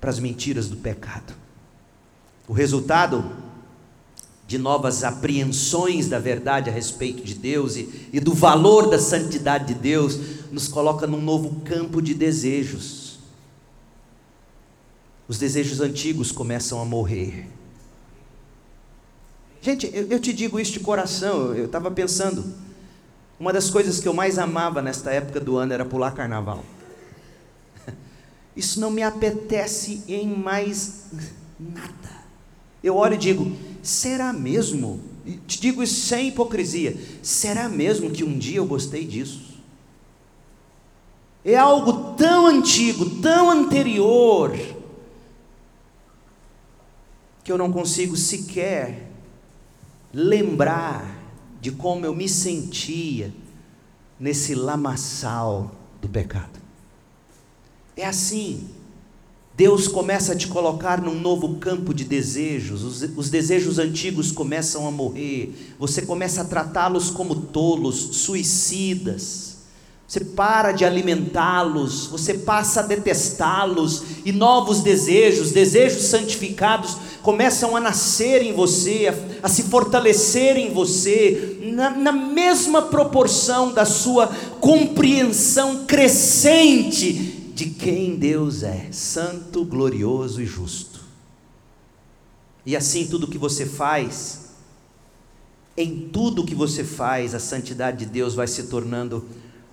para 0.00 0.10
as 0.10 0.20
mentiras 0.20 0.68
do 0.68 0.76
pecado. 0.76 1.34
O 2.46 2.52
resultado 2.52 3.28
de 4.50 4.58
novas 4.58 5.04
apreensões 5.04 6.08
da 6.08 6.18
verdade 6.18 6.68
a 6.68 6.72
respeito 6.72 7.22
de 7.22 7.34
Deus 7.34 7.76
e, 7.76 8.08
e 8.12 8.18
do 8.18 8.34
valor 8.34 8.90
da 8.90 8.98
santidade 8.98 9.72
de 9.72 9.74
Deus 9.74 10.18
nos 10.50 10.66
coloca 10.66 11.06
num 11.06 11.22
novo 11.22 11.60
campo 11.60 12.02
de 12.02 12.14
desejos. 12.14 13.20
Os 15.28 15.38
desejos 15.38 15.80
antigos 15.80 16.32
começam 16.32 16.82
a 16.82 16.84
morrer. 16.84 17.46
Gente, 19.62 19.88
eu, 19.94 20.08
eu 20.08 20.18
te 20.18 20.32
digo 20.32 20.58
isso 20.58 20.72
de 20.72 20.80
coração, 20.80 21.54
eu 21.54 21.66
estava 21.66 21.88
pensando. 21.88 22.44
Uma 23.38 23.52
das 23.52 23.70
coisas 23.70 24.00
que 24.00 24.08
eu 24.08 24.12
mais 24.12 24.36
amava 24.36 24.82
nesta 24.82 25.12
época 25.12 25.38
do 25.38 25.58
ano 25.58 25.72
era 25.72 25.84
pular 25.84 26.10
carnaval. 26.10 26.64
Isso 28.56 28.80
não 28.80 28.90
me 28.90 29.04
apetece 29.04 30.02
em 30.08 30.26
mais 30.26 31.04
nada. 31.56 32.24
Eu 32.82 32.96
olho 32.96 33.14
e 33.14 33.18
digo: 33.18 33.69
será 33.82 34.32
mesmo? 34.32 35.00
Te 35.46 35.60
digo 35.60 35.82
isso 35.82 36.06
sem 36.06 36.28
hipocrisia: 36.28 36.96
será 37.22 37.68
mesmo 37.68 38.10
que 38.10 38.24
um 38.24 38.38
dia 38.38 38.58
eu 38.58 38.66
gostei 38.66 39.04
disso? 39.04 39.50
é 41.44 41.56
algo 41.56 42.14
tão 42.14 42.46
antigo, 42.46 43.20
tão 43.20 43.50
anterior, 43.50 44.52
que 47.42 47.50
eu 47.50 47.56
não 47.56 47.72
consigo 47.72 48.16
sequer 48.16 49.10
lembrar 50.12 51.18
de 51.60 51.70
como 51.70 52.04
eu 52.04 52.14
me 52.14 52.28
sentia 52.28 53.32
nesse 54.18 54.54
lamaçal 54.54 55.70
do 56.00 56.08
pecado. 56.08 56.60
É 57.96 58.06
assim. 58.06 58.68
Deus 59.60 59.86
começa 59.86 60.32
a 60.32 60.34
te 60.34 60.48
colocar 60.48 61.02
num 61.02 61.20
novo 61.20 61.56
campo 61.56 61.92
de 61.92 62.02
desejos, 62.02 62.82
os, 62.82 63.02
os 63.14 63.28
desejos 63.28 63.78
antigos 63.78 64.32
começam 64.32 64.88
a 64.88 64.90
morrer, 64.90 65.54
você 65.78 66.00
começa 66.00 66.40
a 66.40 66.44
tratá-los 66.46 67.10
como 67.10 67.34
tolos, 67.34 68.16
suicidas, 68.16 69.58
você 70.08 70.20
para 70.20 70.72
de 70.72 70.82
alimentá-los, 70.82 72.06
você 72.06 72.32
passa 72.32 72.80
a 72.80 72.84
detestá-los, 72.84 74.02
e 74.24 74.32
novos 74.32 74.80
desejos, 74.80 75.52
desejos 75.52 76.04
santificados, 76.04 76.96
começam 77.20 77.76
a 77.76 77.80
nascer 77.80 78.40
em 78.40 78.54
você, 78.54 79.08
a, 79.42 79.46
a 79.46 79.48
se 79.50 79.64
fortalecer 79.64 80.56
em 80.56 80.72
você, 80.72 81.58
na, 81.74 81.90
na 81.90 82.12
mesma 82.12 82.80
proporção 82.80 83.74
da 83.74 83.84
sua 83.84 84.26
compreensão 84.58 85.84
crescente 85.84 87.39
de 87.60 87.68
quem 87.68 88.16
Deus 88.16 88.62
é, 88.62 88.90
santo, 88.90 89.66
glorioso 89.66 90.40
e 90.40 90.46
justo. 90.46 91.02
E 92.64 92.74
assim 92.74 93.06
tudo 93.06 93.26
que 93.26 93.36
você 93.36 93.66
faz, 93.66 94.52
em 95.76 96.08
tudo 96.08 96.46
que 96.46 96.54
você 96.54 96.82
faz, 96.82 97.34
a 97.34 97.38
santidade 97.38 98.06
de 98.06 98.06
Deus 98.06 98.34
vai 98.34 98.46
se 98.46 98.62
tornando 98.62 99.26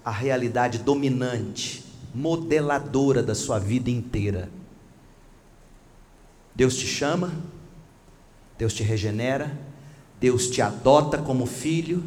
a 0.03 0.11
realidade 0.11 0.79
dominante, 0.79 1.85
modeladora 2.13 3.23
da 3.23 3.33
sua 3.33 3.57
vida 3.57 3.89
inteira. 3.89 4.49
Deus 6.53 6.75
te 6.75 6.85
chama, 6.85 7.31
Deus 8.57 8.73
te 8.73 8.83
regenera, 8.83 9.57
Deus 10.19 10.49
te 10.49 10.61
adota 10.61 11.19
como 11.19 11.45
filho, 11.45 12.03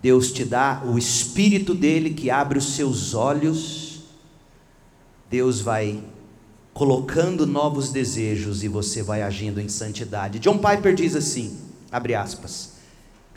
Deus 0.00 0.32
te 0.32 0.42
dá 0.42 0.82
o 0.86 0.96
Espírito 0.96 1.74
dele 1.74 2.14
que 2.14 2.30
abre 2.30 2.56
os 2.56 2.74
seus 2.74 3.12
olhos 3.12 3.85
Deus 5.28 5.60
vai 5.60 6.02
colocando 6.72 7.46
novos 7.46 7.90
desejos 7.90 8.62
e 8.62 8.68
você 8.68 9.02
vai 9.02 9.22
agindo 9.22 9.60
em 9.60 9.68
santidade. 9.68 10.38
John 10.38 10.58
Piper 10.58 10.94
diz 10.94 11.16
assim, 11.16 11.58
abre 11.90 12.14
aspas, 12.14 12.72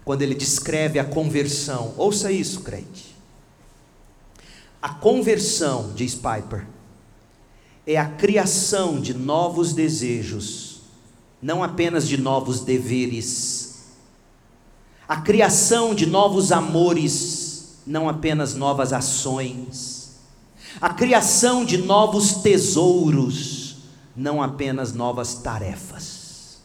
quando 0.03 0.21
ele 0.21 0.35
descreve 0.35 0.99
a 0.99 1.05
conversão, 1.05 1.93
ouça 1.97 2.31
isso, 2.31 2.61
crente. 2.61 3.15
A 4.81 4.89
conversão, 4.89 5.93
diz 5.95 6.15
Piper, 6.15 6.67
é 7.87 7.97
a 7.97 8.05
criação 8.09 8.99
de 8.99 9.13
novos 9.13 9.73
desejos, 9.73 10.81
não 11.41 11.63
apenas 11.63 12.07
de 12.07 12.17
novos 12.17 12.59
deveres, 12.59 13.85
a 15.07 15.21
criação 15.21 15.95
de 15.95 16.05
novos 16.05 16.51
amores, 16.51 17.79
não 17.87 18.07
apenas 18.07 18.53
novas 18.53 18.93
ações 18.93 19.98
a 20.81 20.93
criação 20.93 21.65
de 21.65 21.77
novos 21.77 22.35
tesouros, 22.35 23.77
não 24.15 24.41
apenas 24.41 24.93
novas 24.93 25.35
tarefas. 25.35 26.59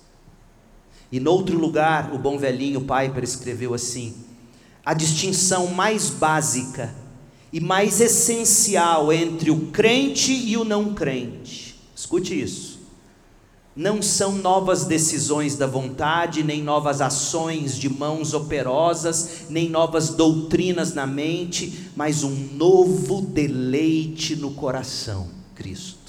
E 1.11 1.21
noutro 1.21 1.59
lugar, 1.59 2.13
o 2.13 2.19
bom 2.19 2.39
velhinho 2.39 2.81
Piper 2.81 3.23
escreveu 3.23 3.75
assim: 3.75 4.15
a 4.85 4.95
distinção 4.95 5.69
mais 5.69 6.11
básica 6.11 6.95
e 7.53 7.61
mais 7.61 8.01
essencial 8.01 9.13
entre 9.13 9.51
o 9.51 9.67
crente 9.67 10.33
e 10.33 10.57
o 10.57 10.65
não 10.65 10.93
crente. 10.95 11.81
Escute 11.95 12.39
isso 12.39 12.74
não 13.77 14.01
são 14.01 14.33
novas 14.33 14.85
decisões 14.85 15.57
da 15.57 15.67
vontade, 15.67 16.43
nem 16.43 16.63
novas 16.63 17.01
ações 17.01 17.77
de 17.77 17.89
mãos 17.89 18.33
operosas, 18.33 19.47
nem 19.51 19.69
novas 19.69 20.11
doutrinas 20.11 20.95
na 20.95 21.07
mente, 21.07 21.91
mas 21.97 22.23
um 22.23 22.35
novo 22.53 23.21
deleite 23.21 24.37
no 24.37 24.53
coração, 24.53 25.29
Cristo. 25.55 26.04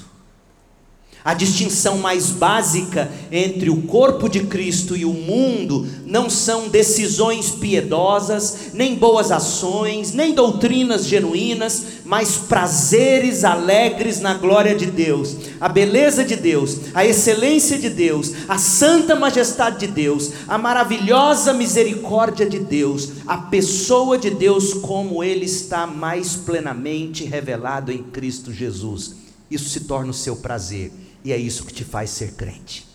A 1.26 1.34
distinção 1.34 1.98
mais 1.98 2.30
básica 2.30 3.12
entre 3.32 3.68
o 3.68 3.82
corpo 3.82 4.30
de 4.30 4.42
Cristo 4.42 4.96
e 4.96 5.04
o 5.04 5.12
mundo 5.12 5.88
não 6.06 6.30
são 6.30 6.70
decisões 6.70 7.50
piedosas, 7.50 8.70
nem 8.76 8.94
boas 8.94 9.32
ações, 9.32 10.14
nem 10.14 10.36
doutrinas 10.36 11.08
genuínas, 11.08 11.84
mas 12.06 12.38
prazeres 12.38 13.44
alegres 13.44 14.20
na 14.20 14.36
glória 14.36 14.76
de 14.76 14.86
Deus, 14.86 15.36
a 15.60 15.68
beleza 15.68 16.24
de 16.24 16.36
Deus, 16.36 16.78
a 16.94 17.04
excelência 17.04 17.80
de 17.80 17.90
Deus, 17.90 18.32
a 18.48 18.60
santa 18.60 19.16
majestade 19.16 19.80
de 19.80 19.88
Deus, 19.88 20.32
a 20.48 20.60
maravilhosa 20.60 21.54
misericórdia 21.54 22.48
de 22.48 22.60
Deus, 22.60 23.14
a 23.26 23.36
pessoa 23.36 24.16
de 24.16 24.30
Deus 24.30 24.76
como 24.76 25.24
Ele 25.24 25.46
está 25.46 25.88
mais 25.88 26.36
plenamente 26.36 27.26
revelado 27.26 27.92
em 27.92 28.04
Cristo 28.04 28.54
Jesus. 28.54 29.16
Isso 29.50 29.70
se 29.70 29.80
torna 29.82 30.12
o 30.12 30.14
seu 30.14 30.36
prazer 30.36 30.92
e 31.26 31.34
é 31.34 31.38
isso 31.38 31.66
que 31.66 31.74
te 31.74 31.84
faz 31.84 32.12
ser 32.12 32.36
crente. 32.36 32.88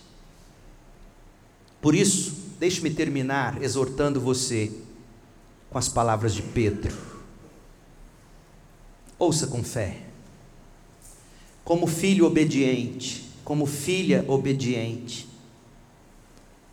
Por 1.83 1.97
isso, 1.97 2.33
deixe-me 2.61 2.89
terminar 2.89 3.61
exortando 3.61 4.21
você 4.21 4.71
com 5.69 5.77
as 5.77 5.89
palavras 5.89 6.33
de 6.33 6.43
Pedro. 6.43 6.97
Ouça 9.19 9.49
com 9.49 9.65
fé. 9.65 10.03
Como 11.65 11.89
filho 11.89 12.25
obediente, 12.25 13.29
como 13.45 13.67
filha 13.67 14.25
obediente, 14.29 15.29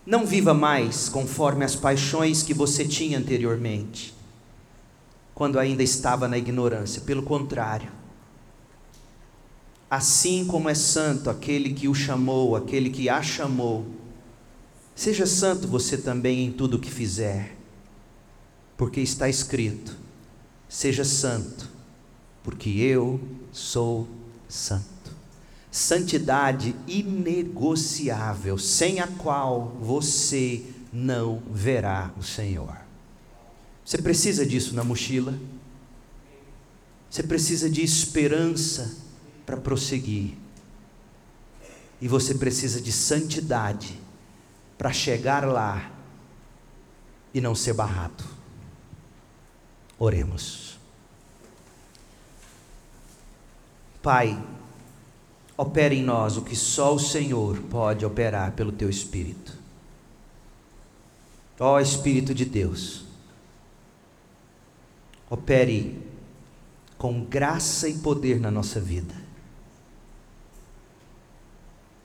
não 0.06 0.28
viva 0.28 0.54
mais 0.54 1.10
conforme 1.10 1.66
as 1.66 1.76
paixões 1.76 2.44
que 2.44 2.54
você 2.54 2.88
tinha 2.88 3.18
anteriormente, 3.18 4.14
quando 5.34 5.58
ainda 5.58 5.82
estava 5.82 6.28
na 6.28 6.38
ignorância. 6.38 7.02
Pelo 7.02 7.24
contrário, 7.24 7.92
Assim 9.90 10.46
como 10.46 10.68
é 10.68 10.76
santo 10.76 11.30
aquele 11.30 11.74
que 11.74 11.88
o 11.88 11.94
chamou, 11.94 12.56
aquele 12.56 12.90
que 12.90 13.08
a 13.08 13.22
chamou, 13.22 13.86
seja 14.94 15.26
santo 15.26 15.68
você 15.68 15.98
também 15.98 16.46
em 16.46 16.52
tudo 16.52 16.76
o 16.76 16.80
que 16.80 16.92
fizer, 16.92 17.56
porque 18.76 19.00
está 19.00 19.30
escrito: 19.30 19.98
seja 20.68 21.06
santo, 21.06 21.70
porque 22.44 22.70
eu 22.70 23.20
sou 23.52 24.08
santo. 24.50 24.86
Santidade 25.72 26.76
inegociável, 26.86 28.58
sem 28.58 29.00
a 29.00 29.08
qual 29.08 29.78
você 29.80 30.64
não 30.92 31.42
verá 31.50 32.12
o 32.18 32.24
Senhor. 32.24 32.76
Você 33.86 34.00
precisa 34.00 34.46
disso 34.46 34.76
na 34.76 34.84
mochila? 34.84 35.38
Você 37.10 37.24
precisa 37.24 37.70
de 37.70 37.82
esperança 37.82 39.07
para 39.48 39.56
prosseguir. 39.56 40.38
E 42.02 42.08
você 42.08 42.36
precisa 42.36 42.82
de 42.82 42.92
santidade 42.92 43.98
para 44.78 44.92
chegar 44.92 45.48
lá 45.48 45.90
e 47.34 47.40
não 47.40 47.56
ser 47.56 47.74
barrado. 47.74 48.26
Oremos. 49.98 50.78
Pai, 54.04 54.38
opera 55.58 55.94
em 55.94 56.04
nós 56.04 56.36
o 56.36 56.42
que 56.42 56.56
só 56.56 56.94
o 56.94 57.00
Senhor 57.00 57.58
pode 57.64 58.06
operar 58.06 58.52
pelo 58.52 58.72
teu 58.72 58.90
Espírito. 58.90 59.58
Ó 61.60 61.80
Espírito 61.80 62.36
de 62.36 62.46
Deus, 62.46 63.06
opere 65.30 66.00
com 66.98 67.24
graça 67.24 67.88
e 67.88 67.98
poder 67.98 68.40
na 68.40 68.52
nossa 68.52 68.80
vida 68.80 69.27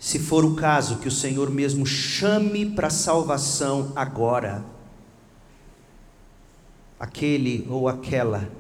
se 0.03 0.19
for 0.19 0.45
o 0.45 0.57
caso, 0.57 0.99
que 0.99 1.07
o 1.07 1.13
Senhor 1.13 1.49
mesmo 1.49 1.87
chame 1.87 2.67
para 2.67 2.91
salvação 2.91 3.93
agora 3.95 4.65
aquele 6.99 7.65
ou 7.71 7.87
aquela 7.87 8.51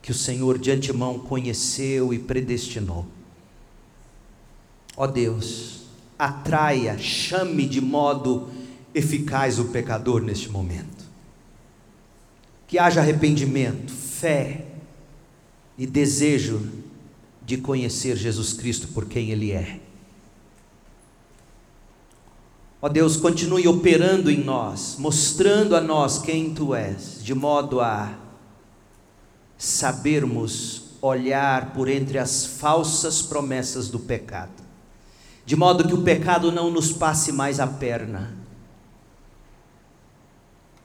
que 0.00 0.10
o 0.10 0.14
Senhor 0.14 0.58
de 0.58 0.70
antemão 0.70 1.18
conheceu 1.18 2.14
e 2.14 2.18
predestinou. 2.18 3.06
Ó 4.96 5.06
Deus, 5.06 5.82
atraia, 6.18 6.96
chame 6.96 7.66
de 7.66 7.82
modo 7.82 8.48
eficaz 8.94 9.58
o 9.58 9.66
pecador 9.66 10.22
neste 10.22 10.48
momento. 10.48 11.04
Que 12.66 12.78
haja 12.78 13.00
arrependimento, 13.00 13.92
fé 13.92 14.64
e 15.76 15.86
desejo 15.86 16.66
de 17.44 17.58
conhecer 17.58 18.16
Jesus 18.16 18.54
Cristo 18.54 18.88
por 18.88 19.04
quem 19.04 19.32
Ele 19.32 19.52
é. 19.52 19.89
Ó 22.82 22.88
Deus, 22.88 23.16
continue 23.16 23.68
operando 23.68 24.30
em 24.30 24.42
nós, 24.42 24.96
mostrando 24.98 25.76
a 25.76 25.80
nós 25.80 26.18
quem 26.18 26.54
Tu 26.54 26.74
és, 26.74 27.22
de 27.22 27.34
modo 27.34 27.80
a 27.80 28.18
sabermos 29.58 30.84
olhar 31.02 31.74
por 31.74 31.88
entre 31.88 32.18
as 32.18 32.46
falsas 32.46 33.20
promessas 33.20 33.88
do 33.88 33.98
pecado, 33.98 34.62
de 35.44 35.56
modo 35.56 35.86
que 35.86 35.92
o 35.92 36.02
pecado 36.02 36.50
não 36.50 36.70
nos 36.70 36.90
passe 36.90 37.32
mais 37.32 37.60
a 37.60 37.66
perna, 37.66 38.34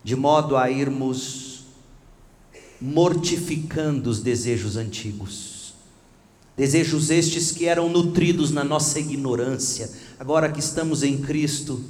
de 0.03 0.17
modo 0.17 0.57
a 0.57 0.69
irmos 0.69 1.63
mortificando 2.81 4.09
os 4.09 4.19
desejos 4.19 4.75
antigos. 4.75 5.73
Desejos 6.57 7.09
estes 7.09 7.51
que 7.51 7.65
eram 7.65 7.89
nutridos 7.89 8.51
na 8.51 8.63
nossa 8.63 8.99
ignorância, 8.99 9.89
agora 10.19 10.51
que 10.51 10.59
estamos 10.59 11.03
em 11.03 11.21
Cristo, 11.21 11.83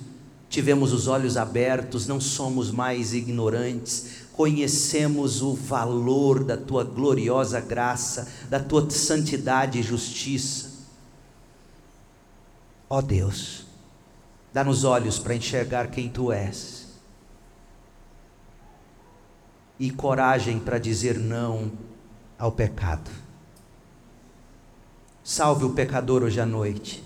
tivemos 0.50 0.94
os 0.94 1.08
olhos 1.08 1.38
abertos, 1.38 2.08
não 2.08 2.20
somos 2.20 2.72
mais 2.72 3.14
ignorantes, 3.14 4.26
conhecemos 4.34 5.42
o 5.42 5.54
valor 5.54 6.44
da 6.44 6.58
tua 6.58 6.84
gloriosa 6.84 7.60
graça, 7.60 8.28
da 8.50 8.60
tua 8.60 8.90
santidade 8.90 9.80
e 9.80 9.84
justiça. 9.84 10.72
Ó 12.90 13.00
oh 13.00 13.02
Deus, 13.02 13.66
dá-nos 14.54 14.84
olhos 14.84 15.20
para 15.20 15.36
enxergar 15.36 15.88
quem 15.88 16.10
tu 16.10 16.32
és 16.32 16.86
e 19.80 19.92
coragem 19.92 20.60
para 20.60 20.80
dizer 20.80 21.18
não 21.18 21.72
ao 22.38 22.52
pecado. 22.52 23.12
Salve 25.24 25.66
o 25.66 25.74
pecador 25.74 26.24
hoje 26.24 26.40
à 26.40 26.46
noite. 26.46 27.05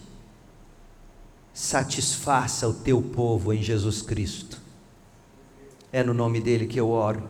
Satisfaça 1.60 2.70
o 2.70 2.74
teu 2.74 3.01
povo 3.01 3.51
em 3.51 3.62
Jesus 3.62 4.01
Cristo. 4.01 4.62
É 5.91 6.01
no 6.01 6.14
nome 6.14 6.39
dele 6.39 6.66
que 6.66 6.80
eu 6.80 6.89
oro, 6.89 7.30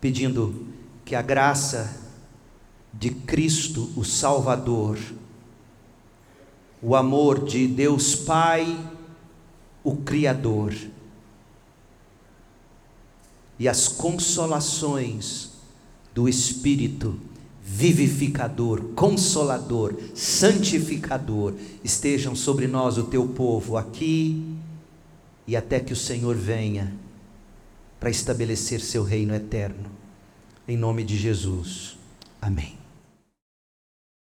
pedindo 0.00 0.66
que 1.04 1.14
a 1.14 1.20
graça 1.20 1.94
de 2.90 3.10
Cristo, 3.10 3.92
o 3.98 4.02
Salvador, 4.02 4.98
o 6.80 6.96
amor 6.96 7.44
de 7.44 7.66
Deus 7.66 8.14
Pai, 8.14 8.82
o 9.84 9.94
Criador, 9.96 10.74
e 13.58 13.68
as 13.68 13.88
consolações 13.88 15.50
do 16.14 16.26
Espírito 16.30 17.20
vivificador, 17.62 18.82
consolador, 18.94 19.94
santificador 20.14 21.54
estejam 21.84 22.34
sobre 22.34 22.66
nós, 22.66 22.98
o 22.98 23.04
teu 23.04 23.28
povo, 23.28 23.76
aqui 23.76 24.44
e 25.46 25.56
até 25.56 25.78
que 25.78 25.92
o 25.92 25.96
Senhor 25.96 26.34
venha 26.34 26.92
para 28.00 28.10
estabelecer 28.10 28.80
seu 28.80 29.04
reino 29.04 29.32
eterno. 29.32 29.90
Em 30.66 30.76
nome 30.76 31.04
de 31.04 31.16
Jesus. 31.16 31.96
Amém. 32.40 32.81